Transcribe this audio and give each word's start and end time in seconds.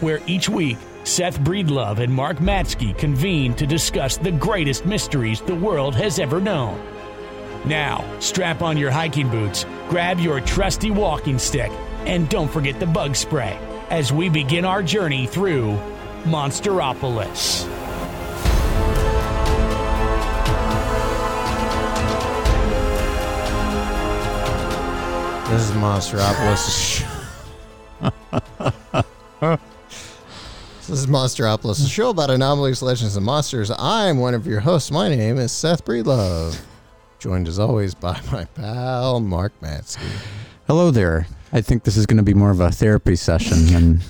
where 0.00 0.20
each 0.26 0.48
week 0.48 0.78
Seth 1.04 1.38
Breedlove 1.40 1.98
and 1.98 2.12
Mark 2.12 2.38
Matsko 2.38 2.96
convene 2.96 3.54
to 3.54 3.66
discuss 3.66 4.16
the 4.16 4.32
greatest 4.32 4.86
mysteries 4.86 5.40
the 5.42 5.54
world 5.54 5.94
has 5.94 6.18
ever 6.18 6.40
known. 6.40 6.80
Now, 7.66 8.04
strap 8.20 8.62
on 8.62 8.76
your 8.76 8.90
hiking 8.90 9.28
boots, 9.30 9.66
grab 9.88 10.18
your 10.18 10.40
trusty 10.40 10.90
walking 10.90 11.38
stick, 11.38 11.70
and 12.06 12.28
don't 12.28 12.50
forget 12.50 12.80
the 12.80 12.86
bug 12.86 13.16
spray 13.16 13.58
as 13.90 14.12
we 14.12 14.28
begin 14.28 14.64
our 14.64 14.82
journey 14.82 15.26
through 15.26 15.78
Monsteropolis. 16.24 17.66
This 25.50 25.68
is 25.68 25.76
Monsteropolis. 25.76 27.04
this 30.86 31.00
is 31.00 31.06
Monsteropolis, 31.06 31.82
a 31.82 31.88
show 31.88 32.10
about 32.10 32.28
anomalies, 32.28 32.82
legends, 32.82 33.16
and 33.16 33.24
monsters. 33.24 33.70
I'm 33.78 34.18
one 34.18 34.34
of 34.34 34.46
your 34.46 34.60
hosts. 34.60 34.90
My 34.90 35.08
name 35.08 35.38
is 35.38 35.50
Seth 35.50 35.82
Breedlove, 35.82 36.60
joined 37.18 37.48
as 37.48 37.58
always 37.58 37.94
by 37.94 38.20
my 38.30 38.44
pal 38.44 39.18
Mark 39.20 39.58
Matsko. 39.62 40.02
Hello 40.66 40.90
there. 40.90 41.26
I 41.54 41.62
think 41.62 41.84
this 41.84 41.96
is 41.96 42.04
going 42.04 42.18
to 42.18 42.22
be 42.22 42.34
more 42.34 42.50
of 42.50 42.60
a 42.60 42.70
therapy 42.70 43.16
session 43.16 43.64
than 43.66 44.00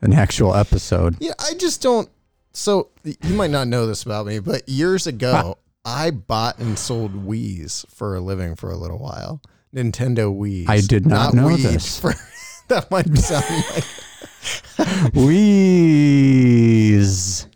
an 0.00 0.12
actual 0.12 0.54
episode. 0.54 1.16
Yeah, 1.18 1.32
I 1.40 1.54
just 1.54 1.82
don't. 1.82 2.08
So 2.52 2.90
you 3.04 3.34
might 3.34 3.50
not 3.50 3.66
know 3.66 3.86
this 3.86 4.04
about 4.04 4.26
me, 4.26 4.38
but 4.38 4.68
years 4.68 5.08
ago, 5.08 5.58
I 5.84 6.12
bought 6.12 6.58
and 6.58 6.78
sold 6.78 7.26
Wii's 7.26 7.84
for 7.88 8.14
a 8.14 8.20
living 8.20 8.54
for 8.54 8.70
a 8.70 8.76
little 8.76 8.98
while. 8.98 9.42
Nintendo 9.74 10.32
Wii's. 10.32 10.68
I 10.68 10.82
did 10.82 11.04
not 11.04 11.34
know 11.34 11.48
weed 11.48 11.62
this. 11.62 11.98
For, 11.98 12.14
that 12.68 12.92
might 12.92 13.08
sound 13.18 13.64
like 13.74 13.84
Wheeze. 16.12 17.46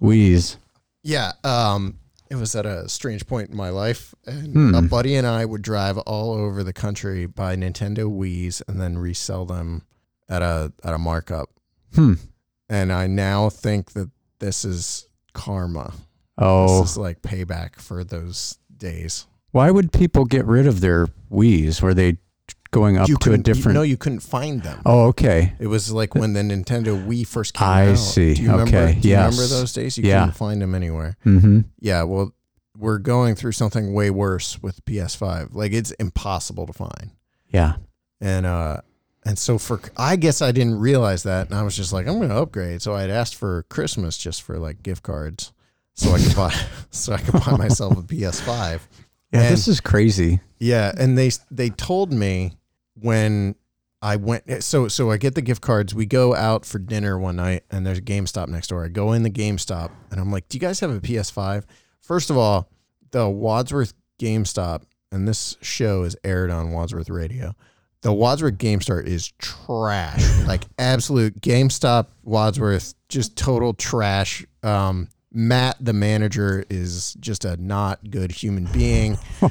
Wheeze. 0.00 0.56
Yeah, 1.02 1.32
um, 1.44 1.98
it 2.30 2.36
was 2.36 2.54
at 2.54 2.66
a 2.66 2.88
strange 2.88 3.26
point 3.26 3.50
in 3.50 3.56
my 3.56 3.70
life, 3.70 4.14
and 4.26 4.52
Hmm. 4.54 4.74
a 4.74 4.82
buddy 4.82 5.14
and 5.16 5.26
I 5.26 5.44
would 5.44 5.62
drive 5.62 5.98
all 5.98 6.32
over 6.32 6.62
the 6.62 6.72
country, 6.72 7.26
buy 7.26 7.56
Nintendo 7.56 8.04
Wii's, 8.10 8.62
and 8.68 8.80
then 8.80 8.98
resell 8.98 9.46
them 9.46 9.82
at 10.28 10.42
a 10.42 10.72
at 10.84 10.94
a 10.94 10.98
markup. 10.98 11.50
Hmm. 11.94 12.14
And 12.68 12.92
I 12.92 13.06
now 13.06 13.50
think 13.50 13.92
that 13.92 14.10
this 14.38 14.64
is 14.64 15.06
karma. 15.32 15.92
Oh, 16.38 16.80
This 16.82 16.92
is 16.92 16.96
like 16.96 17.20
payback 17.22 17.76
for 17.80 18.04
those 18.04 18.58
days. 18.76 19.26
why 19.52 19.70
would 19.70 19.92
people 19.92 20.24
get 20.24 20.46
rid 20.46 20.66
of 20.66 20.80
their 20.80 21.08
Wii's? 21.30 21.82
Were 21.82 21.92
they 21.94 22.18
going 22.70 22.96
up 22.98 23.08
you 23.08 23.16
to 23.16 23.32
a 23.32 23.38
different? 23.38 23.74
You, 23.74 23.80
no, 23.80 23.82
you 23.82 23.96
couldn't 23.96 24.20
find 24.20 24.62
them. 24.62 24.80
oh, 24.86 25.06
okay. 25.08 25.54
It 25.58 25.66
was 25.66 25.92
like 25.92 26.14
when 26.14 26.32
the 26.32 26.40
Nintendo 26.40 27.04
Wii 27.06 27.26
first 27.26 27.54
came 27.54 27.68
I 27.68 27.90
out. 27.90 27.96
see. 27.98 28.34
Do 28.34 28.42
you 28.42 28.50
remember, 28.50 28.76
Okay. 28.76 28.98
Do 29.00 29.08
you 29.08 29.14
remember 29.16 29.46
those 29.46 29.72
days? 29.72 29.96
You 29.98 30.04
Yeah. 30.04 30.20
couldn't 30.20 30.36
find 30.36 30.62
them 30.62 30.74
anywhere. 30.74 31.16
Mm-hmm. 31.26 31.60
Yeah, 31.80 32.02
well, 32.04 32.32
we're 32.78 32.98
going 32.98 33.34
through 33.34 33.52
something 33.52 33.92
way 33.92 34.10
worse 34.10 34.62
with 34.62 34.84
PS5. 34.84 35.48
Like 35.54 35.72
it's 35.72 35.90
impossible 35.92 36.66
to 36.66 36.72
find. 36.72 37.10
Yeah. 37.48 37.74
And 38.20 38.46
uh 38.46 38.80
and 39.26 39.38
so 39.38 39.58
for 39.58 39.80
I 39.98 40.16
guess 40.16 40.40
I 40.40 40.50
didn't 40.52 40.78
realize 40.78 41.24
that 41.24 41.48
and 41.50 41.58
I 41.58 41.62
was 41.62 41.76
just 41.76 41.92
like 41.92 42.06
I'm 42.06 42.16
going 42.18 42.30
to 42.30 42.36
upgrade. 42.36 42.80
So 42.80 42.94
I'd 42.94 43.10
asked 43.10 43.34
for 43.34 43.64
Christmas 43.64 44.16
just 44.16 44.40
for 44.42 44.58
like 44.58 44.82
gift 44.82 45.02
cards 45.02 45.52
so 45.94 46.12
I 46.12 46.18
could 46.20 46.34
buy 46.36 46.54
so 46.90 47.12
I 47.12 47.18
could 47.18 47.34
buy 47.44 47.56
myself 47.58 47.98
a 47.98 48.02
PS5. 48.02 48.80
Yeah. 49.32 49.40
And- 49.42 49.52
this 49.52 49.68
is 49.68 49.80
crazy. 49.80 50.40
Yeah, 50.58 50.92
and 50.98 51.18
they 51.18 51.30
they 51.50 51.68
told 51.70 52.12
me 52.12 52.52
when 53.00 53.54
I 54.02 54.16
went 54.16 54.62
so 54.62 54.88
so 54.88 55.10
I 55.10 55.16
get 55.16 55.34
the 55.34 55.42
gift 55.42 55.60
cards. 55.60 55.94
We 55.94 56.06
go 56.06 56.34
out 56.34 56.64
for 56.64 56.78
dinner 56.78 57.18
one 57.18 57.36
night 57.36 57.64
and 57.70 57.86
there's 57.86 57.98
a 57.98 58.02
GameStop 58.02 58.48
next 58.48 58.68
door. 58.68 58.84
I 58.84 58.88
go 58.88 59.12
in 59.12 59.22
the 59.22 59.30
GameStop 59.30 59.90
and 60.10 60.20
I'm 60.20 60.32
like, 60.32 60.48
"Do 60.48 60.56
you 60.56 60.60
guys 60.60 60.80
have 60.80 60.90
a 60.90 61.00
PS5?" 61.00 61.64
First 62.00 62.30
of 62.30 62.36
all, 62.36 62.70
the 63.10 63.28
Wadsworth 63.28 63.94
GameStop 64.18 64.82
and 65.12 65.26
this 65.26 65.56
show 65.60 66.04
is 66.04 66.16
aired 66.24 66.50
on 66.50 66.72
Wadsworth 66.72 67.10
Radio. 67.10 67.54
The 68.02 68.12
Wadsworth 68.12 68.56
GameStop 68.56 69.06
is 69.06 69.32
trash. 69.38 70.24
like 70.46 70.64
absolute 70.78 71.40
GameStop 71.40 72.06
Wadsworth 72.22 72.94
just 73.08 73.36
total 73.36 73.74
trash. 73.74 74.46
Um 74.62 75.08
Matt 75.32 75.76
the 75.78 75.92
manager 75.92 76.64
is 76.70 77.14
just 77.20 77.44
a 77.44 77.56
not 77.56 78.10
good 78.10 78.32
human 78.32 78.64
being. 78.64 79.18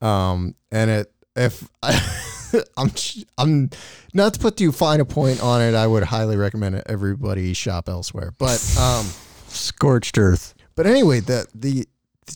Um, 0.00 0.54
and 0.70 0.90
it 0.90 1.12
if 1.36 1.68
I, 1.82 1.92
I'm 2.76 2.90
I'm 3.38 3.70
not 4.14 4.34
to 4.34 4.40
put 4.40 4.56
too 4.56 4.72
fine 4.72 5.00
a 5.00 5.04
point 5.04 5.42
on 5.42 5.60
it, 5.62 5.74
I 5.74 5.86
would 5.86 6.04
highly 6.04 6.36
recommend 6.36 6.82
everybody 6.86 7.52
shop 7.52 7.88
elsewhere. 7.88 8.32
But 8.38 8.60
um, 8.80 9.06
Scorched 9.48 10.18
earth. 10.18 10.54
but 10.74 10.86
anyway, 10.86 11.20
the 11.20 11.46
the 11.54 11.86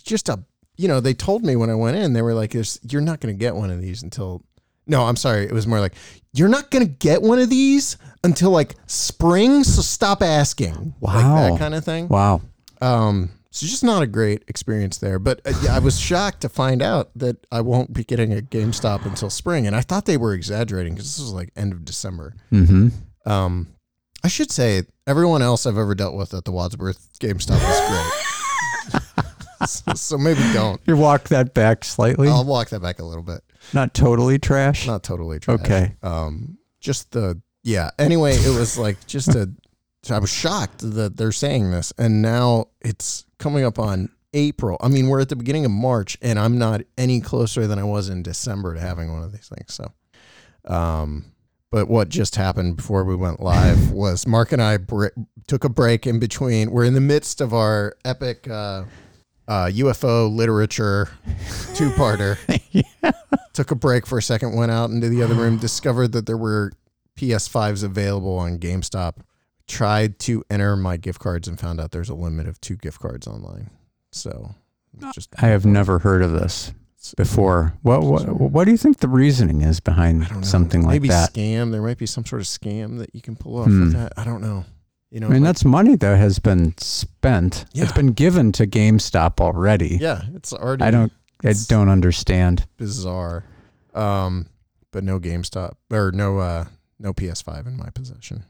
just 0.03 0.29
a 0.29 0.43
you 0.77 0.89
know 0.89 1.01
they 1.01 1.15
told 1.15 1.45
me 1.45 1.57
when 1.57 1.71
I 1.71 1.75
went 1.75 1.97
in 1.97 2.13
they 2.13 2.23
were 2.23 2.35
like, 2.35 2.55
you're 2.83 3.03
not 3.03 3.21
going 3.21 3.35
to 3.35 3.39
get 3.39 3.55
one 3.55 3.71
of 3.71 3.81
these 3.81 4.03
until." 4.03 4.43
No, 4.87 5.05
I'm 5.05 5.17
sorry. 5.17 5.45
It 5.45 5.53
was 5.53 5.67
more 5.67 5.81
like 5.81 5.95
you're 6.35 6.49
not 6.51 6.71
going 6.71 6.87
to 6.87 6.93
get 6.93 7.23
one 7.23 7.39
of 7.39 7.49
these 7.49 7.97
until 8.23 8.51
like 8.51 8.75
spring. 8.87 9.65
So 9.65 9.81
stop 9.81 10.21
asking. 10.23 10.95
like 11.01 11.25
Wow. 11.25 11.51
that 11.53 11.59
kind 11.59 11.75
of 11.75 11.85
thing. 11.87 12.07
Wow. 12.09 12.43
Um, 12.83 13.31
so 13.55 13.67
just 13.67 13.85
not 13.85 14.03
a 14.03 14.09
great 14.09 14.43
experience 14.49 14.99
there. 14.99 15.21
But 15.21 15.41
uh, 15.45 15.53
I 15.71 15.79
was 15.79 15.97
shocked 15.99 16.41
to 16.41 16.49
find 16.49 16.83
out 16.83 17.11
that 17.15 17.47
I 17.53 17.61
won't 17.61 17.93
be 17.93 18.03
getting 18.03 18.33
a 18.33 18.43
GameStop 18.43 19.07
until 19.07 19.31
spring, 19.31 19.69
and 19.69 19.77
I 19.77 19.81
thought 19.81 20.07
they 20.07 20.17
were 20.17 20.35
exaggerating 20.35 20.95
because 20.95 21.15
this 21.15 21.23
was 21.23 21.33
like 21.33 21.51
end 21.55 21.73
of 21.73 21.85
December. 21.85 22.35
Mm-hmm. 22.51 22.89
Um, 23.31 23.69
I 24.25 24.29
should 24.29 24.51
say 24.51 24.83
everyone 25.07 25.41
else 25.41 25.67
I've 25.67 25.79
ever 25.79 25.95
dealt 25.95 26.17
with 26.17 26.35
at 26.35 26.45
the 26.45 26.51
Wadsworth 26.51 27.17
GameStop 27.21 27.61
was 27.63 29.01
great. 29.63 29.69
so, 29.69 29.95
so 29.95 30.19
maybe 30.19 30.41
don't. 30.53 30.81
You 30.85 30.97
walk 30.97 31.29
that 31.29 31.55
back 31.55 31.85
slightly. 31.85 32.27
I'll 32.27 32.45
walk 32.45 32.71
that 32.71 32.83
back 32.83 32.99
a 32.99 33.05
little 33.05 33.23
bit. 33.23 33.41
Not 33.73 33.95
totally 33.95 34.41
trash. 34.41 34.89
Not 34.89 35.05
totally 35.05 35.39
trash. 35.39 35.61
Okay. 35.61 35.95
Um, 36.03 36.59
just 36.81 37.13
the 37.13 37.41
yeah. 37.63 37.91
Anyway, 38.01 38.35
it 38.35 38.59
was 38.59 38.77
like 38.77 39.07
just 39.07 39.29
a. 39.37 39.49
I 40.11 40.19
was 40.19 40.31
shocked 40.31 40.79
that 40.79 41.17
they're 41.17 41.33
saying 41.33 41.71
this, 41.71 41.93
and 41.99 42.23
now 42.23 42.67
it's 42.81 43.25
coming 43.39 43.65
up 43.65 43.79
on 43.79 44.11
April. 44.35 44.77
I 44.81 44.89
mean, 44.89 45.09
we're 45.09 45.21
at 45.21 45.29
the 45.29 45.37
beginning 45.37 45.65
of 45.65 45.71
March, 45.71 46.19
and 46.21 46.39
I'm 46.39 46.59
not 46.59 46.83
any 46.99 47.21
closer 47.21 47.67
than 47.67 47.79
I 47.79 47.85
was 47.85 48.09
in 48.09 48.23
December 48.23 48.75
to 48.75 48.81
having 48.81 49.13
one 49.13 49.23
of 49.23 49.33
these 49.33 49.49
things. 49.49 49.73
So, 49.73 49.93
um, 50.73 51.27
but 51.71 51.89
what 51.89 52.09
just 52.09 52.37
happened 52.37 52.77
before 52.77 53.05
we 53.05 53.17
went 53.17 53.41
live 53.41 53.91
was 53.93 54.27
Mark 54.27 54.53
and 54.53 54.63
I 54.63 54.77
br- 54.77 55.09
took 55.47 55.65
a 55.65 55.69
break 55.69 56.07
in 56.07 56.19
between. 56.19 56.71
We're 56.71 56.85
in 56.85 56.95
the 56.95 57.01
midst 57.01 57.41
of 57.41 57.55
our 57.55 57.97
epic 58.05 58.49
uh, 58.49 58.85
uh, 59.49 59.67
UFO 59.67 60.35
literature 60.35 61.09
two-parter. 61.75 62.39
Took 63.53 63.71
a 63.71 63.77
break 63.77 64.07
for 64.07 64.19
a 64.19 64.23
second, 64.23 64.57
went 64.57 64.73
out 64.73 64.91
into 64.91 65.09
the 65.09 65.23
other 65.23 65.35
room, 65.35 65.59
discovered 65.59 66.13
that 66.13 66.27
there 66.27 66.37
were 66.37 66.73
PS5s 67.17 67.85
available 67.85 68.37
on 68.37 68.59
GameStop. 68.59 69.19
Tried 69.67 70.19
to 70.21 70.45
enter 70.51 70.77
my 70.77 70.97
gift 70.99 71.21
cards 71.21 71.49
and 71.49 71.59
found 71.59 71.81
out 71.81 71.91
there's 71.91 72.11
a 72.11 72.15
limit 72.15 72.47
of 72.47 72.61
two 72.61 72.77
gift 72.77 73.01
cards 73.01 73.27
online. 73.27 73.71
So 74.13 74.55
just 75.15 75.31
I 75.43 75.47
have 75.47 75.65
never 75.65 75.99
heard 76.01 76.23
of 76.23 76.33
this 76.33 76.73
before. 77.17 77.75
What 77.83 78.03
what 78.03 78.29
what 78.29 78.65
do 78.65 78.71
you 78.73 78.77
think 78.77 78.99
the 78.99 79.09
reasoning 79.09 79.63
is 79.63 79.81
behind 79.81 80.27
something 80.47 80.83
like 80.83 81.01
that. 81.03 81.31
Maybe 81.35 81.49
scam. 81.55 81.73
There 81.73 81.81
might 81.83 81.97
be 81.99 82.07
some 82.07 82.27
sort 82.27 82.43
of 82.43 82.47
scam 82.47 82.99
that 82.99 83.15
you 83.15 83.23
can 83.23 83.37
pull 83.37 83.59
off 83.59 83.67
Hmm. 83.67 83.81
with 83.85 83.93
that. 83.95 84.13
I 84.19 84.25
don't 84.25 84.43
know. 84.43 84.65
You 85.11 85.21
know, 85.21 85.29
I 85.29 85.31
mean, 85.31 85.43
like- 85.43 85.49
that's 85.49 85.65
money 85.65 85.97
that 85.97 86.19
has 86.19 86.39
been 86.39 86.75
spent. 86.79 87.65
Yeah. 87.73 87.85
It's 87.85 87.93
been 87.93 88.09
given 88.13 88.53
to 88.53 88.67
GameStop 88.67 89.41
already. 89.41 89.97
yeah, 90.01 90.23
it's 90.35 90.53
already 90.53 90.85
I 90.85 90.91
don't 90.91 91.13
I 91.45 91.55
don't 91.69 91.89
understand. 91.89 92.67
bizarre. 92.77 93.45
Um, 93.95 94.47
but 94.91 95.05
no 95.05 95.19
GameStop 95.21 95.75
or 95.91 96.13
no 96.13 96.39
uh 96.39 96.67
no 96.99 97.13
PS5 97.15 97.67
in 97.67 97.77
my 97.77 97.89
possession. 97.91 98.45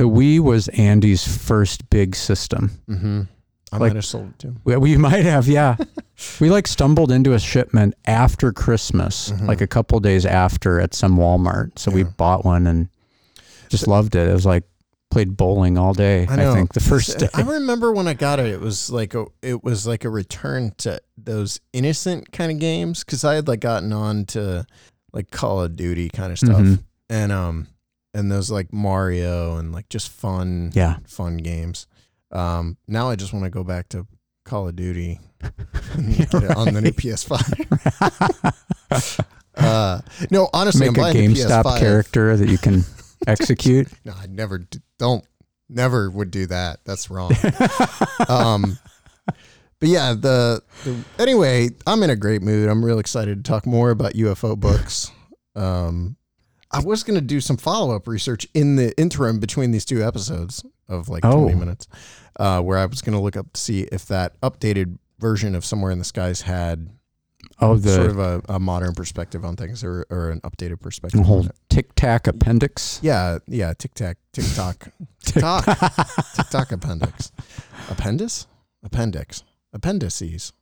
The 0.00 0.08
Wii 0.08 0.40
was 0.40 0.68
Andy's 0.68 1.26
first 1.28 1.90
big 1.90 2.16
system. 2.16 2.70
Mm-hmm. 2.88 3.22
I 3.70 3.76
Like- 3.76 3.90
might 3.90 3.96
have 3.96 4.04
sold 4.06 4.30
it 4.30 4.38
to 4.38 4.46
him. 4.48 4.60
We, 4.64 4.76
we 4.78 4.96
might 4.96 5.24
have, 5.26 5.46
yeah. 5.46 5.76
we 6.40 6.48
like 6.48 6.66
stumbled 6.66 7.12
into 7.12 7.34
a 7.34 7.38
shipment 7.38 7.92
after 8.06 8.50
Christmas, 8.50 9.30
Mhm. 9.30 9.46
like 9.46 9.60
a 9.60 9.66
couple 9.66 10.00
days 10.00 10.24
after 10.24 10.80
at 10.80 10.94
some 10.94 11.18
Walmart. 11.18 11.78
So 11.78 11.90
we 11.90 12.02
bought 12.04 12.46
one 12.46 12.66
and 12.66 12.88
just 13.68 13.86
loved 13.86 14.14
it. 14.14 14.26
It 14.26 14.32
was 14.32 14.46
like 14.46 14.64
played 15.10 15.36
bowling 15.36 15.76
all 15.76 15.92
day. 15.92 16.26
I, 16.30 16.36
know. 16.36 16.54
think 16.54 16.72
the 16.72 16.80
first 16.80 17.18
day. 17.18 17.28
I 17.34 17.42
remember 17.42 17.92
when 17.92 18.08
I 18.08 18.14
got 18.14 18.40
it, 18.40 18.46
it 18.46 18.60
was 18.60 18.88
like 18.90 19.12
a 19.14 19.26
it 19.42 19.62
was 19.62 19.86
like 19.86 20.04
a 20.06 20.08
return 20.10 20.72
to 20.78 20.98
those 21.18 21.60
innocent 21.74 22.32
kind 22.32 22.50
of 22.50 22.58
games 22.58 23.04
because 23.04 23.22
I 23.22 23.34
had 23.34 23.48
like 23.48 23.60
gotten 23.60 23.92
on 23.92 24.24
to 24.26 24.64
like 25.12 25.30
Call 25.30 25.60
of 25.60 25.76
Duty 25.76 26.08
kind 26.08 26.32
of 26.32 26.38
stuff 26.38 26.56
Mhm. 26.62 26.82
and 27.10 27.32
um 27.32 27.66
and 28.14 28.30
those 28.30 28.50
like 28.50 28.72
Mario 28.72 29.56
and 29.56 29.72
like 29.72 29.88
just 29.88 30.08
fun 30.10 30.70
Yeah. 30.74 30.96
fun 31.06 31.36
games. 31.38 31.86
Um, 32.32 32.76
now 32.88 33.08
I 33.10 33.16
just 33.16 33.32
want 33.32 33.44
to 33.44 33.50
go 33.50 33.64
back 33.64 33.88
to 33.90 34.06
Call 34.44 34.68
of 34.68 34.76
Duty 34.76 35.18
on 35.42 36.72
the 36.74 36.80
new 36.82 36.92
PS5. 36.92 38.54
uh, 39.56 40.00
no, 40.30 40.48
honestly, 40.52 40.88
Make 40.90 40.98
I'm 40.98 41.16
a 41.16 41.18
GameStop 41.18 41.64
PS5. 41.64 41.78
character 41.78 42.36
that 42.36 42.48
you 42.48 42.58
can 42.58 42.84
execute. 43.26 43.88
No, 44.04 44.12
I 44.12 44.26
never 44.26 44.58
d- 44.58 44.80
don't 44.98 45.24
never 45.68 46.10
would 46.10 46.30
do 46.30 46.46
that. 46.46 46.80
That's 46.84 47.10
wrong. 47.10 47.32
um, 48.28 48.78
but 49.78 49.88
yeah, 49.88 50.12
the, 50.14 50.62
the 50.84 51.04
anyway, 51.18 51.70
I'm 51.86 52.02
in 52.02 52.10
a 52.10 52.16
great 52.16 52.42
mood. 52.42 52.68
I'm 52.68 52.84
real 52.84 52.98
excited 52.98 53.44
to 53.44 53.48
talk 53.48 53.66
more 53.66 53.90
about 53.90 54.12
UFO 54.14 54.58
books. 54.58 55.10
Um, 55.56 56.16
I 56.72 56.80
was 56.80 57.02
gonna 57.02 57.20
do 57.20 57.40
some 57.40 57.56
follow 57.56 57.94
up 57.96 58.06
research 58.06 58.46
in 58.54 58.76
the 58.76 58.96
interim 58.98 59.40
between 59.40 59.70
these 59.72 59.84
two 59.84 60.02
episodes 60.04 60.64
of 60.88 61.08
like 61.08 61.24
Oh. 61.24 61.42
20 61.42 61.54
minutes, 61.56 61.88
uh, 62.38 62.60
where 62.62 62.78
I 62.78 62.86
was 62.86 63.02
gonna 63.02 63.20
look 63.20 63.36
up 63.36 63.52
to 63.52 63.60
see 63.60 63.82
if 63.92 64.06
that 64.06 64.40
updated 64.40 64.98
version 65.18 65.54
of 65.54 65.64
Somewhere 65.64 65.90
in 65.90 65.98
the 65.98 66.04
Skies 66.04 66.42
had 66.42 66.90
Oh, 67.58 67.76
the 67.76 67.94
sort 67.94 68.10
of 68.10 68.18
a, 68.18 68.42
a 68.48 68.58
modern 68.60 68.94
perspective 68.94 69.44
on 69.44 69.56
things 69.56 69.82
or, 69.82 70.06
or 70.10 70.30
an 70.30 70.40
updated 70.42 70.80
perspective. 70.80 71.20
whole. 71.24 71.46
Tic 71.68 71.94
Tac 71.94 72.26
appendix. 72.26 72.98
Yeah, 73.02 73.38
yeah, 73.48 73.72
tic 73.76 73.94
tac, 73.94 74.18
tick 74.32 74.44
tock, 74.54 74.88
tick 75.24 75.40
tock, 75.42 75.64
tick 76.36 76.46
tock 76.50 76.70
appendix, 76.72 77.32
appendix, 77.90 78.46
appendix, 78.82 79.42
appendices. 79.74 80.52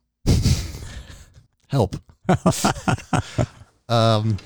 Help. 1.67 1.95
um, 3.89 4.37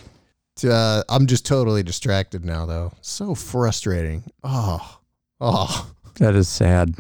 uh, 0.64 1.04
I'm 1.10 1.26
just 1.28 1.46
totally 1.46 1.84
distracted 1.84 2.46
now, 2.46 2.66
though. 2.66 2.94
So 3.02 3.36
frustrating. 3.36 4.24
Oh, 4.44 5.00
oh. 5.42 5.92
That 6.20 6.36
is 6.36 6.48
sad. 6.48 6.94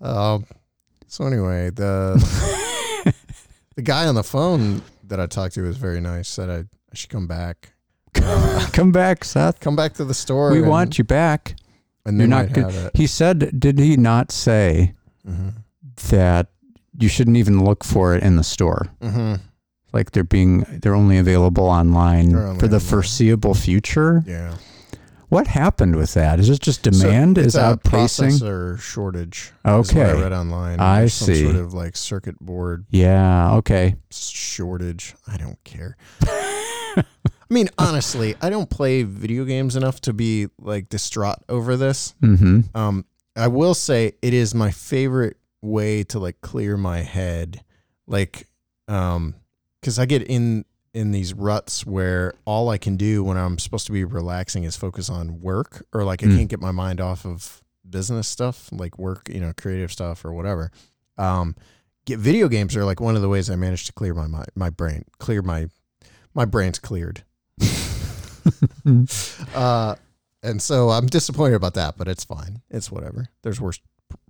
Um. 0.00 0.44
So 1.06 1.24
anyway, 1.26 1.70
the 1.70 2.16
the 3.76 3.82
guy 3.82 4.06
on 4.06 4.14
the 4.16 4.24
phone 4.24 4.82
that 5.04 5.20
I 5.20 5.26
talked 5.26 5.54
to 5.54 5.62
was 5.62 5.76
very 5.76 6.00
nice. 6.00 6.28
Said 6.28 6.50
I, 6.50 6.56
I 6.58 6.94
should 6.94 7.10
come 7.10 7.26
back. 7.26 7.70
Uh, 8.16 8.66
Come 8.72 8.90
back, 8.92 9.24
Seth. 9.24 9.58
come 9.60 9.74
back 9.76 9.94
to 9.94 10.04
the 10.04 10.14
store. 10.14 10.50
We 10.52 10.58
and- 10.60 10.68
want 10.68 10.98
you 10.98 11.04
back. 11.04 11.56
And 12.06 12.16
You're 12.18 12.28
not 12.28 12.52
good. 12.52 12.90
He 12.94 13.06
said, 13.06 13.58
did 13.58 13.78
he 13.78 13.96
not 13.96 14.30
say 14.30 14.94
Mm-hmm. 15.28 15.48
that 16.10 16.48
you 16.98 17.08
shouldn't 17.08 17.36
even 17.38 17.64
look 17.64 17.82
for 17.84 18.14
it 18.14 18.22
in 18.22 18.36
the 18.36 18.44
store? 18.44 18.86
Mm-hmm. 19.00 19.34
Like 19.94 20.10
they're 20.10 20.24
being, 20.24 20.60
they're 20.82 20.94
only 20.94 21.16
available 21.18 21.64
online 21.64 22.34
only 22.34 22.58
for 22.60 22.68
the 22.68 22.76
online. 22.76 22.80
foreseeable 22.90 23.54
future. 23.54 24.22
Yeah. 24.26 24.56
What 25.30 25.46
happened 25.46 25.96
with 25.96 26.14
that? 26.14 26.38
Is 26.38 26.50
it 26.50 26.60
just 26.60 26.82
demand 26.82 27.36
So 27.36 27.42
is 27.42 27.54
outpacing? 27.54 28.38
processor 28.38 28.78
shortage. 28.80 29.52
Is 29.64 29.90
Okay. 29.90 30.02
I 30.02 30.12
read 30.20 30.32
online. 30.32 30.78
I 30.80 31.06
some 31.06 31.26
see. 31.34 31.42
Sort 31.44 31.56
of 31.56 31.72
like 31.74 31.96
circuit 31.96 32.38
board 32.40 32.84
Yeah. 32.90 33.54
Okay. 33.54 33.96
shortage. 34.10 35.14
I 35.26 35.36
don't 35.38 35.62
care. 35.64 35.96
I 36.96 37.04
mean, 37.50 37.68
honestly, 37.78 38.34
I 38.40 38.50
don't 38.50 38.68
play 38.70 39.02
video 39.02 39.44
games 39.44 39.76
enough 39.76 40.00
to 40.02 40.12
be 40.12 40.48
like 40.60 40.88
distraught 40.88 41.38
over 41.48 41.76
this. 41.76 42.14
Mm-hmm. 42.22 42.76
Um, 42.76 43.04
I 43.36 43.48
will 43.48 43.74
say 43.74 44.12
it 44.22 44.34
is 44.34 44.54
my 44.54 44.70
favorite 44.70 45.36
way 45.62 46.04
to 46.04 46.18
like 46.18 46.40
clear 46.40 46.76
my 46.76 47.00
head, 47.00 47.62
like, 48.06 48.46
um, 48.88 49.34
because 49.84 49.98
I 49.98 50.06
get 50.06 50.22
in 50.22 50.64
in 50.94 51.10
these 51.12 51.34
ruts 51.34 51.84
where 51.84 52.32
all 52.46 52.70
I 52.70 52.78
can 52.78 52.96
do 52.96 53.22
when 53.22 53.36
I'm 53.36 53.58
supposed 53.58 53.84
to 53.86 53.92
be 53.92 54.02
relaxing 54.04 54.64
is 54.64 54.76
focus 54.76 55.10
on 55.10 55.40
work, 55.42 55.84
or 55.92 56.04
like 56.04 56.22
I 56.22 56.26
Mm. 56.26 56.36
can't 56.36 56.48
get 56.48 56.60
my 56.60 56.70
mind 56.70 57.00
off 57.02 57.26
of 57.26 57.62
business 57.88 58.26
stuff, 58.28 58.70
like 58.72 58.98
work, 58.98 59.28
you 59.28 59.40
know, 59.40 59.52
creative 59.54 59.92
stuff 59.92 60.24
or 60.24 60.32
whatever. 60.32 60.70
Um, 61.18 61.54
get 62.06 62.18
video 62.18 62.48
games 62.48 62.74
are 62.76 62.84
like 62.86 62.98
one 63.00 63.14
of 63.16 63.20
the 63.22 63.28
ways 63.28 63.50
I 63.50 63.56
manage 63.56 63.84
to 63.86 63.92
clear 63.92 64.14
my 64.14 64.26
mind, 64.26 64.48
my 64.54 64.70
brain, 64.70 65.04
clear 65.18 65.42
my 65.42 65.68
my 66.32 66.44
brain's 66.46 66.78
cleared. 66.78 67.24
Uh, 69.54 69.94
and 70.42 70.60
so 70.60 70.90
I'm 70.90 71.06
disappointed 71.06 71.54
about 71.54 71.74
that, 71.74 71.96
but 71.96 72.08
it's 72.08 72.24
fine. 72.24 72.60
It's 72.70 72.90
whatever. 72.90 73.28
There's 73.42 73.60
worse 73.60 73.80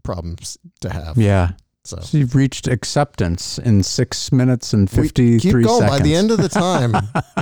problems 0.03 0.57
to 0.81 0.91
have. 0.93 1.17
Yeah. 1.19 1.53
So 1.85 1.99
So 2.01 2.17
you've 2.19 2.35
reached 2.35 2.67
acceptance 2.67 3.59
in 3.59 3.83
six 3.83 4.33
minutes 4.33 4.73
and 4.73 4.91
fifty-three 4.91 5.39
keep 5.63 5.67
going. 5.67 5.81
seconds. 5.83 5.99
By 5.99 6.03
the 6.05 6.15
end 6.15 6.31
of 6.31 6.39
the 6.39 6.49
time, 6.49 6.95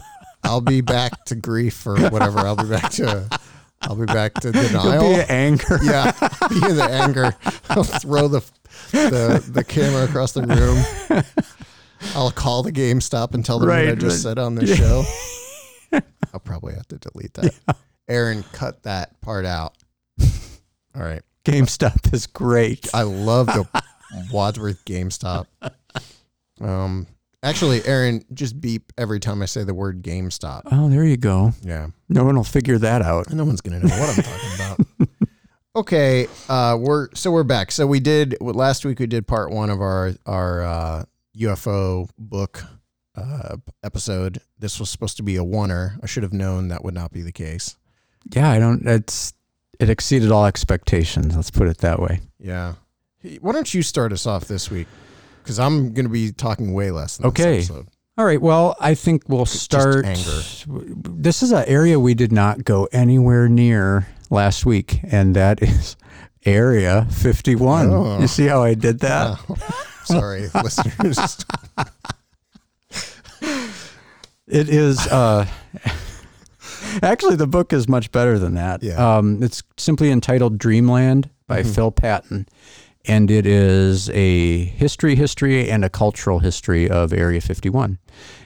I'll 0.45 0.61
be 0.61 0.81
back 0.81 1.25
to 1.27 1.35
grief 1.37 1.87
or 1.87 1.97
whatever. 2.11 2.41
I'll 2.41 2.57
be 2.57 2.69
back 2.69 2.91
to. 2.93 3.29
I'll 3.83 3.97
be 3.97 4.07
back 4.07 4.35
to 4.35 4.51
You'll 4.53 4.69
denial. 4.69 5.15
be 5.15 5.21
anger. 5.29 5.79
yeah, 5.83 6.13
be 6.49 6.57
in 6.57 6.77
the 6.77 6.89
anger. 6.91 7.35
I'll 7.71 7.85
throw 7.85 8.29
the 8.29 8.41
the 8.93 9.45
the 9.49 9.65
camera 9.65 10.05
across 10.05 10.33
the 10.33 10.43
room. 10.43 11.25
I'll 12.17 12.31
call 12.33 12.65
the 12.65 12.73
GameStop 12.73 13.35
and 13.35 13.45
tell 13.45 13.59
them 13.61 13.69
what 13.69 13.79
I 13.79 13.95
just 13.95 14.05
right. 14.05 14.31
said 14.35 14.39
on 14.39 14.57
the 14.57 14.67
show. 14.67 15.05
I'll 16.35 16.41
probably 16.41 16.75
have 16.75 16.89
to 16.89 16.99
delete 16.99 17.35
that. 17.35 17.55
Aaron, 18.09 18.43
cut 18.53 18.83
that 18.83 19.21
part 19.21 19.45
out. 19.45 19.75
All 20.97 21.03
right. 21.03 21.23
GameStop 21.45 22.13
is 22.13 22.27
great. 22.27 22.89
I 22.95 23.03
love 23.03 23.47
the 23.47 23.67
Wadsworth 24.31 24.85
GameStop. 24.85 25.47
Um, 26.61 27.07
actually, 27.43 27.85
Aaron, 27.85 28.25
just 28.33 28.61
beep 28.61 28.93
every 28.99 29.21
time 29.21 29.43
I 29.43 29.47
say 29.47 29.65
the 29.65 29.75
word 29.75 30.03
GameStop. 30.03 30.63
Oh, 30.71 30.89
there 30.89 31.05
you 31.05 31.17
go. 31.17 31.53
Yeah, 31.63 31.89
No 32.09 32.25
one 32.25 32.37
will 32.37 32.45
figure 32.45 32.79
that 32.79 33.03
out. 33.03 33.33
no 33.33 33.45
one's 33.45 33.61
gonna 33.61 33.81
know 33.81 33.89
what 33.97 34.17
I'm 34.17 34.23
talking 34.25 34.55
about. 34.55 35.09
Okay, 35.75 36.27
uh, 36.51 36.77
we're 36.79 37.09
so 37.15 37.31
we're 37.33 37.45
back. 37.45 37.73
So 37.73 37.87
we 37.87 37.99
did 37.99 38.37
last 38.43 38.85
week. 38.85 38.99
We 38.99 39.07
did 39.07 39.27
part 39.27 39.51
one 39.51 39.71
of 39.71 39.81
our 39.81 40.13
our 40.27 40.63
uh, 40.63 41.05
UFO 41.39 42.11
book 42.19 42.63
uh, 43.17 43.57
episode. 43.83 44.39
This 44.59 44.79
was 44.79 44.91
supposed 44.91 45.17
to 45.17 45.23
be 45.23 45.37
a 45.37 45.43
oneer. 45.43 45.99
I 46.03 46.07
should 46.07 46.25
have 46.25 46.35
known 46.35 46.69
that 46.69 46.85
would 46.85 46.93
not 46.93 47.11
be 47.11 47.23
the 47.23 47.33
case. 47.33 47.77
Yeah, 48.35 48.51
I 48.51 48.59
don't. 48.59 48.87
It's 48.87 49.33
it 49.81 49.89
exceeded 49.89 50.31
all 50.31 50.45
expectations. 50.45 51.35
Let's 51.35 51.51
put 51.51 51.69
it 51.69 51.79
that 51.79 52.01
way. 52.01 52.21
Yeah. 52.39 52.75
Hey, 53.23 53.39
Why 53.41 53.53
don't 53.53 53.73
you 53.73 53.83
start 53.83 54.13
us 54.13 54.27
off 54.27 54.47
this 54.47 54.71
week? 54.71 54.87
Because 55.43 55.59
I'm 55.59 55.93
going 55.93 56.05
to 56.07 56.11
be 56.13 56.33
talking 56.33 56.73
way 56.73 56.91
less. 56.91 57.17
Than 57.17 57.27
Okay. 57.29 57.57
This 57.59 57.71
episode. 57.71 57.89
All 58.19 58.25
right. 58.25 58.41
Well, 58.41 58.77
I 58.81 58.95
think 58.95 59.29
we'll 59.29 59.47
start. 59.47 60.05
anger. 60.05 60.41
This 60.67 61.43
is 61.43 61.51
an 61.53 61.65
area 61.67 61.99
we 61.99 62.15
did 62.15 62.31
not 62.33 62.65
go 62.65 62.89
anywhere 62.93 63.49
near 63.49 64.07
last 64.31 64.67
week, 64.67 65.01
and 65.05 65.35
that 65.35 65.63
is 65.63 65.97
Area 66.45 67.07
51. 67.11 67.91
Oh. 67.91 68.21
You 68.21 68.27
see 68.27 68.47
how 68.47 68.63
I 68.63 68.75
did 68.75 69.01
that? 69.01 69.39
Oh, 69.49 69.57
sorry, 70.05 70.49
listeners. 70.55 71.45
It 74.49 74.69
is. 74.69 74.99
Uh, 75.07 75.47
actually, 77.03 77.37
the 77.37 77.47
book 77.47 77.73
is 77.73 77.89
much 77.89 78.13
better 78.13 78.39
than 78.39 78.55
that. 78.55 78.83
Yeah. 78.83 79.17
Um, 79.17 79.43
it's 79.43 79.63
simply 79.79 80.11
entitled 80.11 80.59
Dreamland 80.59 81.31
by 81.47 81.63
Mhm. 81.63 81.75
Phil 81.75 81.91
Patton, 81.91 82.47
and 83.05 83.31
it 83.31 83.47
is 83.47 84.11
a 84.11 84.65
history, 84.65 85.15
history, 85.15 85.71
and 85.71 85.85
a 85.85 85.91
cultural 85.91 86.39
history 86.39 86.89
of 86.89 87.13
Area 87.13 87.41
51. 87.41 87.99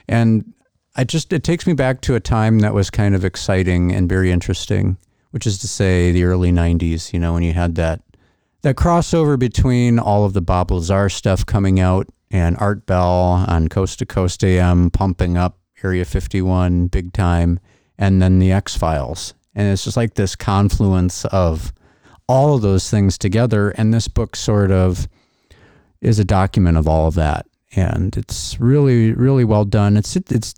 And 0.07 0.53
I 0.95 1.03
just 1.03 1.31
it 1.31 1.43
takes 1.43 1.67
me 1.67 1.73
back 1.73 2.01
to 2.01 2.15
a 2.15 2.19
time 2.19 2.59
that 2.59 2.73
was 2.73 2.89
kind 2.89 3.13
of 3.13 3.23
exciting 3.23 3.91
and 3.93 4.09
very 4.09 4.31
interesting, 4.31 4.97
which 5.31 5.45
is 5.45 5.59
to 5.59 5.67
say 5.67 6.11
the 6.11 6.23
early 6.23 6.51
90s. 6.51 7.13
You 7.13 7.19
know, 7.19 7.33
when 7.33 7.43
you 7.43 7.53
had 7.53 7.75
that 7.75 8.01
that 8.63 8.75
crossover 8.75 9.37
between 9.37 9.99
all 9.99 10.25
of 10.25 10.33
the 10.33 10.41
Bob 10.41 10.71
Lazar 10.71 11.09
stuff 11.09 11.45
coming 11.45 11.79
out 11.79 12.07
and 12.31 12.57
Art 12.59 12.85
Bell 12.85 13.45
on 13.47 13.67
Coast 13.67 13.99
to 13.99 14.05
Coast 14.05 14.43
AM 14.43 14.89
pumping 14.89 15.37
up 15.37 15.59
Area 15.83 16.05
51 16.05 16.87
big 16.87 17.13
time, 17.13 17.59
and 17.99 18.19
then 18.19 18.39
the 18.39 18.51
X 18.51 18.75
Files. 18.75 19.35
And 19.53 19.71
it's 19.71 19.83
just 19.83 19.97
like 19.97 20.15
this 20.15 20.35
confluence 20.35 21.25
of 21.25 21.71
all 22.27 22.55
of 22.55 22.61
those 22.61 22.89
things 22.89 23.17
together. 23.17 23.69
And 23.71 23.93
this 23.93 24.07
book 24.07 24.35
sort 24.35 24.71
of 24.71 25.07
is 26.01 26.19
a 26.19 26.25
document 26.25 26.77
of 26.77 26.87
all 26.87 27.07
of 27.07 27.15
that. 27.15 27.47
And 27.75 28.15
it's 28.15 28.59
really, 28.59 29.13
really 29.13 29.43
well 29.43 29.65
done. 29.65 29.97
It's, 29.97 30.15
it's 30.15 30.55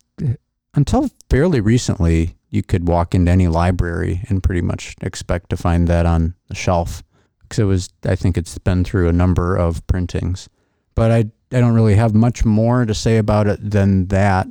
until 0.73 1.09
fairly 1.29 1.61
recently, 1.61 2.35
you 2.49 2.63
could 2.63 2.87
walk 2.87 3.13
into 3.13 3.31
any 3.31 3.47
library 3.47 4.21
and 4.29 4.43
pretty 4.43 4.61
much 4.61 4.95
expect 5.01 5.49
to 5.49 5.57
find 5.57 5.87
that 5.87 6.05
on 6.05 6.33
the 6.47 6.55
shelf 6.55 7.03
because 7.49 7.59
it 7.59 7.65
was 7.65 7.89
I 8.05 8.15
think 8.15 8.37
it's 8.37 8.57
been 8.57 8.83
through 8.83 9.09
a 9.09 9.13
number 9.13 9.55
of 9.55 9.85
printings. 9.87 10.49
But 10.95 11.11
I 11.11 11.17
I 11.51 11.59
don't 11.59 11.73
really 11.73 11.95
have 11.95 12.13
much 12.13 12.45
more 12.45 12.85
to 12.85 12.93
say 12.93 13.17
about 13.17 13.47
it 13.47 13.71
than 13.71 14.07
that. 14.07 14.47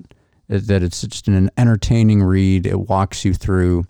That 0.48 0.82
it's 0.82 1.02
just 1.02 1.28
an 1.28 1.50
entertaining 1.56 2.22
read. 2.22 2.66
It 2.66 2.88
walks 2.88 3.24
you 3.24 3.34
through 3.34 3.84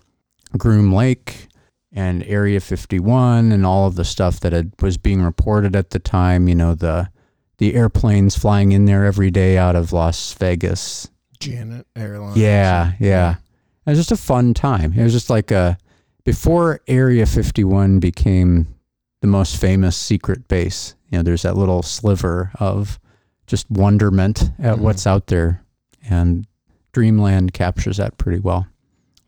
Groom 0.57 0.93
Lake, 0.93 1.47
and 1.91 2.23
Area 2.23 2.59
51 2.59 3.51
and 3.51 3.65
all 3.65 3.87
of 3.87 3.95
the 3.95 4.05
stuff 4.05 4.39
that 4.41 4.53
had, 4.53 4.71
was 4.81 4.97
being 4.97 5.21
reported 5.21 5.75
at 5.75 5.89
the 5.91 5.99
time. 5.99 6.47
You 6.47 6.55
know 6.55 6.75
the 6.75 7.09
the 7.57 7.73
airplanes 7.75 8.37
flying 8.37 8.71
in 8.71 8.85
there 8.85 9.05
every 9.05 9.29
day 9.31 9.57
out 9.57 9.75
of 9.75 9.91
Las 9.91 10.33
Vegas. 10.33 11.09
Janet 11.39 11.85
Airlines. 11.95 12.37
Yeah, 12.37 12.93
yeah. 12.99 13.35
It 13.85 13.89
was 13.91 13.99
just 13.99 14.11
a 14.11 14.17
fun 14.17 14.53
time. 14.53 14.93
It 14.93 15.03
was 15.03 15.13
just 15.13 15.29
like 15.29 15.51
a 15.51 15.77
before 16.25 16.79
Area 16.87 17.25
51 17.25 17.99
became 17.99 18.67
the 19.21 19.27
most 19.27 19.59
famous 19.59 19.97
secret 19.97 20.47
base. 20.47 20.95
You 21.09 21.17
know, 21.17 21.23
there's 21.23 21.41
that 21.41 21.57
little 21.57 21.81
sliver 21.81 22.51
of 22.59 22.99
just 23.47 23.69
wonderment 23.71 24.51
at 24.59 24.77
Mhm. 24.77 24.79
what's 24.81 25.07
out 25.07 25.27
there, 25.27 25.63
and 26.07 26.45
Dreamland 26.93 27.53
captures 27.53 27.97
that 27.97 28.17
pretty 28.17 28.39
well. 28.39 28.67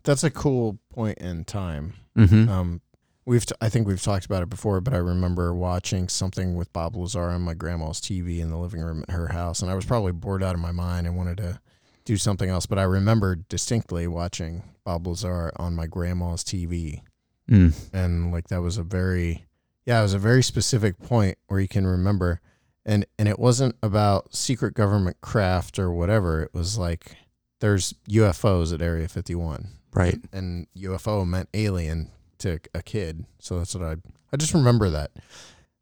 That's 0.04 0.24
a 0.24 0.30
cool 0.32 0.78
point 0.94 1.18
in 1.18 1.44
time. 1.44 1.94
Mm-hmm. 2.18 2.50
Um, 2.50 2.82
we've 3.26 3.46
t- 3.46 3.56
I 3.62 3.70
think 3.70 3.88
we've 3.88 4.02
talked 4.02 4.26
about 4.26 4.44
it 4.44 4.50
before, 4.50 4.82
but 4.82 4.94
I 4.94 4.98
remember 4.98 5.54
watching 5.54 6.08
something 6.10 6.56
with 6.56 6.72
Bob 6.74 6.96
Lazar 6.96 7.30
on 7.30 7.42
my 7.42 7.54
grandma's 7.54 8.00
TV 8.00 8.40
in 8.40 8.50
the 8.50 8.58
living 8.58 8.82
room 8.82 9.04
at 9.08 9.14
her 9.14 9.30
house, 9.30 9.62
and 9.62 9.72
I 9.72 9.76
was 9.76 9.86
probably 9.86 10.12
bored 10.12 10.44
out 10.44 10.56
of 10.56 10.62
my 10.62 10.72
mind 10.72 11.08
and 11.08 11.16
wanted 11.16 11.38
to 11.38 11.60
do 12.06 12.18
something 12.18 12.50
else. 12.50 12.66
But 12.66 12.80
I 12.80 12.84
remember 12.84 13.36
distinctly 13.36 14.08
watching 14.08 14.64
Bob 14.84 15.08
Lazar 15.08 15.52
on 15.58 15.76
my 15.76 15.88
grandma's 15.88 16.44
TV, 16.44 17.02
mm. 17.50 17.74
and 17.94 18.32
like 18.32 18.48
that 18.48 18.62
was 18.62 18.78
a 18.78 18.84
very, 18.84 19.46
yeah, 19.86 20.00
it 20.00 20.04
was 20.04 20.14
a 20.14 20.20
very 20.20 20.44
specific 20.44 21.00
point 21.00 21.38
where 21.48 21.60
you 21.60 21.68
can 21.68 21.86
remember, 21.86 22.42
and 22.86 23.06
and 23.18 23.28
it 23.30 23.40
wasn't 23.40 23.76
about 23.84 24.36
secret 24.36 24.74
government 24.74 25.22
craft 25.22 25.80
or 25.80 25.92
whatever. 25.92 26.42
It 26.44 26.54
was 26.54 26.78
like 26.78 27.18
there's 27.60 27.94
UFOs 28.10 28.74
at 28.74 28.82
Area 28.82 29.08
51 29.08 29.70
Right. 29.94 30.20
and 30.32 30.68
UFO 30.78 31.26
meant 31.28 31.50
alien 31.54 32.12
to 32.40 32.60
a 32.74 32.82
kid. 32.82 33.26
So 33.40 33.58
that's 33.58 33.76
what 33.76 33.84
I 33.84 33.96
I 34.34 34.38
just 34.38 34.54
remember 34.54 34.90
that. 34.92 35.12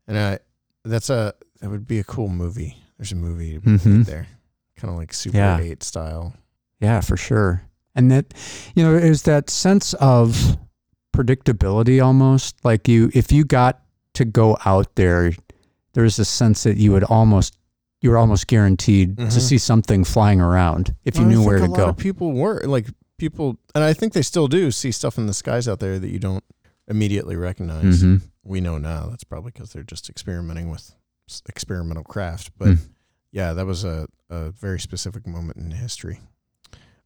And 0.08 0.18
I 0.18 0.40
that's 0.84 1.10
a 1.10 1.34
that 1.62 1.70
would 1.70 1.88
be 1.88 2.00
a 2.00 2.04
cool 2.04 2.30
movie. 2.30 2.78
There's 2.98 3.12
a 3.12 3.16
movie 3.16 3.60
Mhm. 3.60 4.06
there. 4.06 4.28
Kind 4.76 4.92
of 4.92 4.98
like 4.98 5.14
Super 5.14 5.38
Yeah. 5.38 5.60
8 5.60 5.84
style. 5.84 6.34
Yeah, 6.80 7.02
for 7.02 7.18
sure. 7.18 7.64
And 7.96 8.10
that, 8.12 8.34
you 8.76 8.84
know, 8.84 8.96
is 8.96 9.24
that 9.24 9.50
sense 9.50 9.94
of 9.96 10.58
predictability 11.14 12.04
almost 12.04 12.56
like 12.64 12.88
you, 12.88 13.12
if 13.14 13.32
you 13.32 13.44
got 13.44 13.82
to 14.14 14.26
go 14.26 14.58
out 14.66 14.96
there, 14.96 15.34
there's 15.94 16.20
a 16.20 16.26
sense 16.26 16.64
that 16.64 16.78
you 16.78 16.92
would 16.92 17.04
almost, 17.04 17.58
you 18.02 18.10
were 18.12 18.18
almost 18.18 18.48
guaranteed 18.48 19.18
to 19.18 19.24
Mhm. 19.26 19.42
see 19.42 19.58
something 19.58 20.04
flying 20.04 20.40
around 20.40 20.96
if 21.04 21.16
you 21.18 21.24
Well, 21.24 21.30
knew 21.32 21.44
where 21.46 21.60
to 21.60 21.68
go. 21.68 21.94
people 21.94 22.32
were 22.34 22.62
like 22.66 22.88
people 23.20 23.58
and 23.76 23.84
I 23.84 23.94
think 23.94 24.14
they 24.14 24.22
still 24.22 24.48
do 24.48 24.72
see 24.72 24.92
stuff 24.92 25.18
in 25.18 25.28
the 25.28 25.34
skies 25.34 25.68
out 25.68 25.80
there 25.80 26.00
that 26.00 26.10
you 26.10 26.20
don't 26.20 26.44
immediately 26.88 27.36
recognize. 27.36 28.02
hmm 28.02 28.18
We 28.44 28.62
know 28.62 28.78
now 28.80 29.08
that's 29.10 29.24
probably 29.24 29.52
because 29.52 29.72
they're 29.74 29.84
just 29.84 30.10
experimenting 30.10 30.70
with 30.72 30.92
experimental 31.48 32.04
craft, 32.04 32.52
but 32.58 32.70
Mm. 32.70 32.80
yeah, 33.32 33.54
that 33.54 33.66
was 33.66 33.84
a, 33.84 34.08
a 34.30 34.50
very 34.52 34.80
specific 34.80 35.28
moment 35.28 35.58
in 35.58 35.70
history. 35.72 36.20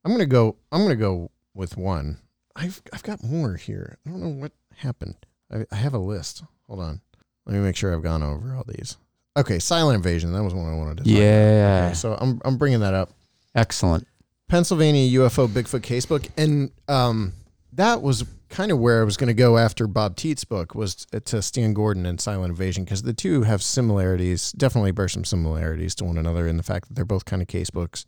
I'm 0.05 0.11
gonna 0.11 0.25
go. 0.25 0.55
I'm 0.71 0.81
gonna 0.83 0.95
go 0.95 1.31
with 1.53 1.75
one. 1.77 2.19
I've 2.55 2.81
I've 2.93 3.03
got 3.03 3.23
more 3.23 3.55
here. 3.55 3.97
I 4.05 4.09
don't 4.09 4.21
know 4.21 4.29
what 4.29 4.51
happened. 4.77 5.15
I, 5.51 5.65
I 5.71 5.75
have 5.75 5.93
a 5.93 5.97
list. 5.99 6.43
Hold 6.67 6.79
on. 6.81 7.01
Let 7.45 7.53
me 7.55 7.59
make 7.59 7.75
sure 7.75 7.93
I've 7.93 8.03
gone 8.03 8.23
over 8.23 8.55
all 8.55 8.65
these. 8.67 8.97
Okay, 9.35 9.59
silent 9.59 9.95
invasion. 9.95 10.31
That 10.33 10.43
was 10.43 10.53
one 10.53 10.69
I 10.71 10.75
wanted 10.75 10.97
to. 10.97 11.03
talk 11.03 11.11
about. 11.11 11.21
Yeah. 11.21 11.83
Okay, 11.87 11.93
so 11.95 12.17
I'm 12.19 12.41
I'm 12.45 12.57
bringing 12.57 12.81
that 12.81 12.93
up. 12.93 13.11
Excellent. 13.55 14.07
Pennsylvania 14.53 15.19
UFO 15.19 15.47
Bigfoot 15.47 15.81
casebook, 15.81 16.29
and 16.37 16.69
um, 16.87 17.33
that 17.71 18.03
was 18.03 18.23
kind 18.49 18.71
of 18.71 18.77
where 18.77 19.01
I 19.01 19.03
was 19.03 19.17
going 19.17 19.29
to 19.29 19.33
go 19.33 19.57
after 19.57 19.87
Bob 19.87 20.15
Teet's 20.15 20.43
book 20.43 20.75
was 20.75 21.07
to 21.25 21.41
Stan 21.41 21.73
Gordon 21.73 22.05
and 22.05 22.21
Silent 22.21 22.51
Invasion 22.51 22.83
because 22.83 23.01
the 23.01 23.13
two 23.13 23.41
have 23.41 23.63
similarities, 23.63 24.51
definitely 24.51 24.91
bear 24.91 25.07
some 25.07 25.25
similarities 25.25 25.95
to 25.95 26.03
one 26.03 26.19
another 26.19 26.47
in 26.47 26.57
the 26.57 26.61
fact 26.61 26.87
that 26.87 26.93
they're 26.93 27.03
both 27.03 27.25
kind 27.25 27.41
of 27.41 27.47
casebooks. 27.47 28.05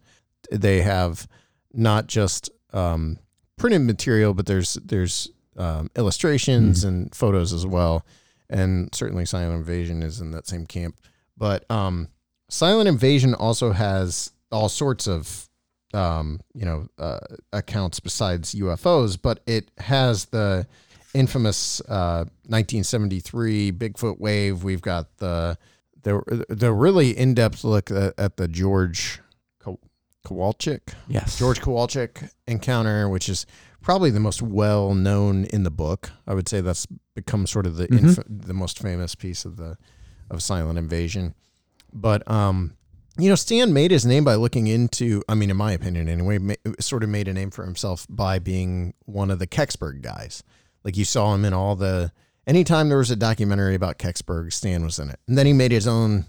They 0.52 0.84
have 0.84 1.28
not 1.74 2.06
just 2.06 2.52
um, 2.74 3.18
printed 3.58 3.82
material, 3.82 4.36
but 4.36 4.46
there's 4.46 4.76
there's 4.76 5.32
um, 5.58 5.90
illustrations 5.96 6.84
and 6.84 7.16
photos 7.16 7.54
as 7.54 7.66
well, 7.66 8.06
and 8.52 8.94
certainly 8.94 9.26
Silent 9.26 9.56
Invasion 9.58 10.04
is 10.04 10.22
in 10.22 10.30
that 10.30 10.46
same 10.46 10.68
camp. 10.68 11.00
But 11.36 11.66
um, 11.72 12.10
Silent 12.52 12.88
Invasion 12.88 13.34
also 13.34 13.72
has 13.72 14.32
all 14.52 14.70
sorts 14.70 15.08
of 15.08 15.50
um, 15.96 16.40
you 16.54 16.66
know, 16.66 16.88
uh, 17.00 17.20
accounts 17.54 18.00
besides 18.00 18.54
UFOs, 18.56 19.18
but 19.22 19.40
it 19.48 19.72
has 19.78 20.26
the 20.26 20.68
infamous 21.14 21.80
uh, 21.88 22.26
1973 22.48 23.72
Bigfoot 23.72 24.20
wave. 24.20 24.64
We've 24.64 24.82
got 24.82 25.18
the 25.18 25.58
the 26.04 26.46
the 26.50 26.72
really 26.74 27.18
in 27.18 27.34
depth 27.34 27.64
look 27.64 27.90
at, 27.92 28.14
at 28.18 28.38
the 28.38 28.48
George 28.48 29.20
Ko- 29.60 29.80
Kowalczyk 30.26 30.94
Yes. 31.08 31.40
George 31.40 31.62
Kowalczyk 31.62 32.30
encounter, 32.48 33.10
which 33.10 33.30
is 33.30 33.46
probably 33.82 34.10
the 34.12 34.20
most 34.20 34.42
well 34.42 34.94
known 34.94 35.46
in 35.46 35.64
the 35.64 35.72
book. 35.72 36.12
I 36.28 36.34
would 36.34 36.48
say 36.50 36.62
that's 36.62 36.86
become 37.16 37.48
sort 37.48 37.66
of 37.66 37.78
the 37.78 37.88
Mhm. 37.88 38.00
inf- 38.00 38.20
the 38.28 38.54
most 38.54 38.80
famous 38.80 39.16
piece 39.16 39.46
of 39.46 39.58
the 39.58 39.78
of 40.30 40.42
Silent 40.44 40.78
Invasion. 40.78 41.34
But 41.94 42.30
um, 42.30 42.74
you 43.18 43.30
know, 43.30 43.36
Stan 43.36 43.74
made 43.74 43.92
his 43.92 44.06
name 44.06 44.24
by 44.24 44.36
looking 44.36 44.68
into. 44.68 45.24
I 45.30 45.36
mean, 45.36 45.50
in 45.50 45.58
my 45.58 45.72
opinion, 45.72 46.10
anyway, 46.10 46.38
ma- 46.38 46.54
sort 46.80 47.04
of 47.04 47.10
made 47.10 47.28
a 47.28 47.34
name 47.34 47.52
for 47.52 47.64
himself 47.64 48.06
by 48.10 48.40
being 48.40 48.94
one 49.06 49.32
of 49.32 49.40
the 49.40 49.48
Kecksburg 49.48 50.02
guys. 50.02 50.44
Like 50.84 50.98
you 50.98 51.06
saw 51.06 51.34
him 51.34 51.46
in 51.46 51.54
all 51.54 51.76
the. 51.76 52.12
Anytime 52.48 52.90
there 52.90 53.00
was 53.00 53.10
a 53.10 53.16
documentary 53.16 53.74
about 53.74 53.98
Kecksburg, 53.98 54.54
Stan 54.54 54.84
was 54.84 55.00
in 55.00 55.10
it, 55.10 55.20
and 55.28 55.38
then 55.38 55.46
he 55.48 55.54
made 55.54 55.72
his 55.72 55.88
own 55.88 56.26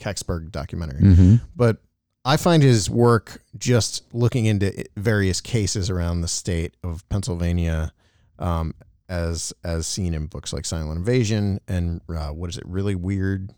Kecksburg 0.00 0.50
documentary 0.50 1.14
hmm 1.14 1.36
but 1.54 1.78
I 2.24 2.36
find 2.36 2.62
his 2.62 2.88
work 2.90 3.42
just 3.56 4.02
looking 4.14 4.46
into 4.46 4.84
various 4.96 5.40
cases 5.40 5.90
around 5.90 6.20
the 6.20 6.28
state 6.28 6.76
of 6.84 7.08
Pennsylvania, 7.08 7.92
um, 8.38 8.74
as 9.08 9.52
as 9.64 9.86
seen 9.86 10.14
in 10.14 10.26
books 10.26 10.52
like 10.52 10.64
Silent 10.64 10.98
Invasion 10.98 11.60
and 11.68 12.00
uh, 12.08 12.28
what 12.28 12.50
is 12.50 12.58
it? 12.58 12.64
Really 12.66 12.94
weird? 12.94 13.50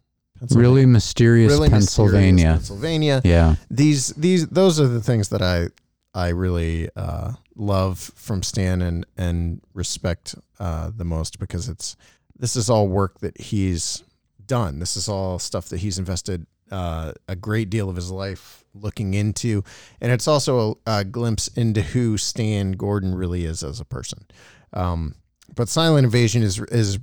Really 0.50 0.84
mysterious 0.84 1.52
Really 1.52 1.68
mysterious 1.68 1.96
Pennsylvania. 1.96 2.52
Pennsylvania. 2.52 3.20
Yeah. 3.24 3.56
These 3.70 4.08
these 4.08 4.48
those 4.48 4.80
are 4.80 4.88
the 4.88 5.00
things 5.00 5.28
that 5.30 5.42
I 5.42 5.68
I 6.14 6.28
really 6.28 6.88
uh, 6.96 7.32
love 7.54 7.98
from 7.98 8.42
Stan 8.42 8.82
and 8.82 9.06
and 9.16 9.60
respect 9.72 10.34
uh, 10.58 10.90
the 10.94 11.04
most 11.04 11.38
because 11.38 11.68
it's 11.68 11.96
this 12.36 12.56
is 12.56 12.68
all 12.68 12.88
work 12.88 13.20
that 13.20 13.40
he's 13.40 14.02
done. 14.44 14.80
This 14.80 14.96
is 14.96 15.08
all 15.08 15.38
stuff 15.38 15.68
that 15.68 15.78
he's 15.78 15.98
invested 15.98 16.46
uh, 16.70 17.12
a 17.28 17.36
great 17.36 17.70
deal 17.70 17.88
of 17.88 17.96
his 17.96 18.10
life 18.10 18.64
looking 18.74 19.14
into, 19.14 19.62
and 20.00 20.10
it's 20.10 20.26
also 20.26 20.78
a, 20.86 20.98
a 20.98 21.04
glimpse 21.04 21.48
into 21.48 21.80
who 21.80 22.16
Stan 22.16 22.72
Gordon 22.72 23.14
really 23.14 23.44
is 23.44 23.62
as 23.62 23.80
a 23.80 23.84
person. 23.84 24.26
Um, 24.72 25.14
but 25.54 25.68
Silent 25.68 26.04
Invasion 26.04 26.42
is 26.42 26.58
is 26.60 26.98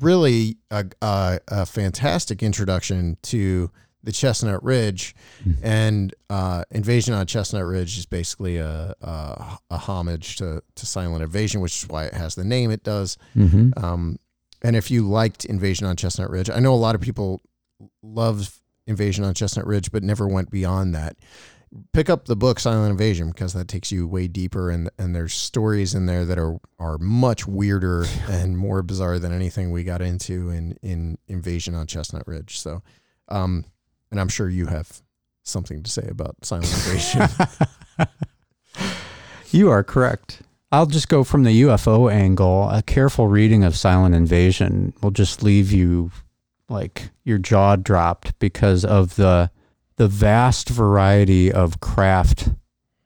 really 0.00 0.56
a, 0.70 0.86
a, 1.02 1.40
a 1.48 1.66
fantastic 1.66 2.42
introduction 2.42 3.16
to 3.22 3.70
the 4.02 4.12
Chestnut 4.12 4.62
Ridge, 4.62 5.14
and 5.62 6.14
uh, 6.28 6.64
Invasion 6.70 7.14
on 7.14 7.26
Chestnut 7.26 7.64
Ridge 7.64 7.96
is 7.96 8.04
basically 8.04 8.58
a, 8.58 8.94
a, 9.00 9.58
a 9.70 9.78
homage 9.78 10.36
to, 10.36 10.62
to 10.74 10.86
Silent 10.86 11.22
Invasion, 11.22 11.62
which 11.62 11.82
is 11.82 11.88
why 11.88 12.04
it 12.04 12.12
has 12.14 12.34
the 12.34 12.44
name 12.44 12.70
it 12.70 12.82
does. 12.82 13.16
hmm 13.32 13.70
Um, 13.76 14.18
and 14.62 14.76
if 14.76 14.90
you 14.90 15.08
liked 15.08 15.44
Invasion 15.46 15.86
on 15.86 15.96
Chestnut 15.96 16.30
Ridge, 16.30 16.50
I 16.50 16.58
know 16.58 16.74
a 16.74 16.76
lot 16.76 16.94
of 16.94 17.00
people 17.00 17.40
love 18.02 18.60
Invasion 18.86 19.24
on 19.24 19.32
Chestnut 19.32 19.66
Ridge, 19.66 19.90
but 19.90 20.02
never 20.02 20.28
went 20.28 20.50
beyond 20.50 20.94
that. 20.94 21.16
Pick 21.92 22.08
up 22.08 22.26
the 22.26 22.36
book 22.36 22.60
Silent 22.60 22.90
Invasion 22.90 23.28
because 23.28 23.52
that 23.52 23.68
takes 23.68 23.90
you 23.90 24.06
way 24.06 24.28
deeper, 24.28 24.70
and 24.70 24.90
and 24.98 25.14
there's 25.14 25.34
stories 25.34 25.94
in 25.94 26.06
there 26.06 26.24
that 26.24 26.38
are 26.38 26.58
are 26.78 26.98
much 26.98 27.46
weirder 27.46 28.06
and 28.28 28.56
more 28.56 28.82
bizarre 28.82 29.18
than 29.18 29.32
anything 29.32 29.70
we 29.70 29.84
got 29.84 30.02
into 30.02 30.50
in 30.50 30.76
in 30.82 31.18
Invasion 31.26 31.74
on 31.74 31.86
Chestnut 31.86 32.26
Ridge. 32.26 32.58
So, 32.58 32.82
um, 33.28 33.64
and 34.10 34.20
I'm 34.20 34.28
sure 34.28 34.48
you 34.48 34.66
have 34.66 35.02
something 35.42 35.82
to 35.82 35.90
say 35.90 36.06
about 36.08 36.36
Silent 36.42 36.72
Invasion. 36.72 37.28
You 39.54 39.70
are 39.70 39.84
correct. 39.84 40.42
I'll 40.72 40.86
just 40.86 41.08
go 41.08 41.22
from 41.22 41.44
the 41.44 41.62
UFO 41.62 42.12
angle. 42.12 42.68
A 42.70 42.82
careful 42.82 43.28
reading 43.28 43.62
of 43.62 43.76
Silent 43.76 44.12
Invasion 44.12 44.92
will 45.00 45.12
just 45.12 45.44
leave 45.44 45.70
you 45.70 46.10
like 46.68 47.10
your 47.22 47.38
jaw 47.38 47.76
dropped 47.76 48.36
because 48.40 48.84
of 48.84 49.14
the 49.14 49.52
the 49.96 50.08
vast 50.08 50.68
variety 50.68 51.52
of 51.52 51.80
craft 51.80 52.50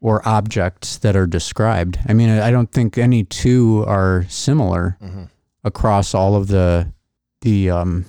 or 0.01 0.27
objects 0.27 0.97
that 0.99 1.17
are 1.17 1.27
described. 1.27 1.99
I 2.09 2.13
mean, 2.13 2.31
I 2.31 2.51
don't 2.51 2.71
think 2.71 2.97
any 2.97 3.25
two 3.25 3.85
are 3.87 4.25
similar 4.29 4.97
hmm 5.01 5.25
across 5.65 6.15
all 6.15 6.37
of 6.37 6.47
the 6.47 6.91
the 7.43 7.69
um, 7.69 8.07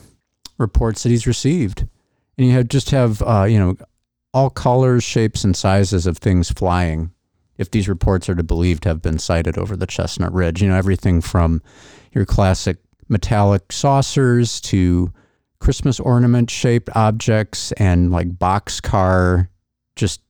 reports 0.58 1.04
that 1.04 1.10
he's 1.10 1.28
received, 1.28 1.86
and 2.38 2.48
you 2.48 2.54
have 2.54 2.68
just 2.68 2.92
have 2.92 3.22
uh, 3.24 3.46
you 3.50 3.60
know 3.60 3.76
all 4.34 4.50
colors, 4.50 5.04
shapes, 5.04 5.44
and 5.44 5.58
sizes 5.58 6.06
of 6.06 6.18
things 6.20 6.52
flying 6.52 7.12
if 7.60 7.72
these 7.72 7.90
reports 7.90 8.30
are 8.30 8.36
to 8.36 8.44
be 8.44 8.48
believed, 8.48 8.86
have 8.86 9.02
been 9.02 9.20
sighted 9.20 9.58
over 9.58 9.76
the 9.76 9.86
Chestnut 9.86 10.34
Ridge. 10.34 10.62
You 10.62 10.70
know, 10.70 10.76
everything 10.76 11.22
from 11.22 11.62
your 12.14 12.26
classic 12.26 12.78
metallic 13.10 13.72
saucers 13.72 14.62
to 14.62 15.12
Christmas 15.60 16.00
ornament 16.00 16.50
shaped 16.50 16.89
objects 16.96 17.72
and 17.74 18.12
like 18.12 18.30
boxcar, 18.38 19.50
just 19.96 20.22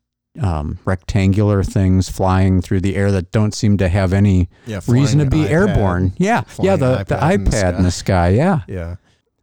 um, 0.41 0.79
rectangular 0.86 1.63
things 1.63 2.09
flying 2.09 2.62
through 2.62 2.81
the 2.81 2.95
air 2.95 3.12
that 3.12 3.31
don't 3.31 3.53
seem 3.53 3.77
to 3.77 3.89
have 3.89 4.13
any 4.13 4.50
Yeah, 4.65 4.79
reason 4.88 5.19
to 5.19 5.25
be 5.25 5.39
iPad. 5.39 5.50
airborne. 5.50 6.13
Yeah, 6.17 6.43
yeah, 6.62 6.75
the, 6.75 7.03
the 7.03 7.15
iPad 7.15 7.33
in 7.33 7.43
the 7.43 7.50
iPad 7.51 7.77
in 7.77 7.83
the 7.83 7.91
sky. 7.91 8.29
Yeah. 8.29 8.62
Yeah, 8.67 8.95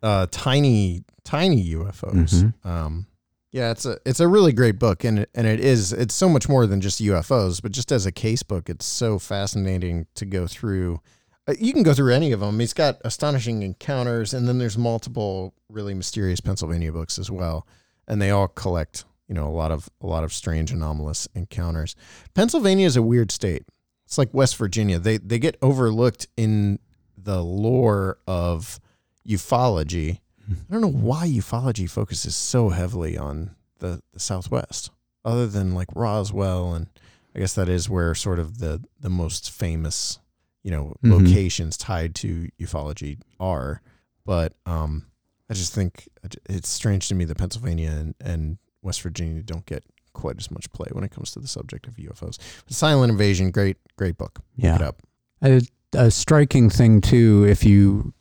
uh, 0.03 0.27
tiny, 0.31 1.05
tiny 1.25 1.63
UFOs. 1.75 2.35
Mhm. 2.65 2.67
Um, 2.69 3.07
yeah, 3.53 3.71
it's 3.71 3.87
a 3.87 3.99
it's 4.05 4.21
a 4.21 4.29
really 4.29 4.53
great 4.53 4.79
book, 4.79 5.03
and 5.05 5.21
it, 5.21 5.31
and 5.35 5.47
it 5.47 5.61
is 5.61 5.93
it's 5.93 6.15
so 6.15 6.29
much 6.29 6.49
more 6.49 6.67
than 6.67 6.81
just 6.81 7.01
UFOs, 7.01 7.61
but 7.63 7.73
just 7.73 7.91
as 7.93 8.05
a 8.07 8.13
case 8.13 8.43
book, 8.43 8.69
it's 8.69 8.85
so 8.87 9.19
fascinating 9.19 10.07
to 10.15 10.25
go 10.27 10.47
through. 10.47 11.01
Uh, 11.49 11.55
You 11.59 11.73
can 11.73 11.83
go 11.83 11.95
through 11.95 12.13
any 12.13 12.33
of 12.33 12.41
them. 12.41 12.59
He's 12.61 12.73
got 12.75 13.01
astonishing 13.05 13.63
encounters, 13.63 14.35
and 14.35 14.49
then 14.49 14.59
there's 14.59 14.79
multiple 14.79 15.55
really 15.69 15.95
mysterious 15.95 16.41
Pennsylvania 16.41 16.93
books 16.93 17.19
as 17.19 17.31
well, 17.31 17.67
and 18.09 18.21
they 18.21 18.31
all 18.31 18.49
collect 18.49 19.05
you 19.29 19.35
know 19.35 19.49
a 19.49 19.51
lot 19.51 19.71
of 19.73 19.89
a 20.01 20.07
lot 20.07 20.25
of 20.25 20.33
strange 20.33 20.71
anomalous 20.71 21.29
encounters. 21.35 21.97
Pennsylvania 22.35 22.87
is 22.87 22.97
a 22.97 23.03
weird 23.03 23.31
state. 23.33 23.65
It's 24.05 24.19
like 24.19 24.33
West 24.33 24.57
Virginia. 24.57 24.99
They 24.99 25.19
they 25.19 25.39
get 25.39 25.57
overlooked 25.63 26.29
in 26.37 26.79
the 27.17 27.43
lore 27.43 28.19
of 28.27 28.79
ufology. 29.27 30.21
I 30.49 30.73
don't 30.73 30.81
know 30.81 30.89
why 30.89 31.27
ufology 31.27 31.91
focuses 31.91 32.37
so 32.37 32.69
heavily 32.69 33.19
on 33.19 33.57
the, 33.81 34.01
the 34.13 34.21
Southwest, 34.21 34.91
other 35.25 35.49
than 35.49 35.75
like 35.75 35.89
Roswell, 35.93 36.73
and 36.73 36.87
I 37.35 37.41
guess 37.41 37.55
that 37.55 37.69
is 37.69 37.91
where 37.91 38.15
sort 38.15 38.39
of 38.39 38.59
the 38.59 38.81
the 39.01 39.11
most 39.11 39.51
famous, 39.51 40.21
you 40.67 40.73
know, 40.73 40.95
Mhm. 41.05 41.13
locations 41.25 41.77
tied 41.77 42.13
to 42.17 42.49
ufology 42.61 43.21
are. 43.39 43.81
But 44.25 44.55
um, 44.67 45.07
I 45.49 45.55
just 45.55 45.73
think 45.73 46.09
it's 46.49 46.69
strange 46.69 47.07
to 47.09 47.15
me 47.15 47.25
that 47.27 47.39
Pennsylvania 47.39 47.91
and, 47.91 48.15
and 48.21 48.59
West 48.83 49.01
Virginia 49.03 49.43
don't 49.45 49.65
get 49.65 49.85
quite 50.13 50.39
as 50.39 50.51
much 50.51 50.71
play 50.73 50.89
when 50.91 51.05
it 51.05 51.13
comes 51.13 51.31
to 51.31 51.39
the 51.39 51.47
subject 51.47 51.87
of 51.87 51.95
UFOs. 51.99 52.39
But 52.67 52.75
Silent 52.75 53.13
Invasion, 53.13 53.53
great, 53.53 53.77
great 53.97 54.19
book. 54.19 54.41
Yeah. 54.57 54.75
it 54.75 54.83
up. 54.83 55.03
A, 55.41 55.61
a 55.93 56.11
striking 56.11 56.69
thing 56.69 57.01
too, 57.01 57.47
if 57.49 57.63
you 57.65 58.13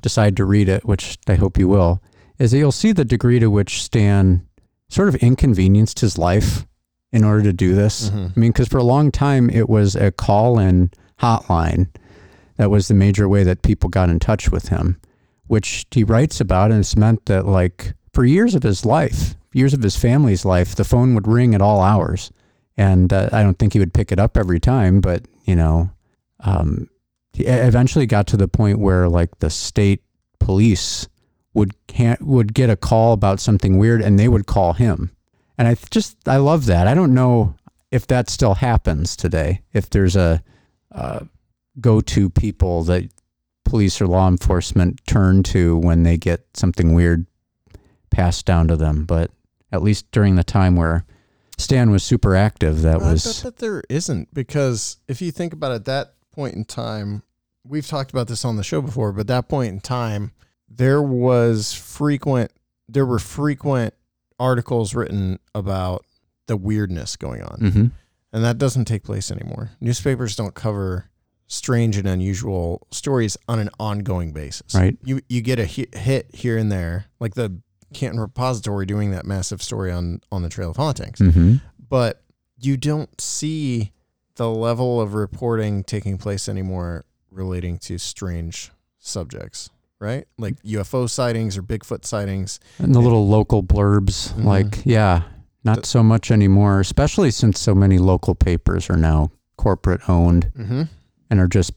decide 0.00 0.38
to 0.38 0.46
read 0.46 0.70
it, 0.70 0.86
which 0.86 1.18
I 1.28 1.34
hope 1.34 1.58
you 1.58 1.68
will, 1.68 2.02
is 2.38 2.52
that 2.52 2.58
you'll 2.58 2.72
see 2.72 2.92
the 2.92 3.04
degree 3.04 3.38
to 3.40 3.50
which 3.50 3.82
Stan 3.82 4.46
sort 4.88 5.08
of 5.08 5.16
inconvenienced 5.16 6.00
his 6.00 6.16
life 6.16 6.66
in 7.12 7.24
order 7.24 7.42
to 7.42 7.52
do 7.52 7.74
this. 7.74 8.08
Mhm. 8.08 8.32
I 8.36 8.40
mean, 8.40 8.52
because 8.52 8.68
for 8.68 8.78
a 8.78 8.82
long 8.84 9.10
time 9.12 9.50
it 9.50 9.68
was 9.68 9.94
a 9.96 10.10
call-in 10.10 10.90
hotline 11.20 11.88
that 12.56 12.70
was 12.70 12.88
the 12.88 12.94
major 12.94 13.28
way 13.28 13.42
that 13.42 13.62
people 13.62 13.90
got 13.90 14.10
in 14.10 14.18
touch 14.18 14.50
with 14.50 14.68
him, 14.68 15.00
which 15.46 15.86
he 15.90 16.04
writes 16.04 16.40
about, 16.40 16.70
and 16.70 16.80
it's 16.80 16.96
meant 16.96 17.26
that 17.26 17.46
like 17.46 17.94
for 18.12 18.24
years 18.24 18.54
of 18.54 18.62
his 18.62 18.84
life, 18.84 19.34
years 19.52 19.74
of 19.74 19.82
his 19.82 19.96
family's 19.96 20.44
life, 20.44 20.74
the 20.74 20.84
phone 20.84 21.14
would 21.14 21.26
ring 21.26 21.54
at 21.54 21.62
all 21.62 21.80
hours, 21.80 22.30
and 22.76 23.12
uh, 23.12 23.28
I 23.32 23.42
don't 23.42 23.58
think 23.58 23.72
he 23.72 23.78
would 23.78 23.94
pick 23.94 24.12
it 24.12 24.18
up 24.18 24.36
every 24.36 24.60
time, 24.60 25.00
but 25.00 25.26
you 25.44 25.56
know, 25.56 25.90
um, 26.40 26.88
he 27.32 27.44
eventually 27.44 28.06
got 28.06 28.26
to 28.28 28.36
the 28.36 28.48
point 28.48 28.78
where 28.78 29.08
like 29.08 29.38
the 29.40 29.50
state 29.50 30.02
police 30.38 31.08
would 31.54 31.74
can't 31.86 32.22
would 32.22 32.54
get 32.54 32.70
a 32.70 32.76
call 32.76 33.12
about 33.12 33.40
something 33.40 33.78
weird 33.78 34.02
and 34.02 34.18
they 34.18 34.28
would 34.28 34.46
call 34.46 34.74
him. 34.74 35.10
And 35.56 35.68
i 35.68 35.76
just 35.90 36.16
i 36.28 36.36
love 36.36 36.66
that. 36.66 36.86
I 36.86 36.94
don't 36.94 37.14
know 37.14 37.54
if 37.90 38.06
that 38.08 38.28
still 38.28 38.54
happens 38.54 39.16
today 39.16 39.62
if 39.72 39.88
there's 39.90 40.16
a 40.16 40.42
uh, 40.94 41.20
go-to 41.80 42.30
people 42.30 42.84
that 42.84 43.10
police 43.64 44.00
or 44.00 44.06
law 44.06 44.28
enforcement 44.28 45.00
turn 45.06 45.42
to 45.42 45.76
when 45.76 46.02
they 46.04 46.16
get 46.16 46.46
something 46.54 46.94
weird 46.94 47.26
passed 48.10 48.46
down 48.46 48.68
to 48.68 48.76
them 48.76 49.04
but 49.04 49.30
at 49.72 49.82
least 49.82 50.08
during 50.12 50.36
the 50.36 50.44
time 50.44 50.76
where 50.76 51.04
stan 51.58 51.90
was 51.90 52.04
super 52.04 52.36
active 52.36 52.82
that 52.82 53.00
I 53.02 53.12
was 53.12 53.24
bet 53.24 53.42
that 53.44 53.56
there 53.60 53.82
isn't 53.88 54.32
because 54.32 54.98
if 55.08 55.20
you 55.20 55.32
think 55.32 55.52
about 55.52 55.72
it, 55.72 55.84
that 55.86 56.14
point 56.32 56.54
in 56.54 56.64
time, 56.64 57.22
we've 57.64 57.86
talked 57.86 58.10
about 58.10 58.26
this 58.28 58.44
on 58.44 58.56
the 58.56 58.64
show 58.64 58.82
before, 58.82 59.12
but 59.12 59.28
that 59.28 59.48
point 59.48 59.72
in 59.72 59.80
time, 59.80 60.32
there 60.68 61.00
was 61.00 61.72
frequent, 61.72 62.50
there 62.88 63.06
were 63.06 63.20
frequent 63.20 63.94
articles 64.40 64.94
written 64.96 65.38
about 65.54 66.04
the 66.46 66.56
weirdness 66.56 67.14
going 67.16 67.42
on, 67.42 67.58
Mhm. 67.60 67.90
And 68.34 68.44
that 68.44 68.58
doesn't 68.58 68.84
take 68.84 69.02
place 69.04 69.30
anymore. 69.30 69.70
Newspapers 69.80 70.36
don't 70.36 70.54
cover 70.54 71.08
strange 71.46 71.96
and 71.96 72.06
unusual 72.08 72.86
stories 72.90 73.36
on 73.48 73.58
an 73.58 73.70
ongoing 73.78 74.32
basis. 74.32 74.74
Right. 74.74 74.98
You 75.04 75.20
you 75.28 75.40
get 75.40 75.58
a 75.58 75.64
hit, 75.64 76.34
here 76.34 76.58
and 76.58 76.70
there, 76.70 77.06
like 77.20 77.34
the 77.34 77.60
Canton 77.94 78.18
Repository 78.20 78.86
doing 78.86 79.12
that 79.12 79.24
massive 79.24 79.62
story 79.62 79.90
on 79.92 80.20
on 80.32 80.42
the 80.42 80.48
Trail 80.50 80.70
of 80.70 80.76
Hauntings 80.76 81.18
Mhm. 81.20 81.60
but 81.88 82.22
you 82.58 82.76
don't 82.76 83.20
see 83.20 83.92
the 84.36 84.50
level 84.50 85.00
of 85.00 85.14
reporting 85.14 85.84
taking 85.84 86.18
place 86.18 86.48
anymore 86.48 87.04
relating 87.30 87.78
to 87.78 87.98
strange 87.98 88.72
subjects, 88.98 89.70
right? 90.00 90.26
Like 90.38 90.56
UFO 90.64 91.06
sightings 91.08 91.56
or 91.56 91.62
Bigfoot 91.62 92.04
sightings. 92.04 92.58
And 92.78 92.94
the 92.94 93.00
little 93.00 93.28
local 93.28 93.62
blurbs, 93.62 94.32
Mhm. 94.32 94.44
like, 94.44 94.82
yeah, 94.84 95.22
not 95.64 95.86
so 95.86 96.02
much 96.02 96.30
anymore, 96.30 96.80
especially 96.80 97.30
since 97.30 97.58
so 97.60 97.74
many 97.74 97.98
local 97.98 98.34
papers 98.34 98.90
are 98.90 98.96
now 98.96 99.30
corporate 99.56 100.08
owned 100.08 100.52
Mm-hmm. 100.56 100.82
and 101.30 101.40
are 101.40 101.46
just 101.48 101.72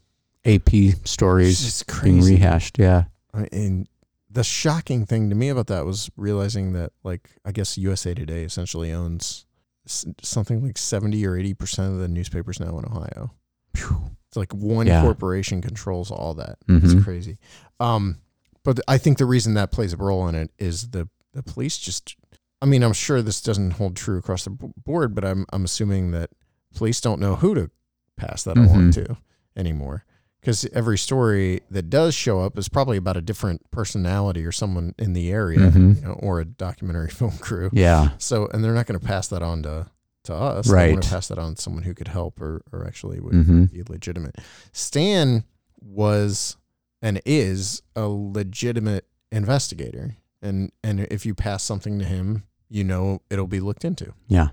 AP 0.45 0.69
stories 1.05 1.65
It's 1.65 1.83
being 2.01 2.21
rehashed. 2.21 2.77
Yeah. 2.77 3.05
And 3.51 3.87
the 4.29 4.43
shocking 4.43 5.05
thing 5.05 5.29
to 5.29 5.35
me 5.35 5.49
about 5.49 5.67
that 5.67 5.85
was 5.85 6.09
realizing 6.17 6.73
that, 6.73 6.91
like, 7.03 7.29
I 7.45 7.51
guess 7.51 7.77
USA 7.77 8.13
Today 8.13 8.43
essentially 8.43 8.91
owns 8.91 9.45
something 9.85 10.63
like 10.65 10.77
70 10.77 11.25
or 11.25 11.31
80% 11.37 11.93
of 11.93 11.99
the 11.99 12.07
newspapers 12.07 12.59
now 12.59 12.77
in 12.77 12.85
Ohio. 12.85 13.31
It's 13.73 14.35
like 14.35 14.53
one 14.53 14.87
Yeah. 14.87 15.01
corporation 15.01 15.61
controls 15.61 16.11
all 16.11 16.33
that. 16.35 16.57
It's 16.67 16.93
Mhm. 16.93 17.03
crazy. 17.03 17.37
Um, 17.79 18.17
but 18.63 18.79
I 18.87 18.97
think 18.97 19.17
the 19.17 19.25
reason 19.25 19.53
that 19.53 19.71
plays 19.71 19.93
a 19.93 19.97
role 19.97 20.27
in 20.27 20.35
it 20.35 20.51
is 20.59 20.89
the 20.89 21.07
the 21.33 21.43
police 21.43 21.77
just. 21.77 22.15
I 22.61 22.65
mean, 22.65 22.83
I'm 22.83 22.93
sure 22.93 23.21
this 23.21 23.41
doesn't 23.41 23.71
hold 23.71 23.95
true 23.95 24.17
across 24.17 24.43
the 24.45 24.49
board, 24.51 25.13
but 25.15 25.23
I'm 25.25 25.45
I'm 25.53 25.63
assuming 25.65 26.11
that 26.11 26.31
police 26.75 26.99
don't 27.01 27.19
know 27.21 27.35
who 27.35 27.53
to 27.55 27.69
pass 28.15 28.43
that 28.43 28.57
along 28.57 28.89
Mhm. 28.89 28.93
to 28.95 29.17
anymore. 29.55 30.03
Because 30.41 30.65
every 30.71 30.97
story 30.97 31.61
that 31.71 31.89
does 31.89 32.13
show 32.15 32.39
up 32.41 32.57
is 32.57 32.69
probably 32.69 32.95
about 32.97 33.17
a 33.17 33.21
different 33.21 33.69
personality 33.71 34.45
or 34.45 34.51
someone 34.51 34.93
in 34.97 35.13
the 35.13 35.31
area, 35.31 35.59
Mhm. 35.71 35.95
you 35.95 36.01
know, 36.01 36.13
or 36.13 36.39
a 36.39 36.45
documentary 36.45 37.09
film 37.19 37.37
crew. 37.39 37.69
Yeah. 37.73 38.11
So, 38.17 38.47
and 38.47 38.63
they're 38.63 38.73
not 38.73 38.85
going 38.85 38.99
to 38.99 39.05
pass 39.05 39.27
that 39.29 39.41
on 39.41 39.63
to 39.63 39.87
to 40.23 40.33
us. 40.35 40.67
They 40.67 40.73
want 40.73 40.95
Right. 40.95 41.01
to 41.03 41.09
pass 41.09 41.27
that 41.29 41.37
on 41.39 41.55
to 41.55 41.61
someone 41.61 41.83
who 41.83 41.93
could 41.93 42.07
help 42.09 42.41
or 42.41 42.61
or 42.71 42.85
actually 42.85 43.19
would 43.19 43.33
hmm 43.33 43.63
be 43.65 43.83
legitimate. 43.83 44.35
Stan 44.73 45.43
was 45.81 46.57
and 47.01 47.21
is 47.25 47.81
a 47.95 48.07
legitimate 48.07 49.05
investigator, 49.31 50.15
and 50.41 50.71
and 50.83 50.99
if 51.01 51.25
you 51.25 51.33
pass 51.35 51.63
something 51.63 51.99
to 51.99 52.05
him, 52.05 52.43
you 52.69 52.83
know 52.83 53.21
it'll 53.29 53.47
be 53.47 53.59
looked 53.59 53.83
into, 53.85 54.13
Yeah. 54.27 54.49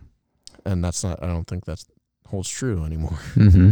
and 0.64 0.84
that's 0.84 1.02
not. 1.04 1.22
I 1.22 1.26
don't 1.26 1.46
think 1.46 1.64
that 1.66 1.84
holds 2.28 2.48
true 2.48 2.84
anymore. 2.84 3.18
hmm 3.34 3.70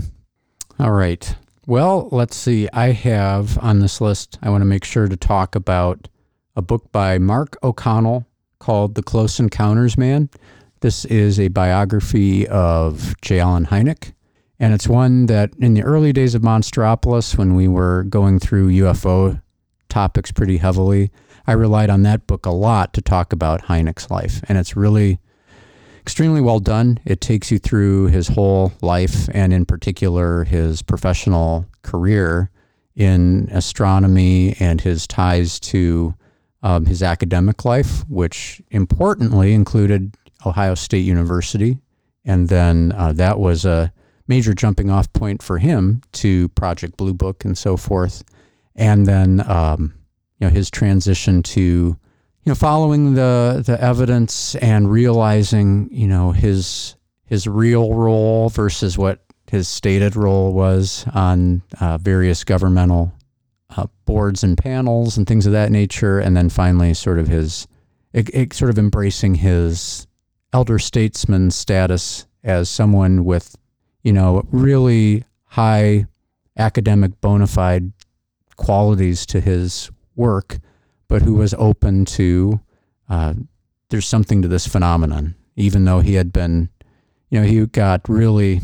All 0.78 0.92
right. 0.92 1.34
Well, 1.66 2.08
let's 2.10 2.36
see. 2.36 2.68
I 2.72 2.90
have 2.92 3.56
on 3.62 3.78
this 3.78 4.00
list, 4.00 4.38
I 4.42 4.50
want 4.50 4.62
to 4.62 4.66
make 4.66 4.84
sure 4.84 5.06
to 5.08 5.16
talk 5.16 5.54
about 5.54 6.08
a 6.56 6.62
book 6.62 6.90
by 6.92 7.18
Mark 7.18 7.56
O'Connell 7.62 8.26
called 8.58 8.94
The 8.96 9.02
Close 9.02 9.38
Encounters 9.38 9.96
Man. 9.96 10.28
This 10.80 11.04
is 11.04 11.38
a 11.38 11.48
biography 11.48 12.48
of 12.48 13.14
J. 13.22 13.38
Allen 13.38 13.66
Hynek. 13.66 14.12
And 14.58 14.74
it's 14.74 14.88
one 14.88 15.26
that 15.26 15.52
in 15.58 15.74
the 15.74 15.82
early 15.84 16.12
days 16.12 16.34
of 16.34 16.42
Monsteropolis, 16.42 17.38
when 17.38 17.54
we 17.54 17.68
were 17.68 18.02
going 18.04 18.38
through 18.40 18.68
UFO 18.70 19.40
topics 19.88 20.30
pretty 20.32 20.56
heavily, 20.56 21.10
I 21.46 21.52
relied 21.52 21.90
on 21.90 22.02
that 22.02 22.26
book 22.26 22.46
a 22.46 22.50
lot 22.50 22.92
to 22.94 23.02
talk 23.02 23.32
about 23.32 23.62
Hynek's 23.62 24.10
life. 24.10 24.42
And 24.48 24.58
it's 24.58 24.76
really 24.76 25.18
extremely 26.00 26.40
well 26.40 26.60
done. 26.60 26.98
It 27.04 27.20
takes 27.20 27.50
you 27.50 27.58
through 27.58 28.08
his 28.08 28.28
whole 28.28 28.72
life 28.80 29.28
and, 29.32 29.52
in 29.52 29.64
particular, 29.64 30.44
his 30.44 30.82
professional 30.82 31.66
career 31.82 32.50
in 32.94 33.48
astronomy 33.50 34.54
and 34.60 34.80
his 34.80 35.06
ties 35.06 35.58
to 35.60 36.14
um, 36.62 36.86
his 36.86 37.02
academic 37.02 37.64
life, 37.64 38.08
which 38.08 38.62
importantly 38.70 39.52
included 39.52 40.16
Ohio 40.46 40.74
State 40.74 41.04
University. 41.04 41.78
And 42.24 42.48
then 42.48 42.92
uh, 42.96 43.12
that 43.14 43.38
was 43.38 43.64
a 43.64 43.92
major 44.28 44.54
jumping 44.54 44.90
off 44.90 45.12
point 45.12 45.42
for 45.42 45.58
him 45.58 46.02
to 46.12 46.48
Project 46.50 46.96
Blue 46.96 47.14
Book 47.14 47.44
and 47.44 47.58
so 47.58 47.76
forth. 47.76 48.22
And 48.76 49.06
then, 49.06 49.42
um, 49.48 49.94
you 50.42 50.48
know, 50.48 50.52
his 50.52 50.72
transition 50.72 51.40
to 51.40 51.60
you 51.60 52.50
know, 52.50 52.56
following 52.56 53.14
the 53.14 53.62
the 53.64 53.80
evidence 53.80 54.56
and 54.56 54.90
realizing, 54.90 55.88
you 55.92 56.08
know, 56.08 56.32
his 56.32 56.96
his 57.26 57.46
real 57.46 57.94
role 57.94 58.48
versus 58.48 58.98
what 58.98 59.24
his 59.48 59.68
stated 59.68 60.16
role 60.16 60.52
was 60.52 61.06
on 61.14 61.62
uh, 61.80 61.96
various 61.98 62.42
governmental 62.42 63.12
uh, 63.76 63.86
boards 64.04 64.42
and 64.42 64.58
panels 64.58 65.16
and 65.16 65.28
things 65.28 65.46
of 65.46 65.52
that 65.52 65.70
nature, 65.70 66.18
and 66.18 66.36
then 66.36 66.48
finally, 66.48 66.92
sort 66.92 67.20
of 67.20 67.28
his 67.28 67.68
it, 68.12 68.28
it 68.34 68.52
sort 68.52 68.72
of 68.72 68.80
embracing 68.80 69.36
his 69.36 70.08
elder 70.52 70.80
statesman 70.80 71.52
status 71.52 72.26
as 72.42 72.68
someone 72.68 73.24
with, 73.24 73.54
you 74.02 74.12
know, 74.12 74.44
really 74.50 75.22
high 75.44 76.04
academic 76.58 77.20
bona 77.20 77.46
fide 77.46 77.92
qualities 78.56 79.24
to 79.24 79.40
his 79.40 79.88
work, 80.16 80.58
but 81.08 81.22
who 81.22 81.34
was 81.34 81.54
open 81.54 82.04
to 82.04 82.60
uh, 83.08 83.34
there's 83.90 84.08
something 84.08 84.40
to 84.42 84.48
this 84.48 84.66
phenomenon, 84.66 85.34
even 85.54 85.84
though 85.84 86.00
he 86.00 86.14
had 86.14 86.32
been, 86.32 86.70
you 87.28 87.40
know, 87.40 87.46
he 87.46 87.66
got 87.66 88.08
really 88.08 88.62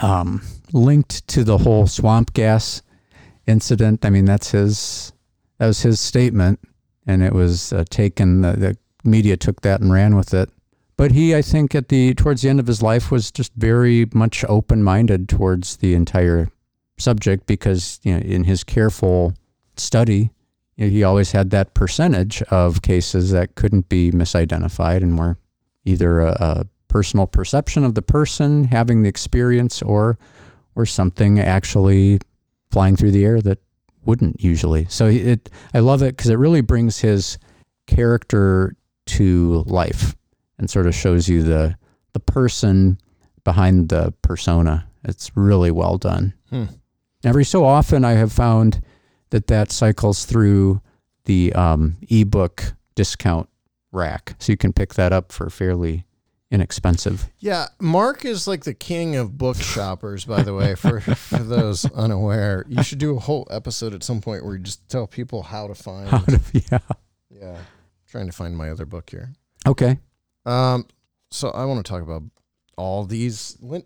um, 0.00 0.42
linked 0.72 1.26
to 1.28 1.44
the 1.44 1.58
whole 1.58 1.86
swamp 1.86 2.32
gas 2.32 2.82
incident. 3.46 4.04
I 4.04 4.10
mean, 4.10 4.24
that's 4.24 4.50
his 4.50 5.12
that 5.58 5.66
was 5.66 5.82
his 5.82 6.00
statement, 6.00 6.60
and 7.06 7.22
it 7.22 7.32
was 7.32 7.72
uh, 7.72 7.84
taken. 7.90 8.40
The, 8.40 8.52
the 8.52 8.76
media 9.04 9.36
took 9.36 9.60
that 9.60 9.80
and 9.80 9.92
ran 9.92 10.16
with 10.16 10.34
it. 10.34 10.50
But 10.96 11.12
he, 11.12 11.34
I 11.34 11.42
think, 11.42 11.74
at 11.74 11.88
the 11.88 12.14
towards 12.14 12.42
the 12.42 12.48
end 12.48 12.60
of 12.60 12.66
his 12.66 12.82
life, 12.82 13.10
was 13.10 13.30
just 13.30 13.52
very 13.54 14.06
much 14.14 14.44
open 14.48 14.82
minded 14.82 15.28
towards 15.28 15.76
the 15.76 15.94
entire 15.94 16.48
subject 16.98 17.46
because 17.46 18.00
you 18.02 18.14
know 18.14 18.20
in 18.20 18.44
his 18.44 18.64
careful 18.64 19.34
study, 19.76 20.30
you 20.76 20.86
know, 20.86 20.90
he 20.90 21.02
always 21.02 21.32
had 21.32 21.50
that 21.50 21.74
percentage 21.74 22.42
of 22.42 22.82
cases 22.82 23.30
that 23.30 23.54
couldn't 23.54 23.88
be 23.88 24.10
misidentified 24.10 24.98
and 24.98 25.18
were 25.18 25.38
either 25.84 26.20
a, 26.20 26.36
a 26.40 26.66
personal 26.88 27.26
perception 27.26 27.84
of 27.84 27.94
the 27.94 28.02
person 28.02 28.64
having 28.64 29.02
the 29.02 29.08
experience 29.08 29.82
or 29.82 30.18
or 30.74 30.84
something 30.84 31.40
actually 31.40 32.18
flying 32.70 32.96
through 32.96 33.10
the 33.10 33.24
air 33.24 33.40
that 33.40 33.58
wouldn't 34.04 34.42
usually. 34.42 34.86
So 34.88 35.06
it 35.06 35.50
I 35.74 35.80
love 35.80 36.02
it 36.02 36.16
because 36.16 36.30
it 36.30 36.36
really 36.36 36.60
brings 36.60 36.98
his 36.98 37.38
character 37.86 38.76
to 39.06 39.64
life 39.66 40.14
and 40.58 40.68
sort 40.68 40.86
of 40.86 40.94
shows 40.94 41.28
you 41.28 41.42
the 41.42 41.76
the 42.12 42.20
person 42.20 42.98
behind 43.44 43.88
the 43.88 44.12
persona. 44.22 44.88
It's 45.04 45.30
really 45.36 45.70
well 45.70 45.98
done. 45.98 46.34
Hmm. 46.50 46.64
Every 47.24 47.44
so 47.44 47.64
often, 47.64 48.04
I 48.04 48.12
have 48.12 48.32
found 48.32 48.80
that 49.36 49.48
that 49.48 49.70
cycles 49.70 50.24
through 50.24 50.80
the 51.26 51.52
um, 51.52 51.98
ebook 52.08 52.72
discount 52.94 53.50
rack, 53.92 54.34
so 54.38 54.50
you 54.50 54.56
can 54.56 54.72
pick 54.72 54.94
that 54.94 55.12
up 55.12 55.30
for 55.30 55.50
fairly 55.50 56.06
inexpensive. 56.50 57.28
Yeah, 57.38 57.66
Mark 57.78 58.24
is 58.24 58.48
like 58.48 58.64
the 58.64 58.72
king 58.72 59.14
of 59.14 59.36
book 59.36 59.58
shoppers, 59.58 60.24
by 60.24 60.40
the 60.40 60.54
way, 60.54 60.74
for, 60.74 61.00
for 61.02 61.40
those 61.40 61.84
unaware. 61.92 62.64
You 62.66 62.82
should 62.82 62.98
do 62.98 63.14
a 63.14 63.20
whole 63.20 63.46
episode 63.50 63.92
at 63.92 64.02
some 64.02 64.22
point 64.22 64.42
where 64.42 64.54
you 64.54 64.62
just 64.62 64.88
tell 64.88 65.06
people 65.06 65.42
how 65.42 65.66
to 65.66 65.74
find. 65.74 66.08
How 66.08 66.20
to, 66.20 66.40
yeah. 66.72 66.78
yeah. 67.28 67.58
Trying 68.08 68.26
to 68.26 68.32
find 68.32 68.56
my 68.56 68.70
other 68.70 68.86
book 68.86 69.10
here. 69.10 69.34
Okay. 69.66 69.98
Um, 70.46 70.86
so 71.30 71.50
I 71.50 71.66
want 71.66 71.84
to 71.84 71.90
talk 71.90 72.00
about 72.00 72.22
all 72.78 73.04
these 73.04 73.58
Lin- 73.60 73.84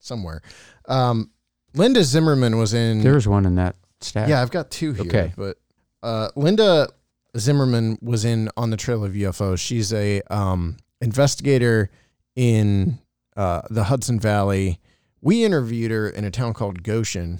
somewhere. 0.00 0.42
Um, 0.88 1.30
Linda 1.74 2.02
Zimmermann 2.02 2.56
was 2.58 2.74
in. 2.74 3.02
There's 3.02 3.28
one 3.28 3.46
in 3.46 3.54
that 3.56 3.76
stack. 4.00 4.28
yeah, 4.28 4.40
I've 4.42 4.50
got 4.50 4.70
two 4.70 4.92
here. 4.92 5.06
Okay. 5.06 5.32
But 5.36 5.58
uh, 6.02 6.28
Linda 6.36 6.88
Zimmermann 7.36 7.98
was 8.00 8.24
in 8.24 8.48
On 8.56 8.70
the 8.70 8.76
Trail 8.76 9.04
of 9.04 9.12
UFOs. 9.12 9.58
She's 9.58 9.92
a 9.92 10.20
um, 10.30 10.76
investigator 11.00 11.90
in 12.36 12.98
uh, 13.36 13.62
the 13.70 13.84
Hudson 13.84 14.18
Valley. 14.20 14.80
We 15.20 15.44
interviewed 15.44 15.90
her 15.90 16.08
in 16.08 16.24
a 16.24 16.30
town 16.30 16.54
called 16.54 16.82
Goshen, 16.82 17.38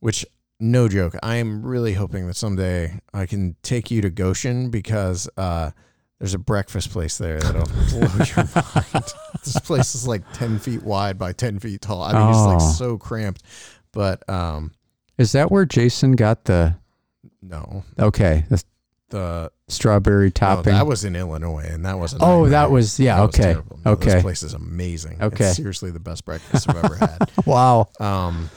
which 0.00 0.24
no 0.60 0.88
joke. 0.88 1.14
I 1.22 1.36
am 1.36 1.64
really 1.66 1.92
hoping 1.94 2.26
that 2.28 2.36
someday 2.36 3.00
I 3.12 3.26
can 3.26 3.56
take 3.62 3.90
you 3.90 4.00
to 4.02 4.10
Goshen 4.10 4.70
because 4.70 5.28
uh, 5.36 5.72
there's 6.18 6.34
a 6.34 6.38
breakfast 6.38 6.90
place 6.92 7.18
there 7.18 7.40
that'll 7.40 7.64
blow 7.90 8.24
your 8.24 8.48
mind. 8.54 9.12
This 9.44 9.58
place 9.60 9.94
is 9.94 10.06
like 10.08 10.22
ten 10.32 10.58
feet 10.58 10.82
wide 10.82 11.18
by 11.18 11.32
ten 11.32 11.58
feet 11.58 11.80
tall. 11.82 12.02
I 12.02 12.12
mean, 12.12 12.28
it's 12.30 12.38
Oh. 12.38 12.48
like 12.48 12.74
so 12.76 12.96
cramped. 12.96 13.42
But 13.92 14.26
um, 14.30 14.72
Is 15.18 15.32
that 15.32 15.50
where 15.50 15.64
Jason 15.64 16.12
got 16.12 16.44
the 16.44 16.76
no, 17.42 17.84
okay 17.98 18.44
the 18.48 18.62
the 19.10 19.52
strawberry 19.68 20.26
no, 20.26 20.30
topping? 20.30 20.72
that 20.74 20.86
was 20.86 21.04
in 21.04 21.16
Illinois, 21.16 21.66
and 21.68 21.84
that 21.86 21.98
wasn't. 21.98 22.22
Oh, 22.24 22.48
that 22.48 22.70
was- 22.70 22.98
yeah, 22.98 23.16
That 23.16 23.22
okay, 23.24 23.42
terrible. 23.42 23.78
No, 23.84 23.92
okay. 23.92 24.14
This 24.14 24.22
place 24.22 24.42
is 24.42 24.54
amazing. 24.54 25.22
Okay. 25.22 25.46
it's 25.46 25.56
seriously 25.56 25.90
the 25.90 26.00
best 26.00 26.24
breakfast 26.24 26.68
I've 26.68 26.84
ever 26.84 26.96
had. 26.96 27.30
wow. 27.46 27.88
Um, 28.00 28.50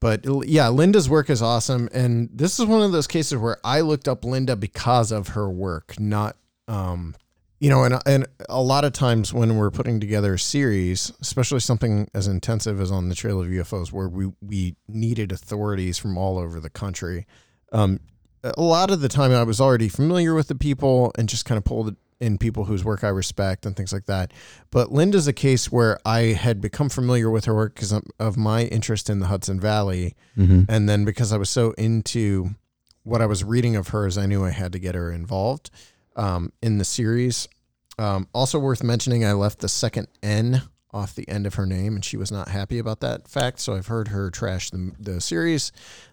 but 0.00 0.24
yeah, 0.48 0.68
Linda's 0.68 1.08
work 1.08 1.30
is 1.30 1.42
awesome, 1.42 1.88
and 1.92 2.30
this 2.32 2.58
is 2.58 2.66
one 2.66 2.82
of 2.82 2.90
those 2.92 3.06
cases 3.06 3.38
where 3.38 3.58
I 3.62 3.82
looked 3.82 4.08
up 4.08 4.24
Linda 4.24 4.56
because 4.56 5.12
of 5.12 5.28
her 5.28 5.48
work, 5.48 6.00
not 6.00 6.36
um, 6.68 7.14
you 7.60 7.68
know, 7.68 7.84
and 7.84 8.00
and 8.06 8.26
a 8.48 8.60
lot 8.60 8.84
of 8.84 8.92
times 8.94 9.32
when 9.32 9.56
we're 9.56 9.70
putting 9.70 10.00
together 10.00 10.34
a 10.34 10.38
series, 10.38 11.12
especially 11.20 11.60
something 11.60 12.08
as 12.14 12.26
intensive 12.26 12.80
as 12.80 12.90
on 12.90 13.10
the 13.10 13.14
Trail 13.14 13.40
of 13.40 13.48
UFOs, 13.48 13.92
where 13.92 14.08
we 14.08 14.32
we 14.40 14.76
needed 14.88 15.30
authorities 15.30 15.98
from 15.98 16.16
all 16.16 16.38
over 16.38 16.58
the 16.58 16.70
country, 16.70 17.26
um, 17.70 18.00
a 18.42 18.62
lot 18.62 18.90
of 18.90 19.02
the 19.02 19.08
time 19.08 19.30
I 19.32 19.42
was 19.42 19.60
already 19.60 19.90
familiar 19.90 20.34
with 20.34 20.48
the 20.48 20.54
people 20.54 21.12
and 21.18 21.28
just 21.28 21.44
kind 21.44 21.58
of 21.58 21.64
pulled 21.64 21.94
in 22.18 22.38
people 22.38 22.64
whose 22.64 22.82
work 22.82 23.04
I 23.04 23.08
respect 23.08 23.66
and 23.66 23.76
things 23.76 23.92
like 23.92 24.06
that. 24.06 24.32
But 24.70 24.90
Linda's 24.90 25.26
a 25.26 25.32
case 25.32 25.70
where 25.70 25.98
I 26.04 26.32
had 26.32 26.62
become 26.62 26.88
familiar 26.88 27.30
with 27.30 27.44
her 27.44 27.54
work 27.54 27.74
because 27.74 27.92
of 28.18 28.36
my 28.38 28.64
interest 28.64 29.10
in 29.10 29.20
the 29.20 29.26
Hudson 29.26 29.60
Valley. 29.60 30.14
hmm 30.34 30.62
And 30.68 30.88
then 30.88 31.04
because 31.04 31.30
I 31.30 31.36
was 31.36 31.50
so 31.50 31.72
into 31.72 32.50
what 33.02 33.20
I 33.20 33.26
was 33.26 33.44
reading 33.44 33.76
of 33.76 33.88
hers, 33.88 34.16
I 34.16 34.24
knew 34.24 34.44
I 34.44 34.50
had 34.50 34.72
to 34.72 34.78
get 34.78 34.94
her 34.94 35.12
involved 35.12 35.70
um, 36.16 36.52
in 36.62 36.78
the 36.78 36.84
series. 36.84 37.48
Um, 37.98 38.28
also 38.32 38.58
worth 38.58 38.82
mentioning, 38.82 39.24
I 39.24 39.32
left 39.32 39.58
the 39.58 39.68
second 39.68 40.08
N 40.22 40.62
off 40.92 41.14
the 41.14 41.28
end 41.28 41.46
of 41.46 41.54
her 41.54 41.66
name, 41.66 41.94
and 41.94 42.04
she 42.04 42.16
was 42.16 42.32
not 42.32 42.48
happy 42.48 42.78
about 42.78 43.00
that 43.00 43.28
fact. 43.28 43.60
So 43.60 43.74
I've 43.74 43.86
heard 43.86 44.08
her 44.08 44.30
trash 44.30 44.70
the, 44.70 44.92
the 44.98 45.20
series 45.20 45.70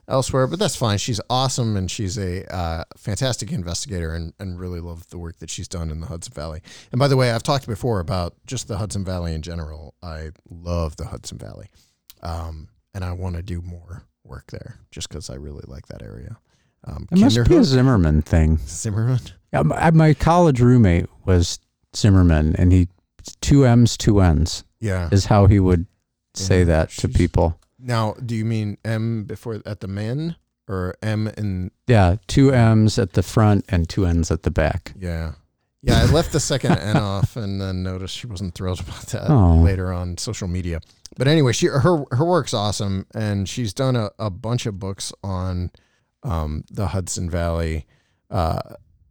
elsewhere, 0.08 0.48
but 0.48 0.60
that's 0.60 0.76
fine. 0.76 0.98
She's 0.98 1.22
awesome, 1.30 1.76
and 1.76 1.90
she's 1.90 2.18
a 2.18 2.46
uh, 2.54 2.84
fantastic 2.96 3.52
investigator, 3.52 4.14
and, 4.14 4.34
and 4.40 4.60
really 4.60 4.80
love 4.80 5.08
the 5.10 5.18
work 5.18 5.38
that 5.40 5.50
she's 5.50 5.68
done 5.68 5.90
in 5.90 6.00
the 6.00 6.08
Hudson 6.08 6.34
Valley. 6.34 6.62
And 6.92 7.00
by 7.00 7.08
the 7.08 7.18
way, 7.18 7.32
I've 7.32 7.44
talked 7.44 7.68
before 7.68 8.00
about 8.00 8.36
just 8.46 8.68
the 8.68 8.78
Hudson 8.78 9.04
Valley 9.04 9.34
in 9.34 9.42
general. 9.42 9.96
I 10.04 10.32
love 10.50 10.98
the 10.98 11.06
Hudson 11.06 11.38
Valley, 11.38 11.70
um, 12.22 12.70
and 12.94 13.04
I 13.04 13.14
want 13.14 13.36
to 13.36 13.42
do 13.42 13.62
more 13.62 14.04
work 14.24 14.52
there 14.52 14.76
just 14.92 15.10
because 15.10 15.30
I 15.30 15.36
really 15.36 15.64
like 15.68 15.88
that 15.88 16.04
area. 16.04 16.38
Um, 16.88 17.08
It 17.12 17.20
must 17.20 17.50
be 17.50 17.58
a 17.58 17.64
Zimmerman 17.64 18.22
thing. 18.22 18.58
Zimmerman. 18.66 19.20
Yeah, 19.54 19.62
my, 19.64 19.92
my 19.92 20.14
college 20.14 20.60
roommate 20.62 21.08
was 21.26 21.60
Zimmerman, 21.96 22.56
and 22.58 22.72
he 22.72 22.88
two 23.42 23.66
M's, 23.66 23.98
two 23.98 24.22
N's 24.22 24.64
Yeah. 24.80 25.10
is 25.12 25.26
how 25.26 25.48
he 25.48 25.60
would 25.60 25.86
say 26.34 26.60
Yeah, 26.60 26.66
that 26.66 26.90
to 26.92 27.10
people. 27.10 27.60
Now, 27.80 28.16
do 28.26 28.36
you 28.36 28.46
mean 28.46 28.78
M 28.86 29.24
before 29.26 29.62
at 29.66 29.82
the 29.82 29.88
men 29.88 30.36
or 30.68 30.96
M 31.02 31.28
in? 31.38 31.72
Yeah, 31.88 32.16
two 32.28 32.52
M's 32.54 32.98
at 32.98 33.14
the 33.14 33.24
front 33.24 33.66
and 33.70 33.88
two 33.90 34.06
N's 34.06 34.32
at 34.32 34.44
the 34.44 34.52
back. 34.52 34.94
Yeah. 34.98 35.34
Yeah, 35.84 36.02
I 36.02 36.06
left 36.06 36.32
the 36.32 36.40
second 36.40 36.74
N 36.80 36.98
off 37.14 37.36
and 37.38 37.62
then 37.62 37.84
noticed 37.84 38.16
she 38.18 38.28
wasn't 38.28 38.56
thrilled 38.56 38.80
about 38.80 39.08
that 39.08 39.30
Oh. 39.30 39.58
later 39.62 39.92
on 39.94 40.18
social 40.18 40.48
media. 40.48 40.80
But 41.18 41.28
anyway, 41.28 41.52
she 41.54 41.68
her 41.68 42.04
her 42.12 42.26
work's 42.26 42.54
awesome 42.54 43.06
and 43.14 43.48
she's 43.48 43.74
done 43.74 43.96
a, 43.96 44.10
a 44.20 44.30
bunch 44.30 44.66
of 44.66 44.80
books 44.80 45.14
on 45.24 45.72
um, 46.28 46.64
the 46.70 46.88
Hudson 46.88 47.30
Valley, 47.30 47.86
uh, 48.30 48.60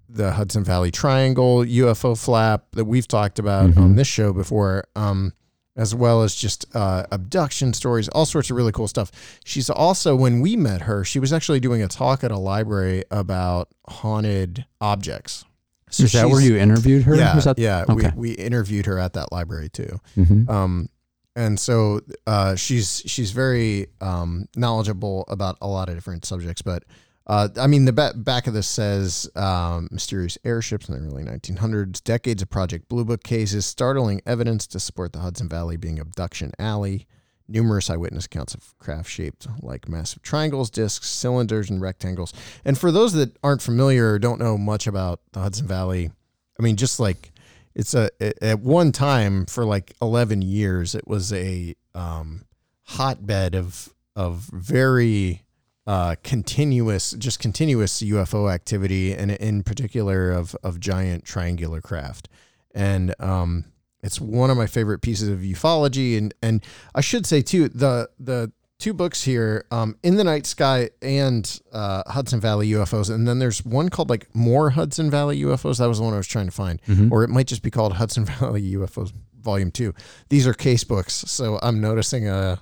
the 0.09 0.33
Hudson 0.33 0.63
Valley 0.65 0.91
Triangle 0.91 1.65
UFO 1.65 2.17
flap 2.17 2.67
that 2.73 2.85
we've 2.85 3.09
talked 3.09 3.39
about 3.39 3.71
Mhm. 3.71 3.77
on 3.79 3.97
this 3.97 4.07
show 4.07 4.33
before, 4.33 4.85
um, 4.95 5.33
as 5.77 5.95
well 5.95 6.23
as 6.23 6.35
just 6.35 6.65
uh, 6.75 7.05
abduction 7.11 7.73
stories, 7.75 8.09
all 8.09 8.25
sorts 8.25 8.51
of 8.51 8.57
really 8.57 8.73
cool 8.73 8.89
stuff. 8.89 9.11
She's 9.45 9.69
also, 9.69 10.15
when 10.17 10.41
we 10.41 10.57
met 10.57 10.83
her, 10.83 11.05
she 11.05 11.19
was 11.19 11.33
actually 11.33 11.61
doing 11.61 11.83
a 11.83 11.89
talk 11.89 12.23
at 12.25 12.31
a 12.31 12.39
library 12.39 13.05
about 13.11 13.69
haunted 13.89 14.65
objects. 14.81 15.45
So 15.91 16.05
is 16.05 16.13
that 16.13 16.29
where 16.29 16.41
you 16.41 16.57
interviewed 16.57 17.03
her? 17.05 17.15
Yeah, 17.17 17.39
that, 17.41 17.59
yeah. 17.59 17.85
Okay. 17.89 18.11
We, 18.17 18.31
we 18.31 18.35
interviewed 18.35 18.87
her 18.87 18.99
at 18.99 19.13
that 19.15 19.31
library 19.33 19.69
too. 19.69 19.99
Mhm. 20.17 20.49
Um, 20.49 20.89
and 21.37 21.61
so 21.61 22.01
uh, 22.27 22.55
she's 22.57 23.03
she's 23.07 23.31
very 23.33 23.89
um, 24.01 24.47
knowledgeable 24.57 25.25
about 25.29 25.59
a 25.61 25.69
lot 25.69 25.89
of 25.91 25.95
different 25.95 26.25
subjects. 26.25 26.63
But 26.63 26.85
uh, 27.27 27.49
I 27.57 27.67
mean, 27.67 27.87
the 27.87 27.93
ba- 27.93 28.15
back 28.15 28.47
of 28.47 28.55
this 28.55 28.69
says 28.69 29.29
um, 29.35 29.89
mysterious 29.91 30.39
airships 30.45 30.89
in 30.89 30.95
the 30.95 31.07
early 31.07 31.25
1900s, 31.25 32.03
decades 32.05 32.43
of 32.43 32.51
Project 32.51 32.89
Blue 32.89 33.05
Book 33.05 33.25
cases, 33.25 33.67
startling 33.67 34.23
evidence 34.25 34.67
to 34.69 34.79
support 34.81 35.13
the 35.13 35.19
Hudson 35.19 35.49
Valley 35.49 35.77
being 35.77 35.99
abduction 35.99 36.53
alley. 36.59 37.07
Numerous 37.49 37.91
eyewitness 37.91 38.27
accounts 38.27 38.55
of 38.55 38.77
craft 38.79 39.09
shaped 39.09 39.47
like 39.63 39.89
massive 39.89 40.23
triangles, 40.23 40.69
discs, 40.69 41.09
cylinders, 41.09 41.71
and 41.71 41.81
rectangles. 41.81 42.33
And 42.65 42.77
for 42.77 42.91
those 42.91 43.13
that 43.13 43.37
aren't 43.43 43.63
familiar 43.63 44.13
or 44.13 44.19
don't 44.19 44.41
know 44.41 44.59
much 44.59 44.89
about 44.89 45.21
the 45.33 45.41
Hudson 45.41 45.67
Valley, 45.67 46.11
I 46.59 46.63
mean, 46.63 46.75
just 46.75 46.99
like 46.99 47.33
it's 47.77 47.95
a 47.95 48.11
at 48.43 48.61
one 48.61 48.91
time 48.91 49.47
for 49.47 49.65
like 49.65 49.95
11 50.01 50.43
years 50.43 50.95
it 50.95 51.07
was 51.07 51.33
a 51.33 51.77
um, 51.95 52.47
hotbed 52.83 53.55
of 53.55 53.95
of 54.17 54.49
very 54.53 55.46
uh, 55.87 56.17
continuous 56.25 57.13
just 57.13 57.39
continuous 57.39 58.03
UFO 58.03 58.53
activity 58.53 59.13
and 59.15 59.31
in 59.31 59.63
particular 59.63 60.31
of 60.33 60.57
of 60.63 60.81
giant 60.81 61.25
triangular 61.25 61.81
craft. 61.81 62.29
And 62.75 63.15
um, 63.21 63.65
it's 64.03 64.21
one 64.21 64.51
of 64.51 64.57
my 64.57 64.67
favorite 64.67 65.01
pieces 65.01 65.29
of 65.29 65.39
ufology 65.41 66.19
and 66.19 66.35
and 66.43 66.65
I 66.95 67.01
should 67.01 67.25
say 67.27 67.41
too 67.43 67.69
the 67.69 68.09
the 68.19 68.53
two 68.79 68.93
books 68.93 69.23
here 69.23 69.65
um, 69.71 69.97
in 70.03 70.17
the 70.17 70.25
night 70.25 70.45
sky 70.45 70.91
and 71.01 71.61
uh, 71.73 72.03
hudson 72.07 72.41
valley 72.41 72.69
ufos 72.73 73.09
and 73.09 73.27
then 73.27 73.39
there's 73.39 73.65
one 73.65 73.89
called 73.89 74.11
like 74.11 74.29
more 74.35 74.69
hudson 74.71 75.11
valley 75.11 75.41
ufos 75.43 75.79
that 75.79 75.87
was 75.87 75.97
the 75.99 76.05
one 76.05 76.13
i 76.13 76.19
was 76.19 76.27
trying 76.27 76.45
to 76.47 76.53
find. 76.53 76.83
Mhm. 76.87 77.11
or 77.11 77.25
it 77.25 77.31
might 77.31 77.47
just 77.47 77.63
be 77.63 77.71
called 77.71 77.95
hudson 77.95 78.25
valley 78.41 78.63
ufos 78.75 79.13
volume 79.41 79.71
two. 79.71 79.95
These 80.29 80.47
are 80.47 80.53
case 80.55 80.85
books 80.85 81.15
so 81.15 81.59
i'm 81.63 81.81
noticing 81.81 82.29
a 82.29 82.61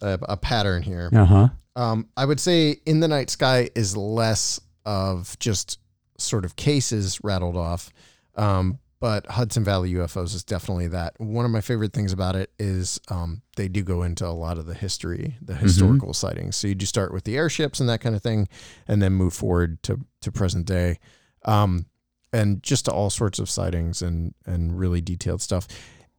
a, 0.00 0.18
a 0.22 0.36
pattern 0.36 0.82
here. 0.82 1.08
Uh 1.12 1.24
huh. 1.24 1.48
Um, 1.76 2.08
I 2.16 2.24
would 2.24 2.40
say 2.40 2.76
In 2.86 3.00
the 3.00 3.08
Night 3.08 3.30
Sky 3.30 3.70
is 3.74 3.96
less 3.96 4.60
of 4.84 5.38
just 5.38 5.78
sort 6.18 6.44
of 6.44 6.56
cases 6.56 7.20
rattled 7.22 7.56
off. 7.56 7.90
Um, 8.36 8.78
but 9.00 9.26
Hudson 9.26 9.64
Valley 9.64 9.92
UFOs 9.94 10.32
is 10.32 10.44
definitely 10.44 10.86
that. 10.88 11.14
One 11.18 11.44
of 11.44 11.50
my 11.50 11.60
favorite 11.60 11.92
things 11.92 12.12
about 12.12 12.36
it 12.36 12.52
is 12.60 13.00
um, 13.08 13.42
they 13.56 13.66
do 13.66 13.82
go 13.82 14.04
into 14.04 14.24
a 14.24 14.30
lot 14.30 14.58
of 14.58 14.66
the 14.66 14.74
history, 14.74 15.36
the 15.42 15.56
historical 15.56 16.14
sightings. 16.14 16.54
So 16.54 16.68
you 16.68 16.76
do 16.76 16.86
start 16.86 17.12
with 17.12 17.24
the 17.24 17.36
airships 17.36 17.80
and 17.80 17.88
that 17.88 18.00
kind 18.00 18.14
of 18.14 18.22
thing, 18.22 18.48
and 18.86 19.02
then 19.02 19.12
move 19.14 19.34
forward 19.34 19.82
to, 19.82 19.98
to 20.20 20.30
present 20.30 20.66
day. 20.66 21.00
Um, 21.44 21.86
and 22.32 22.62
just 22.62 22.84
to 22.84 22.92
all 22.92 23.10
sorts 23.10 23.40
of 23.40 23.50
sightings 23.50 24.02
and, 24.02 24.34
and 24.46 24.78
really 24.78 25.00
detailed 25.00 25.42
stuff. 25.42 25.66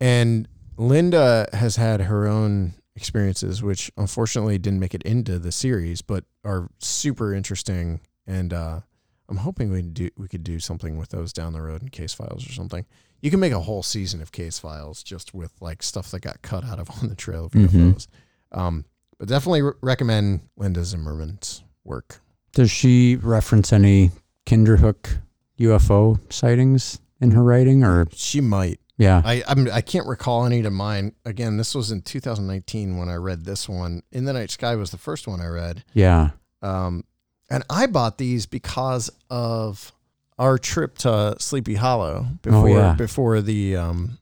And 0.02 0.50
Linda 0.76 1.48
has 1.54 1.78
had 1.78 2.02
her 2.02 2.28
own 2.28 2.74
experiences, 2.96 3.62
which 3.64 3.92
unfortunately 3.98 4.58
didn't 4.58 4.80
make 4.80 4.94
it 4.94 5.04
into 5.04 5.40
the 5.40 5.52
series, 5.52 6.02
but 6.02 6.24
are 6.44 6.70
super 6.80 7.34
interesting. 7.34 8.02
And 8.28 8.54
uh, 8.54 8.82
I'm 9.30 9.38
hoping 9.38 9.72
we 9.72 9.82
do 9.82 10.10
we 10.18 10.28
could 10.28 10.44
do 10.44 10.60
something 10.60 10.98
with 10.98 11.10
those 11.10 11.34
down 11.34 11.54
the 11.54 11.62
road 11.62 11.82
in 11.82 11.90
case 11.90 12.14
files 12.14 12.48
or 12.48 12.52
something. 12.54 12.86
You 13.22 13.32
can 13.32 13.40
make 13.40 13.54
a 13.54 13.60
whole 13.62 13.84
season 13.84 14.22
of 14.22 14.32
case 14.32 14.60
files 14.60 15.02
just 15.02 15.34
with 15.34 15.54
like 15.62 15.82
stuff 15.82 16.12
that 16.12 16.20
got 16.22 16.42
cut 16.42 16.64
out 16.66 16.80
of 16.80 16.90
on 17.02 17.10
the 17.10 17.16
trail 17.16 17.46
of 17.46 17.52
Mhm. 17.54 17.70
UFOs. 17.94 18.08
Um, 18.52 18.86
but 19.18 19.28
definitely 19.28 19.62
re- 19.62 19.74
recommend 19.82 20.42
Linda 20.58 20.84
Zimmermann's 20.84 21.64
work. 21.84 22.22
Does 22.54 22.70
she 22.70 23.16
reference 23.16 23.72
any 23.74 24.12
Kinderhook 24.46 25.20
UFO 25.60 26.20
sightings 26.32 27.00
in 27.22 27.32
her 27.32 27.42
writing, 27.44 27.84
or 27.84 28.06
She 28.14 28.42
might. 28.42 28.80
Yeah? 28.98 29.22
I 29.26 29.44
I'm, 29.48 29.68
I 29.72 29.82
can't 29.82 30.08
recall 30.08 30.46
any 30.46 30.62
to 30.62 30.70
mine. 30.70 31.14
Again, 31.26 31.58
this 31.58 31.74
was 31.74 31.92
in 31.92 32.02
2019 32.02 32.98
when 32.98 33.10
I 33.10 33.16
read 33.16 33.46
this 33.46 33.68
one. 33.68 34.04
In 34.12 34.26
the 34.26 34.34
Night 34.34 34.52
Sky 34.52 34.76
was 34.76 34.92
the 34.92 34.98
first 34.98 35.28
one 35.28 35.42
I 35.42 35.48
read. 35.48 35.84
Yeah. 35.94 36.32
Um, 36.62 37.04
and 37.50 37.64
I 37.70 37.88
bought 37.88 38.18
these 38.18 38.46
because 38.46 39.10
of 39.30 39.92
our 40.40 40.58
trip 40.58 40.98
to 41.00 41.36
Sleepy 41.40 41.76
Hollow 41.76 42.28
before 42.42 42.70
yeah. 42.70 42.94
before 42.94 43.42
the 43.42 43.76
um, 43.76 44.18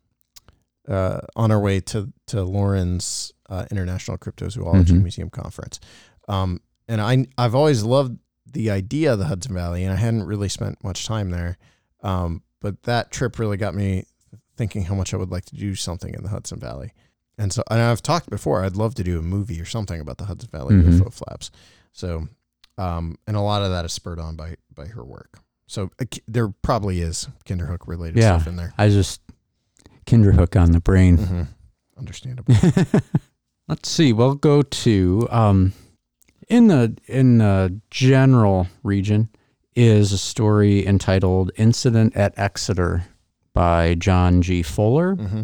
uh, 0.87 1.21
on 1.35 1.51
our 1.51 1.59
way 1.59 1.79
to 1.81 2.11
to 2.27 2.43
Loren's 2.43 3.33
uh, 3.49 3.65
International 3.71 4.17
Cryptozoology 4.17 4.87
Mhm. 4.87 5.01
Museum 5.03 5.29
conference. 5.29 5.79
Um, 6.27 6.61
and 6.87 7.01
I 7.01 7.27
I've 7.37 7.55
always 7.55 7.83
loved 7.83 8.17
the 8.45 8.69
idea 8.71 9.13
of 9.13 9.19
the 9.19 9.25
Hudson 9.25 9.53
Valley, 9.53 9.83
and 9.83 9.93
I 9.93 9.97
hadn't 9.97 10.23
really 10.23 10.49
spent 10.49 10.83
much 10.83 11.05
time 11.05 11.29
there. 11.29 11.57
Um, 12.03 12.41
but 12.59 12.83
that 12.83 13.11
trip 13.11 13.39
really 13.39 13.57
got 13.57 13.73
me 13.75 14.05
thinking 14.61 14.83
how 14.83 14.93
much 14.93 15.11
I 15.11 15.17
would 15.17 15.31
like 15.31 15.45
to 15.45 15.55
do 15.55 15.73
something 15.73 16.13
in 16.13 16.21
the 16.21 16.29
Hudson 16.29 16.59
Valley. 16.59 16.93
And 17.35 17.51
so, 17.51 17.63
and 17.71 17.81
I've 17.81 18.03
talked 18.03 18.29
before, 18.29 18.63
I'd 18.63 18.75
love 18.75 18.93
to 18.95 19.03
do 19.03 19.17
a 19.17 19.21
movie 19.23 19.59
or 19.59 19.65
something 19.65 19.99
about 19.99 20.19
the 20.19 20.25
Hudson 20.25 20.49
Valley 20.51 20.75
Mhm. 20.75 20.99
UFO 20.99 21.11
flaps. 21.11 21.49
So, 21.93 22.27
um, 22.77 23.17
and 23.25 23.35
a 23.35 23.41
lot 23.41 23.63
of 23.63 23.71
that 23.71 23.85
is 23.85 23.91
spurred 23.93 24.19
on 24.19 24.35
by 24.35 24.57
by 24.75 24.85
her 24.85 25.03
work. 25.03 25.39
So 25.65 25.89
uh, 25.99 26.05
there 26.27 26.49
probably 26.49 27.01
is 27.01 27.27
Kinderhook 27.45 27.87
related 27.87 28.19
Yeah. 28.21 28.37
stuff 28.37 28.47
in 28.47 28.55
there. 28.55 28.71
I 28.77 28.89
just 28.89 29.21
Kinderhook 30.05 30.55
on 30.61 30.71
the 30.73 30.79
brain. 30.79 31.17
hmm 31.17 31.43
Understandable. 31.97 32.53
Let's 33.67 33.89
see. 33.89 34.13
We'll 34.13 34.35
go 34.35 34.61
to 34.61 35.27
um, 35.31 35.73
in 36.49 36.67
the 36.67 36.95
in 37.07 37.39
the 37.39 37.79
general 37.89 38.67
region 38.83 39.29
is 39.75 40.11
a 40.11 40.17
story 40.19 40.85
entitled 40.85 41.51
"Incident 41.57 42.15
at 42.15 42.33
Exeter" 42.37 43.05
by 43.53 43.95
John 43.95 44.41
G. 44.41 44.61
Fuller. 44.63 45.15
hmm 45.15 45.41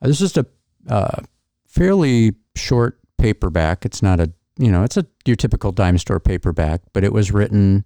Uh, 0.00 0.08
This 0.08 0.20
is 0.20 0.32
just 0.32 0.38
a 0.38 0.46
uh, 0.92 1.20
fairly 1.68 2.34
short 2.56 2.98
paperback. 3.18 3.84
It's 3.84 4.02
not 4.02 4.20
a 4.20 4.32
you 4.58 4.70
know 4.70 4.82
it's 4.84 4.96
a 4.96 5.06
your 5.24 5.36
typical 5.36 5.72
dime 5.72 5.98
store 5.98 6.20
paperback, 6.20 6.80
but 6.92 7.04
it 7.04 7.12
was 7.12 7.30
written 7.32 7.84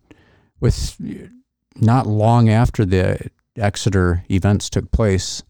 with 0.61 0.96
not 1.76 2.07
long 2.07 2.48
after 2.48 2.85
the 2.85 3.31
Exeter 3.59 4.24
events 4.31 4.68
took 4.68 4.90
place. 4.90 5.42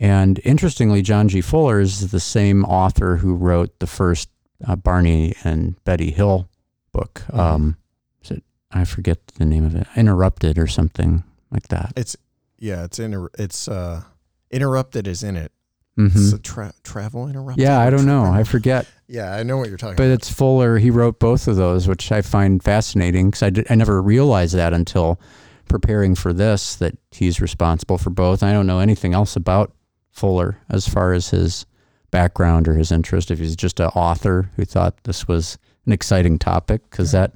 And 0.00 0.40
interestingly, 0.44 1.00
John 1.02 1.28
G. 1.28 1.40
Fuller 1.40 1.78
is 1.80 2.10
the 2.10 2.18
same 2.20 2.64
author 2.64 3.16
who 3.18 3.34
wrote 3.34 3.78
the 3.78 3.86
first 3.86 4.28
uh, 4.66 4.74
Barney 4.76 5.34
and 5.44 5.76
Betty 5.84 6.10
Hill 6.10 6.48
book. 6.92 7.22
Mhm. 7.30 7.38
Um, 7.38 7.76
is 8.24 8.30
it, 8.32 8.42
I 8.72 8.84
forget 8.84 9.18
the 9.38 9.44
name 9.44 9.64
of 9.64 9.76
it, 9.76 9.86
Interrupted 9.96 10.58
or 10.58 10.66
something 10.66 11.22
like 11.52 11.68
that. 11.68 11.92
It's 11.96 12.16
yeah, 12.62 12.84
it's 12.84 12.98
inter- 12.98 13.30
it's 13.38 13.66
uh, 13.68 14.02
interrupted 14.50 15.06
is 15.08 15.22
in 15.22 15.36
it. 15.36 15.52
Mhm. 15.98 16.06
It's 16.16 16.32
a 16.32 16.38
tra- 16.38 16.72
travel 16.84 17.28
interrupted. 17.28 17.62
Yeah, 17.62 17.78
I 17.78 17.90
don't 17.90 18.06
know. 18.06 18.24
I 18.24 18.44
forget. 18.44 18.86
yeah, 19.08 19.34
I 19.34 19.42
know 19.42 19.58
what 19.58 19.68
you're 19.68 19.76
talking 19.76 19.92
about. 19.94 19.98
But 20.04 20.06
about. 20.06 20.14
it's 20.20 20.30
Fuller. 20.32 20.78
He 20.78 20.90
wrote 20.90 21.18
both 21.18 21.46
of 21.48 21.56
those, 21.56 21.86
which 21.86 22.10
I 22.10 22.22
find 22.22 22.62
fascinating 22.62 23.28
because 23.30 23.42
I, 23.42 23.50
did- 23.50 23.66
I 23.70 23.74
never 23.74 24.00
realized 24.00 24.54
that 24.54 24.72
until 24.72 25.20
preparing 25.68 26.14
for 26.14 26.32
this 26.32 26.76
that 26.76 26.96
he's 27.10 27.40
responsible 27.40 27.98
for 27.98 28.10
both. 28.10 28.42
I 28.42 28.52
don't 28.52 28.66
know 28.66 28.78
anything 28.78 29.12
else 29.12 29.36
about 29.36 29.72
Fuller 30.10 30.58
as 30.70 30.88
far 30.88 31.12
as 31.12 31.28
his 31.30 31.66
background 32.10 32.68
or 32.68 32.74
his 32.74 32.90
interest. 32.92 33.30
If 33.30 33.38
he's 33.38 33.56
just 33.56 33.80
an 33.80 33.86
author 33.88 34.50
who 34.56 34.64
thought 34.64 35.04
this 35.04 35.26
was 35.28 35.58
an 35.86 35.92
exciting 35.92 36.38
topic, 36.38 36.82
because 36.90 37.12
that 37.12 37.32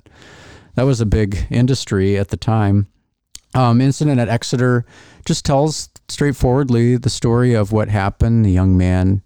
that 0.76 0.84
was 0.84 1.00
a 1.02 1.06
big 1.06 1.46
industry 1.50 2.16
at 2.16 2.28
the 2.28 2.36
time. 2.38 2.86
Um, 3.56 3.80
incident 3.80 4.20
at 4.20 4.28
Exeter 4.28 4.84
just 5.24 5.46
tells 5.46 5.88
straightforwardly 6.08 6.98
the 6.98 7.08
story 7.08 7.54
of 7.54 7.72
what 7.72 7.88
happened. 7.88 8.44
The 8.44 8.50
young 8.50 8.76
man 8.76 9.22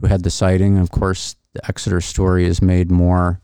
who 0.00 0.06
had 0.06 0.22
the 0.22 0.30
sighting. 0.30 0.78
Of 0.78 0.90
course, 0.90 1.36
the 1.52 1.66
Exeter 1.68 2.00
story 2.00 2.46
is 2.46 2.62
made 2.62 2.90
more 2.90 3.40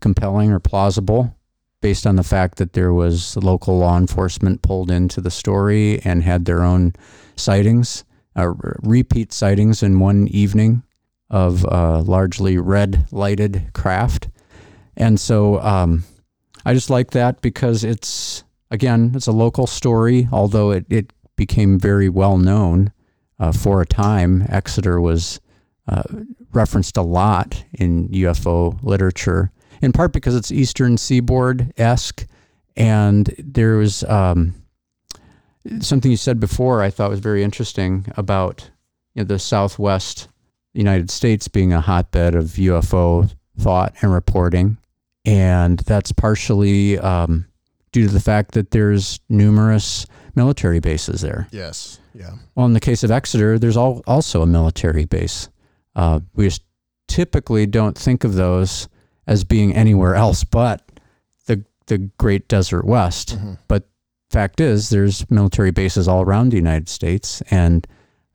compelling 0.00 0.50
or 0.50 0.58
plausible 0.58 1.36
based 1.80 2.04
on 2.04 2.16
the 2.16 2.24
fact 2.24 2.58
that 2.58 2.72
there 2.72 2.92
was 2.92 3.36
local 3.36 3.78
law 3.78 3.96
enforcement 3.96 4.60
pulled 4.60 4.90
into 4.90 5.20
the 5.20 5.30
story 5.30 6.00
and 6.02 6.24
had 6.24 6.46
their 6.46 6.64
own 6.64 6.92
sightings, 7.36 8.04
uh, 8.34 8.48
repeat 8.82 9.32
sightings 9.32 9.84
in 9.84 10.00
one 10.00 10.26
evening 10.28 10.82
of 11.30 11.64
uh, 11.66 12.00
largely 12.00 12.58
red 12.58 13.06
lighted 13.12 13.70
craft. 13.72 14.28
And 14.96 15.20
so 15.20 15.60
um, 15.60 16.02
I 16.64 16.74
just 16.74 16.90
like 16.90 17.12
that 17.12 17.40
because 17.40 17.84
it's, 17.84 18.42
again, 18.70 19.12
it's 19.14 19.26
a 19.26 19.32
local 19.32 19.66
story, 19.66 20.28
although 20.32 20.70
it, 20.70 20.86
it 20.88 21.12
became 21.36 21.78
very 21.78 22.08
well 22.08 22.38
known 22.38 22.92
uh, 23.38 23.52
for 23.52 23.80
a 23.80 23.86
time. 23.86 24.44
Exeter 24.48 25.00
was 25.00 25.40
uh, 25.88 26.02
referenced 26.52 26.96
a 26.96 27.02
lot 27.02 27.64
in 27.74 28.08
UFO 28.08 28.82
literature, 28.82 29.52
in 29.82 29.92
part 29.92 30.12
because 30.12 30.34
it's 30.34 30.50
Eastern 30.50 30.96
Seaboard 30.96 31.72
esque, 31.76 32.26
and 32.76 33.32
there 33.38 33.76
was 33.76 34.02
um, 34.04 34.54
something 35.80 36.10
you 36.10 36.16
said 36.16 36.40
before 36.40 36.82
I 36.82 36.90
thought 36.90 37.10
was 37.10 37.20
very 37.20 37.42
interesting 37.42 38.06
about 38.16 38.70
you 39.14 39.22
know, 39.22 39.26
the 39.26 39.38
Southwest 39.38 40.28
United 40.74 41.10
States 41.10 41.48
being 41.48 41.72
a 41.72 41.80
hotbed 41.80 42.34
of 42.34 42.44
UFO 42.44 43.30
thought 43.58 43.94
and 44.02 44.12
reporting, 44.12 44.76
and 45.24 45.78
that's 45.80 46.12
partially 46.12 46.98
um, 46.98 47.46
due 47.92 48.06
to 48.06 48.12
the 48.12 48.20
fact 48.20 48.52
that 48.52 48.70
there's 48.70 49.20
numerous 49.28 50.06
military 50.34 50.80
bases 50.80 51.20
there. 51.20 51.48
yes, 51.50 51.98
yeah, 52.14 52.32
Well, 52.54 52.66
in 52.66 52.72
the 52.72 52.80
case 52.80 53.02
of 53.04 53.10
Exeter, 53.10 53.58
there's 53.58 53.76
al- 53.76 54.02
also 54.06 54.42
a 54.42 54.46
military 54.46 55.04
base. 55.04 55.48
Uh, 55.94 56.20
we 56.34 56.44
just 56.46 56.62
typically 57.08 57.66
don't 57.66 57.96
think 57.96 58.24
of 58.24 58.34
those 58.34 58.88
as 59.26 59.44
being 59.44 59.74
anywhere 59.74 60.14
else 60.14 60.44
but 60.44 60.82
the 61.46 61.64
the 61.86 61.98
Great 62.18 62.48
Desert 62.48 62.84
West. 62.84 63.36
Mhm. 63.38 63.58
But 63.68 63.88
fact 64.30 64.60
is, 64.60 64.90
there's 64.90 65.28
military 65.30 65.70
bases 65.70 66.08
all 66.08 66.22
around 66.22 66.50
the 66.50 66.56
United 66.56 66.88
States, 66.88 67.42
and 67.50 67.86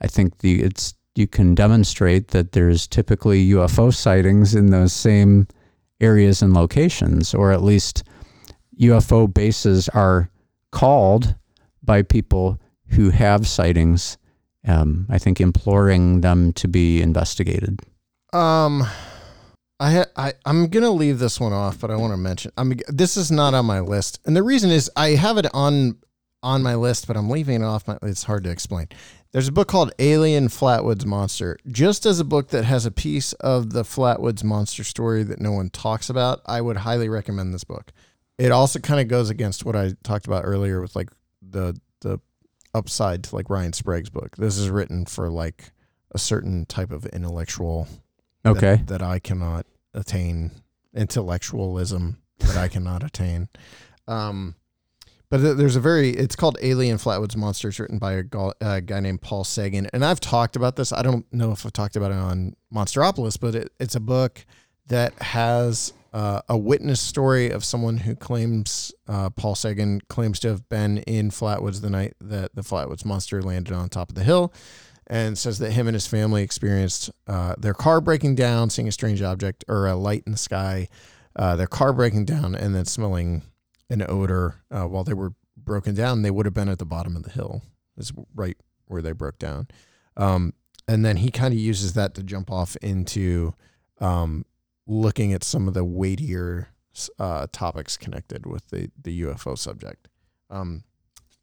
I 0.01 0.07
think 0.07 0.39
the 0.39 0.61
it's 0.63 0.93
you 1.15 1.27
can 1.27 1.53
demonstrate 1.53 2.29
that 2.29 2.53
there's 2.53 2.87
typically 2.87 3.43
UFO 3.51 3.91
sightings 3.93 4.55
in 4.55 4.67
those 4.71 4.93
same 4.93 5.47
areas 5.99 6.41
and 6.41 6.53
locations, 6.53 7.33
or 7.33 7.51
at 7.51 7.61
least 7.61 8.03
UFO 8.81 9.31
bases 9.31 9.89
are 9.89 10.29
called 10.71 11.35
by 11.83 12.01
people 12.01 12.59
who 12.87 13.09
have 13.09 13.47
sightings 13.47 14.17
um, 14.67 15.07
I 15.09 15.17
think 15.17 15.41
imploring 15.41 16.21
them 16.21 16.53
to 16.53 16.67
be 16.67 17.01
investigated. 17.01 17.79
Um, 18.33 18.83
I, 19.79 20.05
I 20.15 20.33
I'm 20.45 20.67
gonna 20.67 20.91
leave 20.91 21.19
this 21.19 21.39
one 21.39 21.53
off, 21.53 21.79
but 21.79 21.91
I 21.91 21.95
want 21.95 22.13
to 22.13 22.17
mention. 22.17 22.51
I 22.57 22.63
mean, 22.63 22.79
this 22.87 23.17
is 23.17 23.31
not 23.31 23.53
on 23.53 23.65
my 23.65 23.79
list, 23.79 24.19
and 24.25 24.35
the 24.35 24.43
reason 24.43 24.69
is 24.69 24.89
I 24.95 25.09
have 25.09 25.37
it 25.37 25.47
on 25.53 25.97
on 26.43 26.63
my 26.63 26.75
list, 26.75 27.07
but 27.07 27.17
I'm 27.17 27.29
leaving 27.29 27.61
it 27.61 27.65
off. 27.65 27.87
My 27.87 27.97
it's 28.03 28.23
hard 28.23 28.43
to 28.43 28.51
explain. 28.51 28.87
There's 29.31 29.47
a 29.47 29.51
book 29.51 29.69
called 29.69 29.93
Alien 29.97 30.49
Flatwoods 30.49 31.05
Monster. 31.05 31.57
Just 31.67 32.05
as 32.05 32.19
a 32.19 32.25
book 32.25 32.49
that 32.49 32.65
has 32.65 32.85
a 32.85 32.91
piece 32.91 33.31
of 33.33 33.71
the 33.71 33.83
Flatwoods 33.83 34.43
monster 34.43 34.83
story 34.83 35.23
that 35.23 35.39
no 35.39 35.53
one 35.53 35.69
talks 35.69 36.09
about, 36.09 36.41
I 36.45 36.59
would 36.59 36.77
highly 36.77 37.07
recommend 37.07 37.53
this 37.53 37.63
book. 37.63 37.93
It 38.41 38.51
also 38.51 38.79
kind 38.79 38.99
of 38.99 39.07
goes 39.07 39.29
against 39.29 39.65
what 39.65 39.75
I 39.75 39.93
talked 40.03 40.25
about 40.25 40.43
earlier 40.45 40.81
with 40.81 40.95
like 40.95 41.09
the 41.41 41.79
the 42.01 42.19
upside 42.73 43.23
to 43.25 43.35
like 43.35 43.49
Ryan 43.49 43.73
Sprague's 43.73 44.09
book. 44.09 44.35
This 44.37 44.57
is 44.57 44.69
written 44.69 45.05
for 45.05 45.29
like 45.29 45.71
a 46.11 46.17
certain 46.17 46.65
type 46.65 46.91
of 46.91 47.05
intellectual 47.07 47.87
Okay. 48.45 48.81
that, 48.87 49.01
I 49.03 49.19
cannot 49.19 49.65
attain 49.93 50.51
intellectualism 50.95 52.17
that 52.39 52.57
I 52.57 52.67
cannot 52.67 53.03
attain. 53.03 53.49
Um, 54.07 54.55
but 55.29 55.37
th- 55.37 55.57
there's 55.57 55.75
a 55.75 55.79
very 55.79 56.09
it's 56.09 56.35
called 56.35 56.57
Alien 56.61 56.97
Flatwoods 56.97 57.35
Monsters, 57.35 57.79
written 57.79 57.99
by 57.99 58.13
a, 58.13 58.23
a 58.61 58.81
guy 58.81 58.99
named 58.99 59.21
Paul 59.21 59.43
Sagan, 59.43 59.87
and 59.93 60.03
I've 60.03 60.19
talked 60.19 60.55
about 60.55 60.75
this. 60.75 60.91
I 60.91 61.01
don't 61.01 61.31
know 61.31 61.51
if 61.51 61.65
I've 61.65 61.73
talked 61.73 61.95
about 61.95 62.11
it 62.11 62.17
on 62.17 62.55
Monsteropolis, 62.73 63.37
but 63.39 63.55
it, 63.55 63.71
it's 63.79 63.95
a 63.95 63.99
book 63.99 64.45
that 64.87 65.13
has 65.21 65.93
uh, 66.13 66.41
a 66.49 66.57
witness 66.57 66.99
story 66.99 67.49
of 67.49 67.63
someone 67.63 67.97
who 67.97 68.15
claims 68.15 68.93
uh, 69.07 69.29
Paul 69.29 69.55
Sagan 69.55 70.01
claims 70.09 70.39
to 70.41 70.49
have 70.49 70.67
been 70.67 70.99
in 70.99 71.29
Flatwoods 71.29 71.81
the 71.81 71.89
night 71.89 72.15
that 72.19 72.53
the 72.55 72.61
Flatwoods 72.61 73.05
monster 73.05 73.41
landed 73.41 73.73
on 73.73 73.89
top 73.89 74.09
of 74.09 74.15
the 74.15 74.23
hill 74.23 74.53
and 75.07 75.37
says 75.37 75.59
that 75.59 75.71
him 75.71 75.87
and 75.87 75.95
his 75.95 76.07
family 76.07 76.43
experienced 76.43 77.11
uh, 77.27 77.55
their 77.57 77.73
car 77.73 78.01
breaking 78.01 78.35
down, 78.35 78.69
seeing 78.69 78.87
a 78.87 78.91
strange 78.91 79.21
object 79.21 79.63
or 79.67 79.87
a 79.87 79.95
light 79.95 80.23
in 80.25 80.31
the 80.31 80.37
sky, 80.37 80.87
uh, 81.35 81.55
their 81.55 81.67
car 81.67 81.93
breaking 81.93 82.25
down, 82.25 82.55
and 82.55 82.75
then 82.75 82.85
smelling 82.85 83.41
an 83.89 84.05
odor 84.07 84.55
uh, 84.69 84.85
while 84.85 85.03
they 85.03 85.13
were 85.13 85.33
broken 85.57 85.95
down. 85.95 86.21
They 86.21 86.31
would 86.31 86.45
have 86.45 86.53
been 86.53 86.69
at 86.69 86.79
the 86.79 86.85
bottom 86.85 87.15
of 87.15 87.23
the 87.23 87.29
hill, 87.29 87.61
is 87.97 88.11
right 88.35 88.57
where 88.87 89.01
they 89.01 89.11
broke 89.11 89.39
down. 89.39 89.67
Um, 90.17 90.53
and 90.87 91.05
then 91.05 91.17
he 91.17 91.31
kind 91.31 91.53
of 91.53 91.59
uses 91.59 91.93
that 91.93 92.13
to 92.15 92.23
jump 92.23 92.51
off 92.51 92.75
into 92.77 93.53
um, 93.99 94.45
looking 94.87 95.33
at 95.33 95.43
some 95.43 95.67
of 95.67 95.73
the 95.73 95.83
weightier 95.85 96.69
uh, 97.19 97.47
topics 97.51 97.97
connected 97.97 98.45
with 98.45 98.67
the, 98.69 98.91
the 99.01 99.21
UFO 99.21 99.57
subject. 99.57 100.07
Um, 100.49 100.83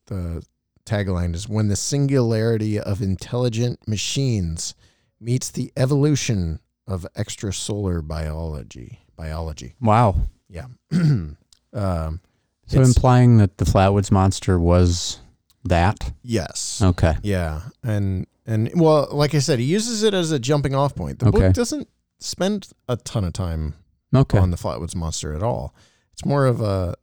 the 0.06 0.42
tagline 0.84 1.34
is 1.34 1.48
when 1.48 1.68
the 1.68 1.76
singularity 1.76 2.78
of 2.78 3.00
intelligent 3.02 3.86
machines 3.86 4.74
meets 5.20 5.50
the 5.50 5.72
evolution 5.76 6.60
of 6.86 7.06
extrasolar 7.16 8.06
biology 8.06 9.00
biology 9.16 9.74
Wow. 9.82 10.14
yeah 10.48 10.66
um, 10.92 11.36
So 11.72 12.80
implying 12.82 13.36
that 13.38 13.58
the 13.58 13.64
Flatwoods 13.66 14.10
monster 14.10 14.58
was 14.58 15.18
that. 15.64 16.12
yes 16.22 16.80
Okay. 16.82 17.16
yeah 17.22 17.62
and 17.82 18.26
and 18.46 18.70
well 18.74 19.08
like 19.12 19.34
i 19.34 19.38
said 19.40 19.58
he 19.58 19.64
uses 19.66 20.02
it 20.02 20.14
as 20.14 20.30
a 20.30 20.38
jumping 20.38 20.74
off 20.74 20.94
point 20.94 21.18
the 21.18 21.26
Okay. 21.28 21.38
book 21.38 21.52
doesn't 21.54 21.88
spend 22.20 22.68
a 22.88 22.96
ton 22.96 23.24
of 23.24 23.32
time 23.32 23.74
Okay. 24.14 24.38
on 24.38 24.50
the 24.50 24.56
flatwoods 24.56 24.94
monster 24.94 25.34
at 25.34 25.42
all 25.42 25.74
it's 26.12 26.24
more 26.24 26.46
of 26.46 26.60
a 26.60 26.94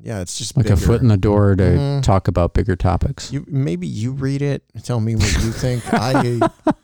yeah 0.00 0.20
it's 0.20 0.36
just 0.38 0.56
like 0.56 0.66
a 0.70 0.76
foot 0.76 1.00
in 1.02 1.08
the 1.08 1.16
door 1.16 1.54
to 1.54 1.62
Mhm. 1.62 2.02
talk 2.02 2.26
about 2.26 2.54
bigger 2.54 2.74
topics. 2.74 3.30
You 3.32 3.44
maybe 3.46 3.86
you 3.86 4.10
read 4.12 4.42
it, 4.42 4.64
tell 4.82 4.98
me 5.00 5.14
what 5.14 5.32
you 5.34 5.52
think. 5.52 5.82
I 5.92 6.40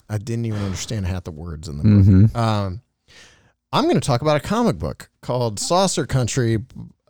I 0.09 0.19
didn't 0.19 0.45
even 0.45 0.63
understand 0.63 1.07
half 1.07 1.25
the 1.25 1.33
words 1.33 1.69
in 1.69 1.79
the 1.79 1.83
book. 1.83 2.05
hmm 2.33 2.37
Um, 2.37 2.81
I'm 3.73 3.85
going 3.85 3.95
to 4.01 4.01
talk 4.07 4.21
about 4.23 4.37
a 4.37 4.41
comic 4.41 4.79
book 4.79 5.11
called 5.23 5.59
Saucer 5.61 6.07
Country 6.07 6.59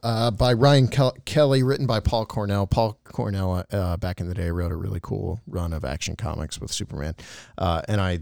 uh, 0.03 0.31
by 0.31 0.53
Ryan 0.55 0.89
Kel- 0.89 1.17
Kelly, 1.27 1.63
written 1.63 1.87
by 1.87 2.01
Paul 2.01 2.25
Cornell. 2.27 2.67
Paul 2.67 2.99
Cornell, 3.05 3.65
uh, 3.71 3.97
back 3.99 4.21
in 4.21 4.29
the 4.29 4.35
day, 4.35 4.51
wrote 4.51 4.73
a 4.73 4.77
really 4.77 5.01
cool 5.03 5.41
run 5.47 5.73
of 5.75 5.85
action 5.85 6.17
comics 6.17 6.59
with 6.61 6.71
Superman, 6.73 7.15
uh, 7.59 7.83
and 7.89 8.01
I 8.01 8.21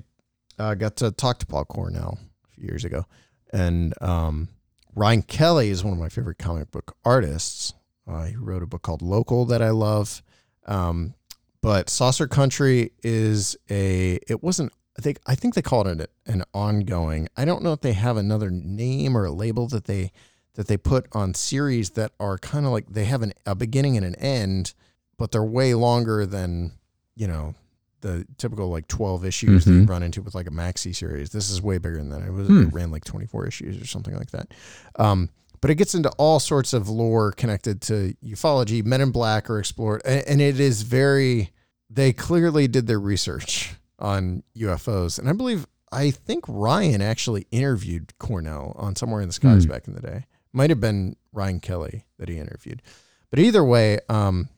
uh, 0.58 0.74
got 0.74 0.96
to 0.96 1.10
talk 1.12 1.38
to 1.38 1.46
Paul 1.46 1.64
Cornell 1.64 2.18
years 2.60 2.84
ago. 2.84 3.04
And 3.52 3.94
um, 4.00 4.48
Ryan 4.94 5.22
Kelly 5.22 5.70
is 5.70 5.84
one 5.84 5.92
of 5.92 5.98
my 5.98 6.08
favorite 6.08 6.38
comic 6.38 6.70
book 6.70 6.96
artists. 7.04 7.74
Uh, 8.06 8.24
he 8.24 8.36
wrote 8.36 8.62
a 8.62 8.66
book 8.66 8.82
called 8.82 9.02
Local 9.02 9.44
that 9.46 9.62
I 9.62 9.70
love. 9.70 10.22
Um, 10.66 11.14
but 11.60 11.90
Saucer 11.90 12.26
Country 12.26 12.92
is 13.02 13.56
a. 13.70 14.18
It 14.28 14.42
wasn't. 14.42 14.72
I 14.98 15.02
think. 15.02 15.18
I 15.26 15.34
think 15.34 15.54
they 15.54 15.62
called 15.62 15.88
it 15.88 16.10
an 16.26 16.44
ongoing. 16.54 17.28
I 17.36 17.44
don't 17.44 17.62
know 17.62 17.72
if 17.72 17.80
they 17.80 17.92
have 17.94 18.16
another 18.16 18.50
name 18.50 19.16
or 19.16 19.24
a 19.24 19.30
label 19.30 19.66
that 19.68 19.84
they 19.84 20.12
that 20.54 20.66
they 20.66 20.76
put 20.76 21.06
on 21.12 21.34
series 21.34 21.90
that 21.90 22.12
are 22.18 22.38
kind 22.38 22.66
of 22.66 22.72
like 22.72 22.86
they 22.88 23.04
have 23.04 23.22
an, 23.22 23.32
a 23.46 23.54
beginning 23.54 23.96
and 23.96 24.04
an 24.04 24.14
end, 24.16 24.74
but 25.16 25.30
they're 25.30 25.44
way 25.44 25.74
longer 25.74 26.26
than 26.26 26.72
you 27.14 27.26
know 27.26 27.54
the 28.00 28.26
typical 28.38 28.68
like 28.70 28.86
12 28.88 29.24
issues 29.24 29.64
that 29.64 29.72
you 29.72 29.82
Mhm. 29.82 29.88
run 29.88 30.02
into 30.02 30.22
with 30.22 30.34
like 30.34 30.46
a 30.46 30.50
maxi 30.52 30.94
series. 30.94 31.30
This 31.30 31.50
is 31.50 31.60
way 31.60 31.78
bigger 31.78 31.96
than 31.98 32.10
that. 32.10 32.22
It 32.22 32.32
was 32.32 32.46
Hmm. 32.48 32.62
it 32.64 32.72
ran 32.72 32.90
like 32.90 33.04
24 33.04 33.46
issues 33.46 33.80
or 33.80 33.86
something 33.86 34.14
like 34.16 34.30
that. 34.30 34.52
Um, 34.96 35.30
but 35.60 35.70
it 35.70 35.74
gets 35.74 35.94
into 35.94 36.08
all 36.18 36.38
sorts 36.38 36.72
of 36.72 36.88
lore 36.88 37.32
connected 37.32 37.80
to 37.82 38.14
ufology. 38.24 38.84
Men 38.84 39.00
in 39.00 39.10
Black 39.10 39.50
are 39.50 39.58
explored, 39.58 40.02
and, 40.04 40.22
and 40.28 40.40
it 40.40 40.60
is 40.60 40.82
very. 40.82 41.50
They 41.90 42.12
clearly 42.12 42.68
did 42.68 42.86
their 42.86 43.00
research 43.00 43.74
on 43.98 44.42
UFOs, 44.56 45.18
and 45.18 45.28
I 45.28 45.32
believe 45.32 45.66
I 45.90 46.10
think 46.10 46.44
Ryan 46.46 47.00
actually 47.00 47.46
interviewed 47.50 48.12
Cornell 48.18 48.74
on 48.76 48.94
Somewhere 48.94 49.22
in 49.22 49.28
the 49.28 49.32
Skies 49.32 49.64
Hmm. 49.64 49.70
back 49.70 49.88
in 49.88 49.94
the 49.94 50.00
day. 50.02 50.26
Might 50.52 50.70
have 50.70 50.80
been 50.80 51.16
Ryan 51.32 51.60
Kelly 51.60 52.04
that 52.18 52.28
he 52.28 52.38
interviewed, 52.38 52.82
but 53.30 53.38
either 53.38 53.64
way, 53.64 53.98
um, 54.08 54.48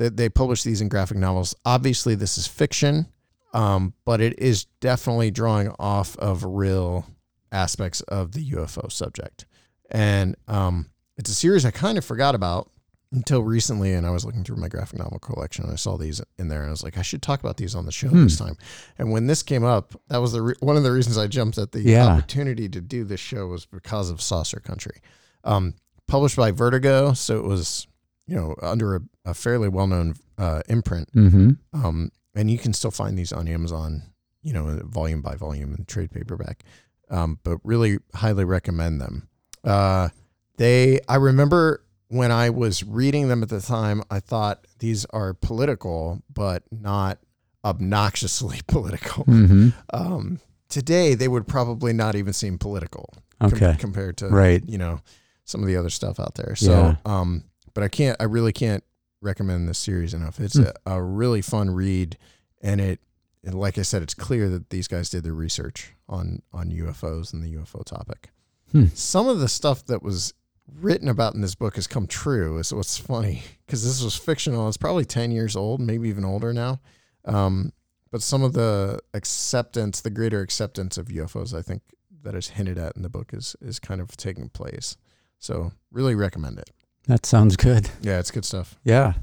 they, 0.00 0.08
they 0.08 0.28
publish 0.28 0.62
these 0.64 0.80
in 0.80 0.88
graphic 0.88 1.18
novels. 1.18 1.54
Obviously, 1.64 2.14
this 2.14 2.36
is 2.38 2.46
fiction, 2.46 3.06
um, 3.52 3.92
but 4.04 4.20
it 4.20 4.38
is 4.38 4.64
definitely 4.80 5.30
drawing 5.30 5.68
off 5.78 6.16
of 6.16 6.42
real 6.44 7.06
aspects 7.52 8.00
of 8.02 8.32
the 8.32 8.50
UFO 8.52 8.90
subject. 8.90 9.44
And 9.90 10.36
um, 10.48 10.90
it's 11.16 11.30
a 11.30 11.34
series 11.34 11.64
I 11.64 11.70
kind 11.70 11.98
of 11.98 12.04
forgot 12.04 12.34
about 12.34 12.70
until 13.12 13.42
recently. 13.42 13.92
And 13.92 14.06
I 14.06 14.10
was 14.10 14.24
looking 14.24 14.44
through 14.44 14.56
my 14.56 14.68
graphic 14.68 14.98
novel 15.00 15.18
collection 15.18 15.64
and 15.64 15.72
I 15.72 15.76
saw 15.76 15.96
these 15.98 16.22
in 16.38 16.46
there. 16.48 16.60
And 16.60 16.68
I 16.68 16.70
was 16.70 16.84
like, 16.84 16.96
I 16.96 17.02
should 17.02 17.22
talk 17.22 17.40
about 17.40 17.56
these 17.56 17.74
on 17.74 17.86
the 17.86 17.92
show 17.92 18.08
Hmm. 18.08 18.22
this 18.24 18.38
time. 18.38 18.56
And 18.98 19.10
when 19.10 19.26
this 19.26 19.42
came 19.42 19.64
up, 19.64 20.00
that 20.08 20.18
was 20.18 20.30
the 20.32 20.42
re- 20.42 20.54
one 20.60 20.76
of 20.76 20.84
the 20.84 20.92
reasons 20.92 21.18
I 21.18 21.26
jumped 21.26 21.58
at 21.58 21.72
the 21.72 21.80
Yeah. 21.82 22.06
opportunity 22.06 22.68
to 22.68 22.80
do 22.80 23.02
this 23.04 23.20
show 23.20 23.48
was 23.48 23.66
because 23.66 24.10
of 24.10 24.20
Saucer 24.22 24.60
Country. 24.60 25.00
Um, 25.42 25.74
published 26.06 26.36
by 26.36 26.52
Vertigo. 26.52 27.12
So 27.14 27.36
it 27.38 27.44
was, 27.44 27.88
you 28.30 28.36
know, 28.36 28.54
under 28.62 28.94
a, 28.96 29.00
a 29.24 29.34
fairly 29.34 29.68
well 29.68 29.86
known 29.88 30.14
uh, 30.38 30.62
imprint. 30.68 31.08
hmm 31.12 31.50
Um, 31.74 32.10
and 32.34 32.48
you 32.50 32.58
can 32.58 32.72
still 32.72 32.92
find 32.92 33.18
these 33.18 33.32
on 33.32 33.48
Amazon, 33.48 34.02
you 34.42 34.52
know, 34.52 34.80
volume 34.84 35.20
by 35.20 35.34
volume 35.34 35.74
and 35.74 35.86
trade 35.88 36.10
paperback. 36.12 36.62
Um, 37.10 37.40
but 37.42 37.58
really 37.64 37.98
highly 38.14 38.44
recommend 38.44 39.00
them. 39.00 39.28
Uh, 39.64 40.10
they, 40.58 41.00
I 41.08 41.16
remember 41.16 41.82
when 42.06 42.30
I 42.30 42.50
was 42.50 42.84
reading 42.84 43.26
them 43.28 43.42
at 43.42 43.48
the 43.48 43.60
time, 43.60 44.02
I 44.10 44.20
thought 44.20 44.64
these 44.78 45.04
are 45.06 45.34
political, 45.34 46.22
but 46.32 46.62
not 46.70 47.18
obnoxiously 47.64 48.60
political. 48.66 49.24
hmm 49.24 49.68
Um, 49.92 50.40
today, 50.68 51.14
they 51.14 51.28
would 51.28 51.46
probably 51.48 51.92
not 51.92 52.14
even 52.14 52.32
seem 52.32 52.58
political 52.58 53.12
com- 53.40 53.52
Okay. 53.54 53.74
compared 53.78 54.16
to 54.18 54.28
Right. 54.28 54.62
you 54.66 54.78
know 54.78 55.00
some 55.44 55.62
of 55.62 55.66
the 55.66 55.76
other 55.76 55.90
stuff 55.90 56.20
out 56.20 56.36
there. 56.36 56.54
So, 56.54 56.70
Yeah. 56.70 56.96
um, 57.04 57.42
but 57.74 57.82
I 57.84 57.88
can't, 57.88 58.16
I 58.20 58.24
really 58.24 58.52
can't 58.52 58.84
recommend 59.20 59.68
this 59.68 59.78
series 59.78 60.14
enough. 60.14 60.40
It's 60.40 60.56
Hmm. 60.56 60.64
a, 60.86 60.92
a 60.96 61.02
really 61.02 61.42
fun 61.42 61.70
read, 61.70 62.16
and 62.62 62.80
it, 62.80 63.00
and 63.44 63.54
like 63.54 63.78
I 63.78 63.82
said, 63.82 64.02
it's 64.02 64.14
clear 64.14 64.48
that 64.50 64.70
these 64.70 64.88
guys 64.88 65.10
did 65.10 65.24
their 65.24 65.34
research 65.34 65.94
on 66.08 66.42
on 66.52 66.70
UFOs 66.70 67.32
and 67.32 67.42
the 67.42 67.54
UFO 67.56 67.84
topic. 67.84 68.30
Hmm. 68.72 68.86
Some 68.94 69.28
of 69.28 69.40
the 69.40 69.48
stuff 69.48 69.84
that 69.86 70.02
was 70.02 70.32
written 70.80 71.08
about 71.08 71.34
in 71.34 71.40
this 71.40 71.54
book 71.54 71.74
has 71.76 71.86
come 71.86 72.06
true. 72.06 72.58
Is 72.58 72.72
what's 72.72 72.96
funny 72.98 73.42
because 73.66 73.82
this 73.84 74.02
was 74.02 74.14
fictional. 74.16 74.68
It's 74.68 74.76
probably 74.76 75.04
ten 75.04 75.30
years 75.32 75.56
old, 75.56 75.80
maybe 75.80 76.08
even 76.08 76.24
older 76.24 76.52
now. 76.52 76.80
Um, 77.24 77.72
but 78.10 78.22
some 78.22 78.42
of 78.42 78.52
the 78.54 78.98
acceptance, 79.14 80.00
the 80.00 80.10
greater 80.10 80.40
acceptance 80.40 80.98
of 80.98 81.06
UFOs, 81.08 81.54
I 81.56 81.62
think 81.62 81.82
that 82.22 82.34
is 82.34 82.48
hinted 82.48 82.76
at 82.76 82.94
in 82.96 83.02
the 83.02 83.08
book 83.08 83.32
is 83.32 83.56
is 83.60 83.78
kind 83.78 84.00
of 84.00 84.16
taking 84.16 84.48
place. 84.50 84.96
So 85.38 85.72
really 85.90 86.14
recommend 86.14 86.58
it. 86.58 86.70
That 87.10 87.26
sounds 87.26 87.56
good. 87.56 87.90
Yeah, 88.02 88.20
it's 88.20 88.30
good 88.30 88.44
stuff. 88.44 88.78
Yeah. 88.84 89.14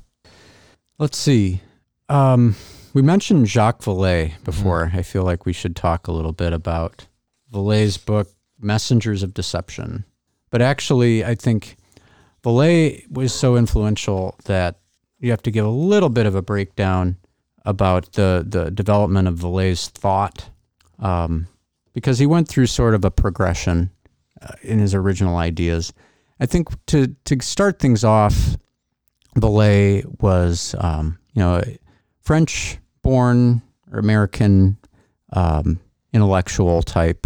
Let's 0.99 1.17
see. 1.17 1.61
Um, 2.09 2.57
we 2.93 3.01
mentioned 3.01 3.47
Jacques 3.47 3.81
Vallée 3.81 4.33
before. 4.43 4.91
I 4.93 5.03
feel 5.03 5.23
like 5.23 5.45
we 5.45 5.53
should 5.53 5.73
talk 5.73 6.05
a 6.05 6.11
little 6.11 6.33
bit 6.33 6.51
about 6.51 7.07
Vallée's 7.49 7.97
book, 7.97 8.27
Messengers 8.59 9.23
of 9.23 9.33
Deception. 9.33 10.03
But 10.49 10.61
actually, 10.61 11.23
I 11.23 11.35
think 11.35 11.77
Vallée 12.43 13.09
was 13.09 13.33
so 13.33 13.55
influential 13.55 14.35
that 14.43 14.81
you 15.19 15.31
have 15.31 15.43
to 15.43 15.51
give 15.51 15.65
a 15.65 15.69
little 15.69 16.09
bit 16.09 16.25
of 16.25 16.35
a 16.35 16.41
breakdown 16.41 17.15
about 17.63 18.11
the 18.13 18.45
the 18.45 18.69
development 18.69 19.29
of 19.29 19.35
Vallée's 19.35 19.87
thought, 19.87 20.49
um, 20.99 21.47
because 21.93 22.19
he 22.19 22.25
went 22.25 22.49
through 22.49 22.65
sort 22.65 22.95
of 22.95 23.05
a 23.05 23.11
progression 23.11 23.91
uh, 24.41 24.55
in 24.61 24.79
his 24.79 24.93
original 24.93 25.37
ideas. 25.37 25.93
I 26.39 26.45
think 26.45 26.69
to 26.87 27.07
to 27.25 27.37
start 27.41 27.79
things 27.79 28.03
off, 28.03 28.57
Vallée 29.35 30.05
was 30.21 30.75
um, 30.79 31.17
you 31.33 31.41
know 31.41 31.61
French 32.21 32.79
born 33.01 33.61
or 33.91 33.99
American 33.99 34.77
um, 35.33 35.79
intellectual 36.13 36.81
type, 36.83 37.25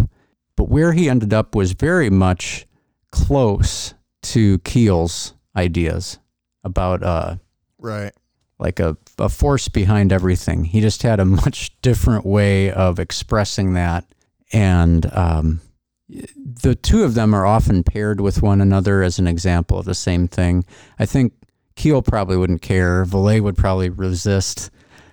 but 0.56 0.68
where 0.68 0.92
he 0.92 1.08
ended 1.08 1.32
up 1.34 1.54
was 1.54 1.72
very 1.72 2.10
much 2.10 2.66
close 3.10 3.94
to 4.22 4.58
Keel's 4.60 5.34
ideas 5.56 6.18
about 6.64 7.02
uh, 7.02 7.36
Right. 7.78 8.12
like 8.58 8.78
a, 8.78 8.96
a 9.18 9.28
force 9.28 9.68
behind 9.68 10.12
everything. 10.12 10.64
He 10.64 10.80
just 10.80 11.02
had 11.02 11.18
a 11.20 11.24
much 11.24 11.78
different 11.82 12.24
way 12.24 12.70
of 12.70 12.98
expressing 13.00 13.74
that. 13.74 14.04
And 14.52 15.04
um, 15.12 15.60
the 16.34 16.74
two 16.74 17.04
of 17.04 17.14
them 17.14 17.34
are 17.34 17.46
often 17.46 17.82
paired 17.82 18.20
with 18.20 18.42
one 18.42 18.60
another 18.60 19.02
as 19.02 19.18
an 19.18 19.26
example 19.26 19.78
of 19.78 19.86
the 19.86 19.94
same 19.94 20.28
thing. 20.28 20.64
I 20.98 21.06
think 21.06 21.32
Keel 21.76 22.02
probably 22.02 22.36
wouldn't 22.36 22.62
care. 22.62 23.04
Vallée 23.04 23.40
would 23.40 23.56
probably 23.56 23.88
resist 23.88 24.70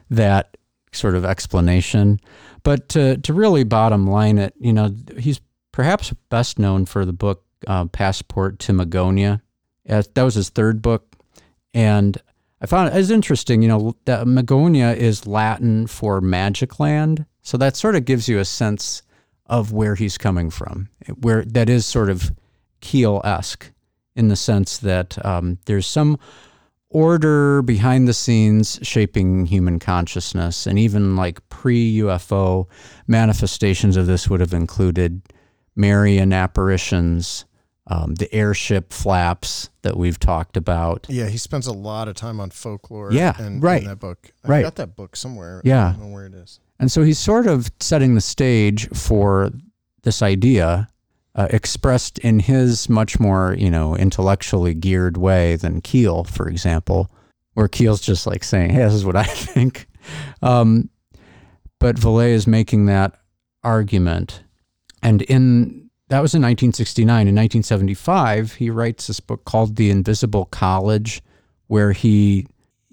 that 0.09 0.57
sort 0.91 1.15
of 1.15 1.23
explanation. 1.23 2.19
But 2.63 2.89
to, 2.89 3.17
to 3.17 3.33
really 3.33 3.63
bottom 3.63 4.07
line 4.07 4.37
it, 4.37 4.53
you 4.59 4.73
know, 4.73 4.93
he's 5.17 5.39
perhaps 5.71 6.13
best 6.29 6.59
known 6.59 6.85
for 6.85 7.05
the 7.05 7.13
book 7.13 7.45
uh, 7.67 7.85
Passport 7.85 8.59
to 8.59 8.73
Magonia. 8.73 9.41
That 9.85 10.23
was 10.23 10.35
his 10.35 10.49
third 10.49 10.81
book. 10.81 11.15
And 11.73 12.17
I 12.61 12.65
found 12.65 12.89
it 12.89 12.93
as 12.93 13.11
interesting, 13.11 13.61
you 13.61 13.69
know, 13.69 13.95
that 14.05 14.27
Magonia 14.27 14.95
is 14.95 15.25
Latin 15.25 15.87
for 15.87 16.19
magic 16.19 16.79
land. 16.79 17.25
So 17.41 17.57
that 17.57 17.77
sort 17.77 17.95
of 17.95 18.05
gives 18.05 18.27
you 18.27 18.39
a 18.39 18.45
sense 18.45 19.01
of 19.49 19.71
where 19.71 19.95
he's 19.95 20.17
coming 20.17 20.49
from, 20.49 20.87
where 21.21 21.43
that 21.43 21.69
is 21.69 21.85
sort 21.85 22.09
of 22.09 22.31
Keel 22.81 23.21
esque 23.25 23.71
in 24.15 24.27
the 24.29 24.35
sense 24.35 24.77
that 24.77 25.23
um, 25.25 25.57
there's 25.65 25.87
some 25.87 26.17
order 26.89 27.61
behind 27.61 28.07
the 28.07 28.13
scenes 28.13 28.79
shaping 28.81 29.45
human 29.45 29.79
consciousness. 29.79 30.65
And 30.65 30.79
even 30.79 31.15
like 31.15 31.47
pre 31.49 31.97
UFO 31.97 32.67
manifestations 33.07 33.97
of 33.97 34.07
this 34.07 34.29
would 34.29 34.39
have 34.39 34.53
included 34.53 35.21
Marian 35.75 36.33
apparitions, 36.33 37.45
um, 37.87 38.15
the 38.15 38.33
airship 38.33 38.91
flaps 38.93 39.69
that 39.81 39.97
we've 39.97 40.19
talked 40.19 40.57
about. 40.57 41.05
Yeah, 41.09 41.27
he 41.27 41.37
spends 41.37 41.67
a 41.67 41.73
lot 41.73 42.07
of 42.07 42.15
time 42.15 42.39
on 42.39 42.49
folklore. 42.51 43.11
Yeah, 43.11 43.39
in, 43.41 43.59
right. 43.61 43.81
In 43.81 43.87
that 43.87 43.99
book, 43.99 44.31
I 44.43 44.47
Right. 44.47 44.63
got 44.63 44.75
that 44.75 44.95
book 44.95 45.15
somewhere. 45.15 45.61
Yeah. 45.63 45.89
I 45.89 45.91
don't 45.93 46.01
know 46.01 46.13
where 46.13 46.25
it 46.25 46.33
is. 46.33 46.59
And 46.79 46.91
so 46.91 47.03
he's 47.03 47.19
sort 47.19 47.47
of 47.47 47.71
setting 47.79 48.15
the 48.15 48.21
stage 48.21 48.87
for 48.89 49.51
this 50.03 50.21
idea 50.21 50.87
uh, 51.35 51.47
expressed 51.51 52.17
in 52.19 52.39
his 52.39 52.89
much 52.89 53.19
more, 53.19 53.55
you 53.57 53.69
know, 53.69 53.95
intellectually 53.95 54.73
geared 54.73 55.17
way 55.17 55.55
than 55.55 55.81
Keel, 55.81 56.23
for 56.23 56.47
example, 56.47 57.11
where 57.53 57.67
Keel's 57.67 58.01
just 58.01 58.25
like 58.25 58.43
saying, 58.43 58.71
hey, 58.71 58.83
this 58.83 58.93
is 58.93 59.05
what 59.05 59.15
I 59.15 59.23
think. 59.25 59.87
Um, 60.41 60.89
but 61.79 61.95
Vallée 61.95 62.31
is 62.31 62.47
making 62.47 62.87
that 62.87 63.19
argument. 63.63 64.43
And 65.01 65.21
in 65.23 65.89
that 66.09 66.21
was 66.21 66.33
in 66.33 66.41
1969. 66.41 67.27
In 67.27 67.35
1975, 67.35 68.53
he 68.53 68.69
writes 68.71 69.07
this 69.07 69.19
book 69.19 69.45
called 69.45 69.75
The 69.75 69.91
Invisible 69.91 70.45
College, 70.45 71.21
where 71.67 71.91
he 71.91 72.47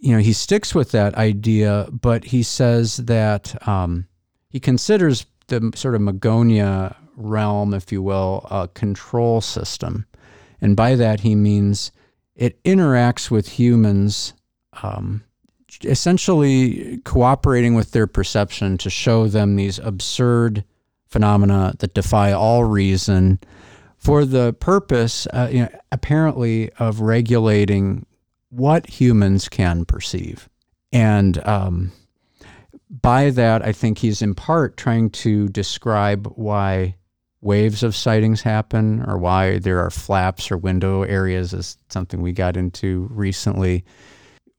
you 0.06 0.12
know, 0.12 0.22
he 0.22 0.32
sticks 0.32 0.72
with 0.72 0.92
that 0.92 1.16
idea, 1.16 1.88
but 1.90 2.26
he 2.26 2.44
says 2.44 2.98
that 2.98 3.66
um, 3.66 4.06
he 4.48 4.60
considers 4.60 5.26
the 5.48 5.72
sort 5.74 5.96
of 5.96 6.00
Magonia 6.00 6.94
realm, 7.16 7.74
if 7.74 7.90
you 7.90 8.00
will, 8.02 8.46
a 8.48 8.68
control 8.68 9.40
system. 9.40 10.06
And 10.60 10.76
by 10.76 10.94
that, 10.94 11.20
he 11.20 11.34
means 11.34 11.90
it 12.36 12.62
interacts 12.62 13.32
with 13.32 13.48
humans, 13.48 14.32
um, 14.84 15.24
essentially 15.82 16.98
cooperating 16.98 17.74
with 17.74 17.90
their 17.90 18.06
perception 18.06 18.78
to 18.78 18.88
show 18.88 19.26
them 19.26 19.56
these 19.56 19.80
absurd 19.80 20.62
phenomena 21.08 21.74
that 21.80 21.94
defy 21.94 22.30
all 22.30 22.62
reason 22.62 23.40
for 23.98 24.24
the 24.24 24.52
purpose, 24.60 25.26
uh, 25.32 25.48
you 25.50 25.62
know, 25.62 25.68
apparently, 25.90 26.70
of 26.78 27.00
regulating 27.00 28.05
what 28.50 28.86
humans 28.88 29.48
can 29.48 29.84
perceive. 29.84 30.48
And 30.92 31.44
um, 31.46 31.92
by 32.88 33.30
that, 33.30 33.64
I 33.64 33.72
think 33.72 33.98
he's 33.98 34.22
in 34.22 34.34
part 34.34 34.76
trying 34.76 35.10
to 35.10 35.48
describe 35.48 36.26
why 36.36 36.96
waves 37.40 37.82
of 37.82 37.94
sightings 37.94 38.42
happen 38.42 39.04
or 39.06 39.18
why 39.18 39.58
there 39.58 39.80
are 39.80 39.90
flaps 39.90 40.50
or 40.50 40.56
window 40.56 41.02
areas, 41.02 41.52
is 41.52 41.78
something 41.88 42.22
we 42.22 42.32
got 42.32 42.56
into 42.56 43.08
recently. 43.10 43.84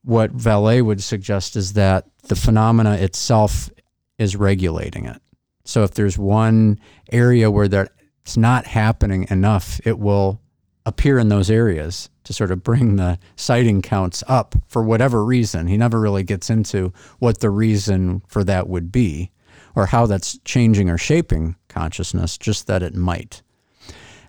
What 0.04 0.36
Vallée 0.36 0.82
would 0.82 1.02
suggest 1.02 1.56
is 1.56 1.74
that 1.74 2.06
the 2.24 2.36
phenomena 2.36 2.94
itself 2.94 3.70
is 4.18 4.36
regulating 4.36 5.06
it. 5.06 5.20
So 5.64 5.82
if 5.82 5.92
there's 5.92 6.16
one 6.16 6.78
area 7.12 7.50
where 7.50 7.68
that's 7.68 8.36
not 8.36 8.66
happening 8.66 9.26
enough, 9.30 9.80
it 9.84 9.98
will 9.98 10.40
appear 10.88 11.18
in 11.18 11.28
those 11.28 11.50
areas 11.50 12.08
to 12.24 12.32
sort 12.32 12.50
of 12.50 12.62
bring 12.62 12.96
the 12.96 13.18
sighting 13.36 13.82
counts 13.82 14.24
up 14.26 14.54
for 14.66 14.82
whatever 14.82 15.24
reason. 15.24 15.66
He 15.66 15.76
never 15.76 16.00
really 16.00 16.22
gets 16.22 16.48
into 16.48 16.92
what 17.18 17.40
the 17.40 17.50
reason 17.50 18.22
for 18.26 18.42
that 18.44 18.68
would 18.68 18.90
be 18.90 19.30
or 19.76 19.86
how 19.86 20.06
that's 20.06 20.38
changing 20.44 20.88
or 20.88 20.98
shaping 20.98 21.56
consciousness, 21.68 22.38
just 22.38 22.66
that 22.66 22.82
it 22.82 22.94
might. 22.94 23.42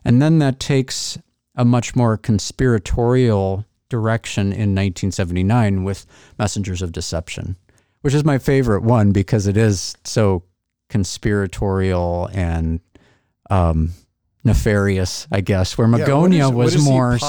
And 0.04 0.22
then 0.22 0.40
that 0.40 0.60
takes 0.60 1.18
a 1.56 1.66
much 1.66 1.96
more 1.96 2.18
conspiratorial 2.18 3.66
direction 3.88 4.48
in 4.48 4.76
1979 4.76 5.84
with 5.84 6.06
Messengers 6.38 6.82
of 6.82 6.92
Deception, 6.92 7.56
which 8.02 8.14
is 8.14 8.24
my 8.24 8.38
favorite 8.38 8.84
one 8.84 9.12
because 9.12 9.48
it 9.48 9.58
is 9.58 9.96
so 10.04 10.44
conspiratorial 10.90 12.30
and 12.34 12.82
um, 13.50 13.92
nefarious, 14.50 15.28
I 15.32 15.42
guess, 15.42 15.78
where 15.78 15.88
Yeah, 15.88 16.06
Magonia 16.06 16.46
is- 16.46 16.52
what 16.52 16.66
was 16.66 16.74
he 16.76 16.82
more. 16.82 17.14
in- 17.14 17.20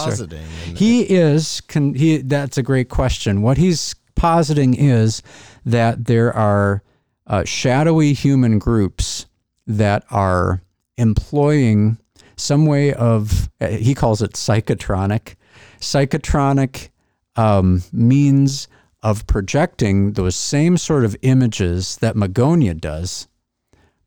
he 0.76 1.02
is. 1.02 1.60
Con, 1.62 1.94
he. 1.94 2.18
That's 2.18 2.58
a 2.58 2.62
great 2.62 2.88
question. 2.88 3.42
What 3.42 3.56
he's 3.58 3.94
positing 4.16 4.74
is 4.74 5.22
that 5.64 6.06
there 6.06 6.34
are 6.34 6.82
uh, 7.26 7.44
shadowy 7.44 8.12
human 8.12 8.58
groups 8.58 9.26
that 9.66 10.04
are 10.10 10.62
employing 10.96 11.98
some 12.36 12.66
way 12.66 12.92
of. 12.92 13.48
uh, 13.60 13.68
He 13.68 13.94
calls 13.94 14.22
it 14.22 14.32
psychotronic, 14.32 15.34
psychotronic 15.80 16.88
um, 17.36 17.82
means 17.92 18.68
of 19.02 19.26
projecting 19.26 20.12
those 20.12 20.36
same 20.36 20.76
sort 20.76 21.04
of 21.04 21.16
images 21.22 21.96
that 21.98 22.16
Magonia 22.16 22.74
does, 22.78 23.28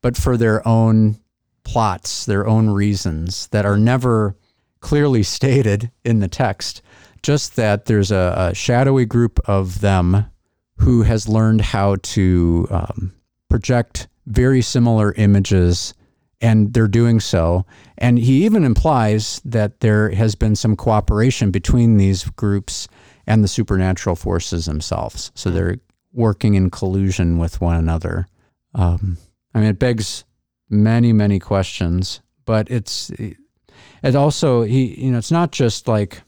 but 0.02 0.16
for 0.16 0.36
their 0.36 0.66
own 0.68 1.16
plots, 1.64 2.26
their 2.26 2.46
own 2.46 2.70
reasons 2.70 3.48
that 3.48 3.66
are 3.66 3.78
never 3.78 4.36
clearly 4.80 5.22
stated 5.36 5.90
in 6.04 6.20
the 6.20 6.28
text, 6.28 6.82
just 7.22 7.56
that 7.56 7.86
there's 7.86 8.10
a, 8.10 8.34
a 8.50 8.54
shadowy 8.54 9.06
group 9.06 9.40
of 9.46 9.80
them 9.80 10.26
who 10.78 11.02
has 11.02 11.28
learned 11.28 11.60
how 11.60 11.96
to 12.02 12.66
um, 12.70 13.14
project 13.48 14.08
very 14.26 14.60
similar 14.60 15.12
images, 15.12 15.94
and 16.40 16.72
they're 16.72 16.88
doing 16.88 17.20
so. 17.20 17.64
And 17.98 18.18
he 18.18 18.44
even 18.44 18.64
implies 18.64 19.40
that 19.44 19.80
there 19.80 20.10
has 20.10 20.34
been 20.34 20.56
some 20.56 20.76
cooperation 20.76 21.50
between 21.50 21.96
these 21.96 22.24
groups 22.24 22.88
and 23.26 23.42
the 23.42 23.48
supernatural 23.48 24.16
forces 24.16 24.66
themselves. 24.66 25.30
So 25.34 25.50
they're 25.50 25.78
working 26.12 26.54
in 26.54 26.70
collusion 26.70 27.38
with 27.38 27.60
one 27.60 27.76
another. 27.76 28.26
Um, 28.74 29.18
I 29.54 29.60
mean, 29.60 29.68
it 29.68 29.78
begs 29.78 30.24
many, 30.74 31.12
many 31.12 31.38
questions, 31.38 32.20
but 32.44 32.70
it's 32.70 33.10
it 33.10 34.14
also 34.14 34.62
he 34.62 35.02
you 35.02 35.10
know 35.12 35.18
it's 35.18 35.30
not 35.30 35.52
just 35.52 35.88
like 35.88 36.22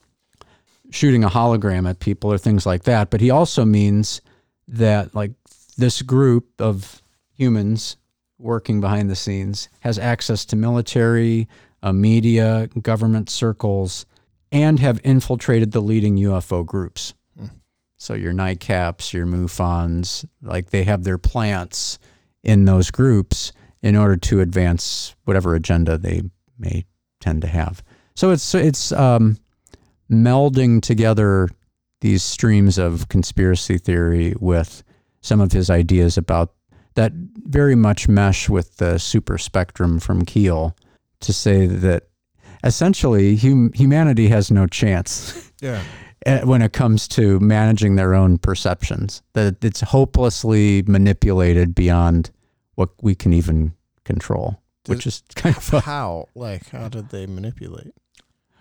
shooting 0.90 1.24
a 1.24 1.28
hologram 1.28 1.88
at 1.88 1.99
people 1.99 2.32
or 2.32 2.38
things 2.38 2.64
like 2.64 2.84
that, 2.84 3.11
but 3.11 3.20
he 3.20 3.30
also 3.30 3.64
means 3.64 4.20
that 4.68 5.14
like 5.14 5.32
this 5.76 6.03
group 6.03 6.49
of 6.61 7.03
humans 7.34 7.97
working 8.38 8.80
behind 8.80 9.11
the 9.11 9.16
scenes 9.16 9.68
has 9.80 9.99
access 9.99 10.44
to 10.44 10.57
military, 10.57 11.49
uh, 11.82 11.92
media, 11.92 12.68
government 12.82 13.30
circles, 13.30 14.07
and 14.53 14.78
have 14.80 15.01
infiltrated 15.05 15.72
the 15.72 15.80
leading 15.80 16.16
UFO 16.16 16.64
groups. 16.64 17.14
So 17.99 18.14
your 18.14 18.32
NICAPs, 18.32 19.12
your 19.12 19.26
MUFONs, 19.26 20.26
like 20.42 20.70
they 20.70 20.84
have 20.84 21.05
their 21.05 21.18
plants 21.18 21.99
in 22.42 22.64
those 22.64 22.90
groups 22.90 23.53
in 23.87 23.95
order 23.95 24.16
to 24.16 24.41
advance 24.41 25.14
whatever 25.26 25.55
agenda 25.55 25.97
they 25.97 26.20
may 26.59 26.84
tend 27.20 27.41
to 27.41 27.47
have. 27.47 27.84
So 28.16 28.32
it's 28.32 28.53
it's 28.53 28.91
um, 28.91 29.37
melding 30.11 30.82
together 30.82 31.49
these 32.01 32.24
streams 32.24 32.78
of 32.78 33.09
conspiracy 33.09 33.78
theory 33.78 34.34
with 34.41 34.82
some 35.20 35.41
of 35.41 35.53
his 35.53 35.70
ideas 35.70 36.18
about 36.18 36.53
that 36.95 37.12
very 37.14 37.76
much 37.76 38.09
mesh 38.09 38.49
with 38.49 38.76
the 38.78 38.99
super 38.99 39.39
spectrum 39.39 40.01
from 40.01 40.24
Keel 40.24 40.74
to 41.20 41.32
say 41.32 41.66
that 41.66 42.09
essentially 42.64 43.37
hum- 43.37 43.72
humanity 43.72 44.28
has 44.28 44.51
no 44.51 44.66
chance 44.66 45.53
Yeah. 45.61 45.80
when 46.45 46.61
it 46.61 46.72
comes 46.72 47.07
to 47.09 47.39
managing 47.39 47.95
their 47.97 48.14
own 48.14 48.39
perceptions, 48.39 49.22
that 49.34 49.62
it's 49.62 49.80
hopelessly 49.80 50.82
manipulated 50.87 51.74
beyond 51.74 52.30
what 52.74 52.91
we 53.01 53.14
can 53.14 53.32
even 53.32 53.72
control, 54.07 54.63
which 54.87 55.07
is 55.07 55.23
kind 55.35 55.55
of 55.57 55.75
a, 55.75 55.81
How? 55.81 56.29
Like, 56.35 56.71
how 56.71 56.89
did 56.89 57.11
they 57.11 57.27
manipulate? 57.27 57.93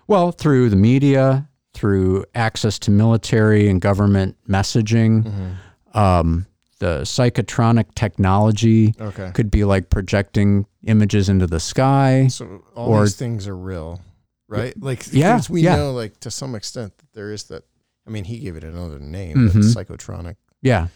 well 0.08 0.32
through 0.32 0.70
the 0.70 0.76
media, 0.76 1.48
through 1.74 2.26
access 2.36 2.78
to 2.80 2.92
military 2.92 3.70
and 3.70 3.80
government 3.82 4.36
messaging. 4.48 5.24
Mm-hmm. 5.24 5.98
Um, 5.98 6.46
the 6.80 7.02
psychotronic 7.04 7.96
technology 7.96 8.94
Okay. 9.00 9.32
could 9.34 9.50
be 9.50 9.64
like 9.64 9.90
projecting 9.90 10.66
images 10.84 11.30
into 11.30 11.48
the 11.48 11.60
sky. 11.60 12.28
So 12.28 12.64
all 12.76 12.90
Or- 12.90 13.04
these 13.04 13.16
things 13.16 13.48
are 13.48 13.56
real, 13.58 14.02
right? 14.50 14.74
Like, 14.80 15.06
Yeah, 15.12 15.40
we 15.50 15.62
yeah. 15.62 15.78
know, 15.78 15.94
like, 15.94 16.20
to 16.20 16.30
some 16.30 16.54
extent, 16.54 16.98
that 16.98 17.14
there 17.14 17.32
is 17.32 17.46
that. 17.46 17.64
I 18.06 18.12
mean, 18.12 18.26
he 18.26 18.38
gave 18.40 18.56
it 18.58 18.64
another 18.64 19.00
name, 19.00 19.48
but 19.48 19.56
Mhm. 19.56 19.74
psychotronic. 19.74 20.36
Yeah. 20.62 20.90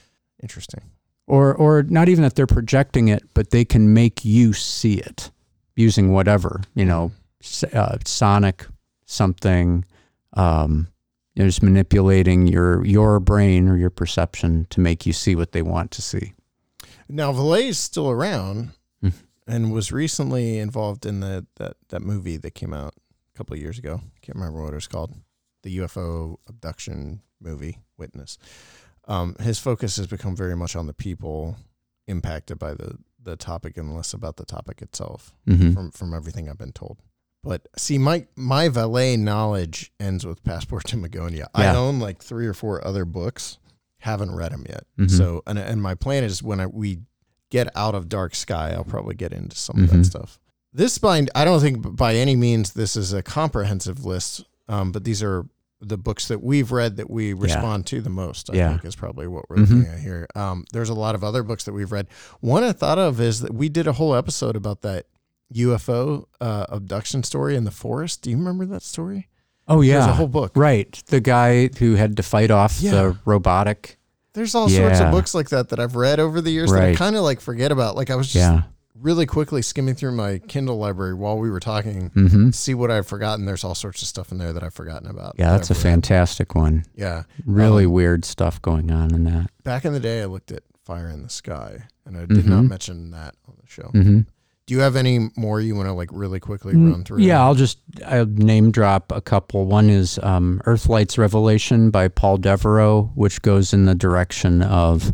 Interesting. 0.44 0.82
Or, 1.30 1.54
or 1.56 1.84
not 1.84 2.10
even 2.10 2.24
that 2.24 2.36
they're 2.36 2.48
projecting 2.48 3.08
it, 3.08 3.24
but 3.36 3.52
they 3.52 3.64
can 3.64 3.94
make 3.94 4.26
you 4.26 4.52
see 4.54 4.96
it 4.96 5.30
using 5.76 6.12
whatever, 6.12 6.62
you 6.74 6.86
know, 6.86 7.12
uh, 7.72 7.98
sonic 8.04 8.66
something, 9.06 9.86
um, 10.34 10.88
you 11.36 11.44
know, 11.44 11.48
just 11.48 11.62
manipulating 11.64 12.48
your, 12.48 12.84
your 12.84 13.20
brain 13.20 13.70
or 13.70 13.78
your 13.78 13.92
perception 13.92 14.66
to 14.72 14.80
make 14.82 15.06
you 15.06 15.14
see 15.14 15.36
what 15.36 15.52
they 15.52 15.62
want 15.62 15.92
to 15.92 16.02
see. 16.02 16.34
Now, 17.08 17.32
Vallée's 17.32 17.78
still 17.78 18.10
around 18.10 18.72
Mhm. 19.04 19.14
and 19.48 19.72
was 19.72 19.92
recently 19.92 20.58
involved 20.58 21.06
in 21.06 21.20
the 21.22 21.46
that, 21.58 21.78
that 21.90 22.02
movie 22.02 22.38
that 22.38 22.52
came 22.56 22.74
out 22.74 22.94
a 23.34 23.38
couple 23.38 23.54
of 23.56 23.62
years 23.62 23.78
ago. 23.80 24.02
Can't 24.22 24.36
remember 24.36 24.62
what 24.64 24.74
it 24.74 24.76
was 24.76 24.88
called. 24.88 25.14
The 25.64 25.78
UFO 25.78 26.38
abduction 26.48 27.22
movie, 27.40 27.78
Witness. 27.98 28.38
Um, 29.10 29.36
his 29.40 29.60
focus 29.60 29.98
has 29.98 30.08
become 30.08 30.36
very 30.36 30.56
much 30.56 30.76
on 30.76 30.88
the 30.88 30.94
people 30.94 31.58
impacted 32.08 32.58
by 32.60 32.74
the, 32.74 32.98
the 33.22 33.36
topic 33.36 33.76
and 33.76 33.94
less 33.96 34.14
about 34.14 34.38
the 34.38 34.46
topic 34.46 34.82
itself 34.82 35.34
Mm-hmm. 35.48 35.74
from, 35.74 35.92
from 35.92 36.14
everything 36.14 36.48
I've 36.50 36.58
been 36.58 36.72
told. 36.72 37.00
But 37.44 37.68
see, 37.78 37.98
my 37.98 38.28
my 38.36 38.68
Vallée 38.70 39.18
knowledge 39.18 39.92
ends 40.00 40.26
with 40.26 40.44
Passport 40.44 40.84
to 40.88 40.98
Magonia. 40.98 41.48
I 41.56 41.68
own 41.74 42.00
like 42.00 42.22
three 42.22 42.46
or 42.46 42.54
four 42.54 42.86
other 42.86 43.06
books, 43.06 43.58
haven't 44.00 44.36
read 44.36 44.52
them 44.52 44.66
yet. 44.68 44.84
Mhm. 44.98 45.10
So, 45.10 45.42
and 45.48 45.58
and 45.58 45.82
my 45.82 45.96
plan 45.96 46.24
is 46.26 46.44
when 46.44 46.60
I, 46.60 46.66
we 46.68 47.00
get 47.50 47.70
out 47.78 47.96
of 47.96 48.10
Dark 48.10 48.36
Sky, 48.36 48.74
I'll 48.76 48.84
probably 48.84 49.16
get 49.16 49.32
into 49.32 49.56
some 49.56 49.84
of 49.84 49.90
that 49.90 49.96
Mhm. 50.00 50.06
stuff. 50.06 50.38
This 50.74 50.98
bind, 51.00 51.32
I 51.34 51.46
don't 51.46 51.62
think 51.62 51.96
by 51.96 52.14
any 52.16 52.36
means 52.36 52.74
this 52.74 52.96
is 52.98 53.14
a 53.14 53.24
comprehensive 53.24 54.06
list, 54.06 54.44
um, 54.68 54.92
but 54.92 55.04
these 55.06 55.24
are 55.24 55.46
the 55.82 55.98
books 55.98 56.28
that 56.28 56.44
we've 56.44 56.72
read 56.72 56.98
that 56.98 57.10
we 57.10 57.32
respond 57.34 57.86
to 57.88 58.02
the 58.02 58.10
most. 58.10 58.50
I 58.52 58.56
Yeah. 58.58 58.70
think 58.72 58.86
is 58.86 58.96
probably 58.96 59.28
what 59.28 59.50
we're 59.50 59.58
Mhm. 59.58 59.62
looking 59.80 59.86
at 59.94 60.00
here. 60.00 60.28
Um, 60.36 60.66
there's 60.74 60.90
a 60.90 60.94
lot 60.94 61.16
of 61.16 61.24
other 61.24 61.42
books 61.42 61.64
that 61.64 61.72
we've 61.74 61.92
read. 61.92 62.08
One 62.42 62.64
I 62.64 62.74
thought 62.74 63.00
of 63.00 63.22
is 63.22 63.40
that 63.42 63.54
we 63.54 63.70
did 63.70 63.88
a 63.88 63.94
whole 63.94 64.14
episode 64.14 64.56
about 64.58 64.82
that 64.82 65.06
UFO 65.54 66.28
uh, 66.42 66.66
abduction 66.70 67.24
story 67.24 67.56
in 67.56 67.64
the 67.64 67.72
forest. 67.72 68.22
Do 68.22 68.30
you 68.30 68.38
remember 68.38 68.66
that 68.68 68.84
story? 68.84 69.28
Oh 69.68 69.82
yeah. 69.82 70.00
There's 70.00 70.08
a 70.08 70.14
whole 70.16 70.28
book. 70.28 70.52
right. 70.56 71.02
The 71.08 71.20
guy 71.22 71.70
who 71.80 71.96
had 71.96 72.18
to 72.18 72.24
fight 72.24 72.52
off 72.52 72.80
Yeah. 72.82 72.92
the 72.92 73.18
robotic. 73.26 73.98
There's 74.34 74.54
all 74.56 74.70
sorts 74.70 75.00
of 75.00 75.12
books 75.12 75.34
like 75.34 75.50
that 75.50 75.70
that 75.70 75.80
I've 75.80 75.96
read 75.96 76.20
over 76.20 76.40
the 76.42 76.52
years 76.52 76.72
that 76.72 76.82
I 76.84 76.96
kind 76.96 77.16
of 77.16 77.24
like 77.24 77.40
forget 77.42 77.72
about. 77.72 77.96
Like 77.96 78.10
I 78.10 78.16
was 78.16 78.28
just 78.28 78.36
Yeah. 78.36 78.64
Really 79.02 79.26
quickly 79.26 79.62
skimming 79.62 79.96
through 79.96 80.12
my 80.14 80.40
Kindle 80.40 80.78
library 80.78 81.14
while 81.14 81.38
we 81.38 81.50
were 81.50 81.60
talking, 81.62 82.10
Mm-hmm. 82.10 82.50
see 82.52 82.74
what 82.74 82.92
I've 82.92 83.08
forgotten. 83.08 83.46
There's 83.46 83.64
all 83.64 83.76
sorts 83.76 84.02
of 84.02 84.08
stuff 84.10 84.32
in 84.32 84.38
there 84.40 84.52
that 84.52 84.62
I've 84.64 84.74
forgotten 84.74 85.10
about. 85.10 85.36
Yeah, 85.38 85.52
that's 85.52 85.70
a 85.70 85.74
I've 85.74 85.78
read. 85.84 85.92
fantastic 85.94 86.54
one. 86.56 86.84
Yeah. 86.96 87.24
Really 87.46 87.86
Um, 87.86 87.92
weird 87.94 88.26
stuff 88.26 88.62
going 88.62 88.92
on 88.92 89.14
in 89.16 89.24
that. 89.26 89.50
Back 89.64 89.86
in 89.86 89.94
the 89.94 90.00
day, 90.02 90.22
I 90.22 90.26
looked 90.26 90.52
at 90.52 90.64
Fire 90.84 91.08
in 91.10 91.24
the 91.24 91.30
Sky, 91.30 91.84
and 92.06 92.18
I 92.18 92.26
did 92.26 92.46
not 92.46 92.64
Mhm. 92.66 92.70
mention 92.70 93.12
that 93.12 93.36
on 93.48 93.54
the 93.62 93.68
show. 93.68 93.90
Mm-hmm. 93.94 94.20
Do 94.68 94.76
you 94.76 94.82
have 94.82 94.96
any 94.96 95.30
more 95.36 95.60
you 95.62 95.76
want 95.76 95.88
to 95.88 95.94
like 95.94 96.10
really 96.12 96.40
quickly 96.40 96.76
run 96.76 97.04
through? 97.04 97.20
Mm, 97.20 97.24
Yeah, 97.26 97.42
I'll 97.42 97.56
just 97.56 97.80
I'll 98.06 98.26
name 98.28 98.70
drop 98.70 99.12
a 99.12 99.22
couple. 99.22 99.66
One 99.66 99.90
is 99.90 100.20
um, 100.22 100.62
Earthlight's 100.66 101.18
Revelation 101.18 101.90
by 101.90 102.08
Paul 102.08 102.38
Devereux, 102.38 103.10
which 103.16 103.42
goes 103.42 103.74
in 103.74 103.86
the 103.86 103.96
direction 103.96 104.62
of 104.62 105.14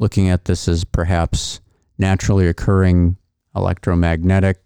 looking 0.00 0.28
at 0.28 0.46
this 0.46 0.66
as 0.66 0.82
perhaps 0.84 1.60
naturally 1.98 2.48
occurring 2.48 3.16
electromagnetic 3.56 4.58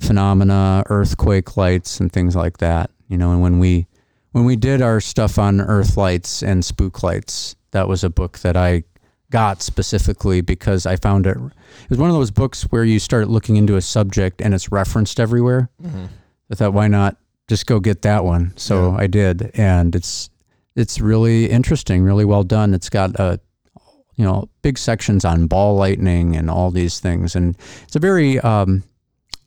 phenomena, 0.00 0.82
earthquake 0.88 1.56
lights, 1.56 2.00
and 2.00 2.12
things 2.12 2.36
like 2.36 2.58
that. 2.58 2.90
You 3.08 3.18
know, 3.18 3.32
and 3.32 3.40
when 3.40 3.58
we 3.58 3.86
when 4.32 4.44
we 4.44 4.56
did 4.56 4.82
our 4.82 5.00
stuff 5.00 5.38
on 5.38 5.60
Earth 5.60 5.96
lights 5.96 6.42
and 6.42 6.64
spook 6.64 7.02
lights, 7.02 7.56
that 7.70 7.88
was 7.88 8.04
a 8.04 8.10
book 8.10 8.38
that 8.40 8.56
I 8.56 8.84
got 9.30 9.62
specifically 9.62 10.40
because 10.40 10.86
I 10.86 10.96
found 10.96 11.26
it. 11.26 11.36
It 11.36 11.90
was 11.90 11.98
one 11.98 12.10
of 12.10 12.16
those 12.16 12.30
books 12.30 12.62
where 12.64 12.84
you 12.84 12.98
start 12.98 13.28
looking 13.28 13.56
into 13.56 13.76
a 13.76 13.80
subject 13.82 14.40
and 14.40 14.54
it's 14.54 14.70
referenced 14.72 15.18
everywhere. 15.20 15.68
Mhm. 15.82 16.08
I 16.50 16.54
thought, 16.54 16.72
why 16.72 16.88
not 16.88 17.16
just 17.46 17.66
go 17.66 17.78
get 17.80 18.02
that 18.02 18.24
one? 18.24 18.52
So 18.56 18.92
Yeah. 18.92 18.96
I 18.98 19.06
did, 19.06 19.50
and 19.54 19.94
it's 19.96 20.30
it's 20.76 21.00
really 21.00 21.50
interesting, 21.50 22.02
really 22.04 22.24
well 22.24 22.44
done. 22.44 22.72
It's 22.72 22.88
got 22.88 23.18
uh, 23.18 23.38
you 24.18 24.24
know 24.24 24.48
big 24.62 24.76
sections 24.76 25.24
on 25.24 25.46
ball 25.46 25.76
lightning 25.76 26.36
and 26.36 26.50
all 26.50 26.70
these 26.70 27.00
things, 27.00 27.34
and 27.36 27.56
it's 27.84 27.96
a 27.96 28.00
very 28.00 28.38
um, 28.40 28.82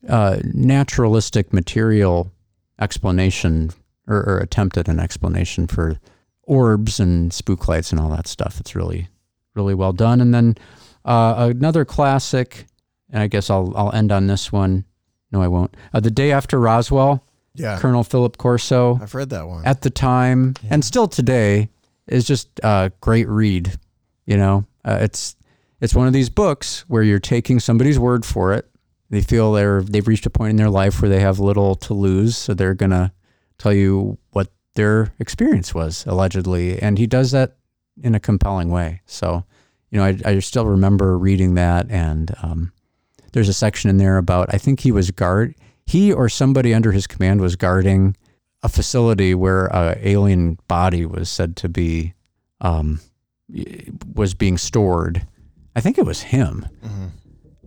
uh, 0.09 0.37
naturalistic 0.53 1.53
material 1.53 2.31
explanation 2.79 3.69
or, 4.07 4.17
or 4.27 4.37
attempt 4.39 4.77
at 4.77 4.87
an 4.87 4.99
explanation 4.99 5.67
for 5.67 5.99
orbs 6.43 6.99
and 6.99 7.31
spook 7.31 7.67
lights 7.67 7.91
and 7.91 8.01
all 8.01 8.09
that 8.09 8.27
stuff. 8.27 8.59
It's 8.59 8.75
really 8.75 9.07
really 9.53 9.75
well 9.75 9.93
done. 9.93 10.21
And 10.21 10.33
then 10.33 10.55
uh, 11.05 11.51
another 11.55 11.83
classic, 11.85 12.65
and 13.09 13.21
I 13.21 13.27
guess 13.27 13.49
I'll 13.49 13.73
I'll 13.75 13.93
end 13.93 14.11
on 14.11 14.27
this 14.27 14.51
one. 14.51 14.85
No, 15.31 15.41
I 15.41 15.47
won't. 15.47 15.75
Uh, 15.93 15.99
the 15.99 16.11
day 16.11 16.31
after 16.31 16.59
Roswell, 16.59 17.23
Yeah. 17.55 17.77
Colonel 17.79 18.03
Philip 18.03 18.37
Corso, 18.37 18.99
I've 19.01 19.15
read 19.15 19.29
that 19.29 19.47
one. 19.47 19.65
at 19.65 19.81
the 19.81 19.89
time 19.89 20.55
and 20.69 20.83
still 20.83 21.07
today, 21.07 21.69
is 22.07 22.25
just 22.25 22.47
a 22.63 22.91
great 23.01 23.27
read. 23.29 23.77
You 24.25 24.37
know, 24.37 24.65
uh, 24.85 24.99
it's 25.01 25.35
it's 25.79 25.95
one 25.95 26.07
of 26.07 26.13
these 26.13 26.29
books 26.29 26.85
where 26.87 27.03
you're 27.03 27.19
taking 27.19 27.59
somebody's 27.59 27.99
word 27.99 28.25
for 28.25 28.53
it. 28.53 28.69
They 29.09 29.21
feel 29.21 29.51
they're 29.53 29.81
they've 29.81 30.07
reached 30.07 30.25
a 30.25 30.29
point 30.29 30.51
in 30.51 30.55
their 30.55 30.69
life 30.69 31.01
where 31.01 31.09
they 31.09 31.19
have 31.19 31.39
little 31.39 31.75
to 31.75 31.93
lose, 31.93 32.37
so 32.37 32.53
they're 32.53 32.73
gonna 32.73 33.13
tell 33.57 33.73
you 33.73 34.17
what 34.31 34.51
their 34.75 35.13
experience 35.19 35.73
was 35.73 36.05
allegedly, 36.05 36.81
and 36.81 36.97
he 36.97 37.07
does 37.07 37.31
that 37.31 37.57
in 38.01 38.15
a 38.15 38.19
compelling 38.19 38.69
way. 38.69 39.01
So, 39.05 39.43
you 39.89 39.99
know, 39.99 40.05
I, 40.05 40.17
I 40.25 40.39
still 40.39 40.65
remember 40.65 41.17
reading 41.17 41.55
that, 41.55 41.89
and 41.89 42.33
um, 42.41 42.71
there's 43.33 43.49
a 43.49 43.53
section 43.53 43.89
in 43.89 43.97
there 43.97 44.17
about 44.17 44.53
I 44.53 44.57
think 44.57 44.79
he 44.79 44.91
was 44.91 45.11
guard 45.11 45.55
he 45.91 46.13
or 46.13 46.29
somebody 46.29 46.73
under 46.73 46.93
his 46.93 47.05
command 47.05 47.41
was 47.41 47.57
guarding 47.57 48.15
a 48.63 48.69
facility 48.69 49.35
where 49.35 49.65
a 49.67 49.97
alien 50.01 50.57
body 50.69 51.05
was 51.05 51.29
said 51.29 51.57
to 51.57 51.67
be 51.67 52.13
um, 52.61 53.01
was 54.15 54.33
being 54.33 54.57
stored. 54.57 55.25
I 55.75 55.81
think 55.81 55.97
it 55.97 56.05
was 56.05 56.21
him, 56.21 56.65
Mhm. 56.83 57.09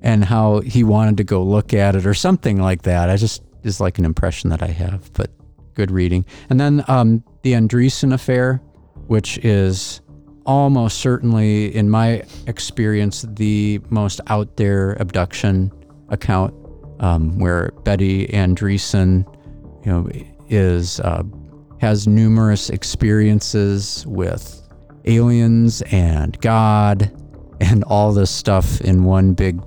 and 0.03 0.25
how 0.25 0.61
he 0.61 0.85
wanted 0.85 1.17
to 1.19 1.25
go 1.25 1.43
look 1.43 1.73
at 1.75 1.97
it 1.97 2.07
or 2.07 2.15
something 2.15 2.61
like 2.61 2.83
that. 2.83 3.11
I 3.11 3.17
just 3.17 3.43
is 3.63 3.81
like 3.81 3.99
an 3.99 4.05
impression 4.05 4.51
that 4.51 4.63
I 4.63 4.67
have, 4.69 5.11
but 5.15 5.31
good 5.75 5.91
reading. 5.91 6.25
And 6.51 6.61
then 6.61 6.85
um, 6.89 7.25
the 7.43 7.53
Andreasson 7.55 8.13
affair, 8.13 8.61
which 9.07 9.39
is 9.39 10.01
almost 10.47 10.99
certainly, 10.99 11.75
in 11.75 11.89
my 11.89 12.23
experience, 12.47 13.25
the 13.37 13.81
most 13.89 14.21
out 14.27 14.57
there 14.59 14.93
abduction 15.01 15.73
account, 16.11 16.53
um, 17.01 17.39
where 17.39 17.71
Betty 17.85 18.27
Andreasson, 18.29 19.25
you 19.85 19.91
know, 19.93 20.09
is 20.51 21.01
uh, 21.01 21.23
has 21.81 22.07
numerous 22.07 22.69
experiences 22.71 24.05
with 24.07 24.61
aliens 25.05 25.83
and 25.91 26.39
God 26.41 27.11
and 27.61 27.85
all 27.85 28.13
this 28.13 28.31
stuff 28.31 28.81
in 28.81 29.05
one 29.05 29.35
big 29.35 29.61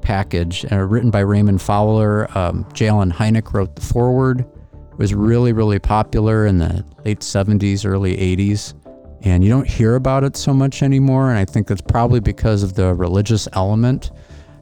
package. 0.00 0.64
Uh, 0.70 0.78
written 0.78 1.10
by 1.10 1.20
Raymond 1.20 1.60
Fowler, 1.60 2.28
um, 2.36 2.66
J. 2.72 2.88
Allen 2.88 3.10
Hynek 3.10 3.52
wrote 3.52 3.74
the 3.74 3.82
foreword. 3.82 4.40
It 4.40 4.98
was 4.98 5.14
really, 5.14 5.52
really 5.52 5.78
popular 5.78 6.46
in 6.46 6.58
the 6.58 6.84
late 7.04 7.20
70s, 7.20 7.84
early 7.84 8.16
80s. 8.16 8.74
And 9.22 9.42
you 9.42 9.50
don't 9.50 9.68
hear 9.68 9.96
about 9.96 10.22
it 10.22 10.36
so 10.36 10.52
much 10.52 10.82
anymore. 10.82 11.30
And 11.30 11.38
I 11.38 11.44
think 11.44 11.66
that's 11.66 11.80
probably 11.80 12.20
because 12.20 12.62
of 12.62 12.74
the 12.74 12.94
religious 12.94 13.48
element 13.54 14.10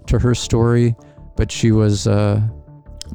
to 0.06 0.18
her 0.18 0.34
story. 0.34 0.94
But 1.36 1.50
she 1.50 1.72
was, 1.72 2.06
uh, 2.06 2.40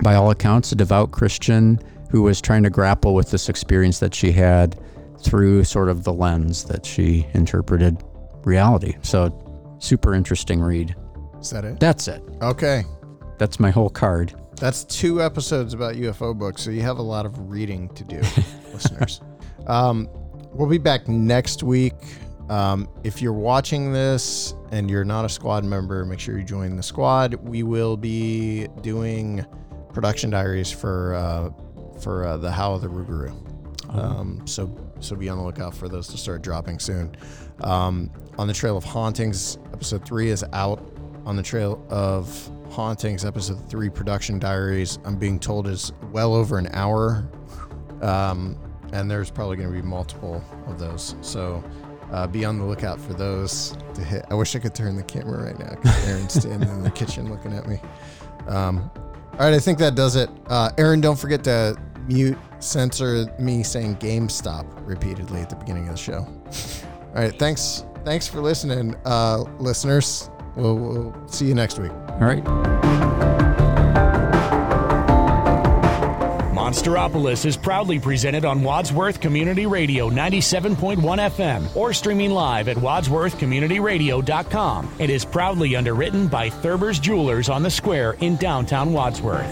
by 0.03 0.15
all 0.15 0.29
accounts, 0.29 0.71
a 0.71 0.75
devout 0.75 1.11
Christian 1.11 1.79
who 2.11 2.21
was 2.21 2.41
trying 2.41 2.63
to 2.63 2.69
grapple 2.69 3.15
with 3.15 3.31
this 3.31 3.49
experience 3.49 3.99
that 3.99 4.13
she 4.13 4.31
had 4.31 4.79
through 5.21 5.63
sort 5.63 5.89
of 5.89 6.03
the 6.03 6.13
lens 6.13 6.63
that 6.65 6.85
she 6.85 7.27
interpreted 7.33 8.03
reality. 8.43 8.95
So 9.01 9.31
Super 9.79 10.13
interesting 10.13 10.59
read. 10.59 10.95
Is 11.39 11.51
that 11.51 11.63
it? 11.63 11.79
That's 11.79 12.07
it. 12.07 12.23
Okay. 12.41 12.83
That's 13.37 13.59
my 13.59 13.69
whole 13.69 13.89
card. 13.89 14.33
That's 14.59 14.83
two 14.83 15.21
episodes 15.21 15.73
about 15.73 15.95
UFO 15.95 16.35
books, 16.35 16.63
so 16.63 16.71
you 16.71 16.81
have 16.81 16.97
a 16.97 17.03
lot 17.03 17.27
of 17.27 17.49
reading 17.51 17.89
to 17.89 18.03
do, 18.03 18.17
listeners. 18.73 19.21
Um, 19.67 20.09
we'll 20.51 20.69
be 20.69 20.79
back 20.79 21.07
next 21.07 21.61
week. 21.61 21.93
Um, 22.49 22.89
if 23.03 23.21
you're 23.21 23.33
watching 23.33 23.93
this 23.93 24.55
and 24.71 24.89
you're 24.89 25.05
not 25.05 25.25
a 25.25 25.29
squad 25.29 25.63
member, 25.63 26.03
make 26.05 26.19
sure 26.19 26.39
you 26.39 26.43
join 26.43 26.75
the 26.75 26.81
squad. 26.81 27.35
We 27.35 27.61
will 27.61 27.97
be 27.97 28.67
doing 28.81 29.45
production 29.93 30.31
diaries 30.31 30.71
for 30.71 31.13
uh, 31.13 31.49
for 31.99 32.25
uh, 32.25 32.37
the 32.37 32.51
Howl 32.51 32.75
of 32.75 32.81
the 32.81 32.87
Rougarou. 32.87 33.35
Um, 33.95 34.41
so 34.47 34.67
so 34.99 35.15
be 35.15 35.29
on 35.29 35.37
the 35.37 35.43
lookout 35.43 35.73
for 35.73 35.87
those 35.87 36.07
to 36.09 36.17
start 36.17 36.41
dropping 36.41 36.79
soon. 36.79 37.15
Um, 37.61 38.11
on 38.37 38.47
the 38.47 38.53
Trail 38.53 38.77
of 38.77 38.83
Hauntings, 38.83 39.57
episode 39.73 40.05
three 40.05 40.29
is 40.29 40.43
out. 40.53 40.93
On 41.25 41.35
the 41.35 41.43
Trail 41.43 41.85
of 41.89 42.51
Hauntings, 42.69 43.25
episode 43.25 43.69
three, 43.69 43.89
production 43.89 44.39
diaries. 44.39 44.99
I'm 45.05 45.17
being 45.17 45.39
told 45.39 45.67
is 45.67 45.91
well 46.11 46.33
over 46.33 46.57
an 46.57 46.69
hour, 46.73 47.29
um, 48.01 48.57
and 48.93 49.09
there's 49.09 49.31
probably 49.31 49.57
going 49.57 49.69
to 49.69 49.75
be 49.75 49.81
multiple 49.81 50.43
of 50.67 50.79
those. 50.79 51.15
So 51.21 51.63
uh, 52.11 52.27
be 52.27 52.45
on 52.45 52.57
the 52.57 52.65
lookout 52.65 52.99
for 52.99 53.13
those 53.13 53.77
to 53.93 54.01
hit. 54.01 54.25
I 54.29 54.35
wish 54.35 54.55
I 54.55 54.59
could 54.59 54.75
turn 54.75 54.95
the 54.95 55.03
camera 55.03 55.43
right 55.43 55.59
now 55.59 55.75
because 55.75 56.07
Aaron's 56.07 56.33
standing 56.33 56.69
in 56.69 56.83
the 56.83 56.91
kitchen 56.91 57.29
looking 57.29 57.53
at 57.53 57.67
me. 57.67 57.79
Um, 58.47 58.89
all 59.33 59.45
right, 59.45 59.53
I 59.53 59.59
think 59.59 59.77
that 59.79 59.95
does 59.95 60.15
it. 60.15 60.29
Uh, 60.47 60.71
Aaron, 60.77 61.01
don't 61.01 61.19
forget 61.19 61.43
to 61.43 61.77
mute, 62.07 62.37
censor 62.59 63.33
me 63.39 63.63
saying 63.63 63.97
GameStop 63.97 64.65
repeatedly 64.87 65.41
at 65.41 65.49
the 65.49 65.55
beginning 65.55 65.87
of 65.87 65.95
the 65.95 66.01
show. 66.01 66.19
All 67.15 67.23
right, 67.23 67.37
thanks. 67.37 67.85
Thanks 68.03 68.27
for 68.27 68.41
listening, 68.41 68.95
uh, 69.05 69.39
listeners. 69.59 70.29
We'll, 70.55 70.77
we'll 70.77 71.27
see 71.27 71.45
you 71.45 71.53
next 71.53 71.79
week. 71.79 71.91
All 71.91 72.19
right. 72.19 72.87
Monsteropolis 76.67 77.45
is 77.45 77.55
proudly 77.55 77.97
presented 77.97 78.43
on 78.43 78.61
Wadsworth 78.61 79.21
Community 79.21 79.65
Radio 79.65 80.09
97.1 80.09 80.97
FM 80.97 81.73
or 81.77 81.93
streaming 81.93 82.31
live 82.31 82.67
at 82.67 82.75
wadsworthcommunityradio.com. 82.75 84.95
It 84.99 85.09
is 85.09 85.23
proudly 85.23 85.77
underwritten 85.77 86.27
by 86.27 86.49
Thurber's 86.49 86.99
Jewelers 86.99 87.47
on 87.47 87.63
the 87.63 87.71
Square 87.71 88.17
in 88.19 88.35
downtown 88.35 88.91
Wadsworth. 88.91 89.49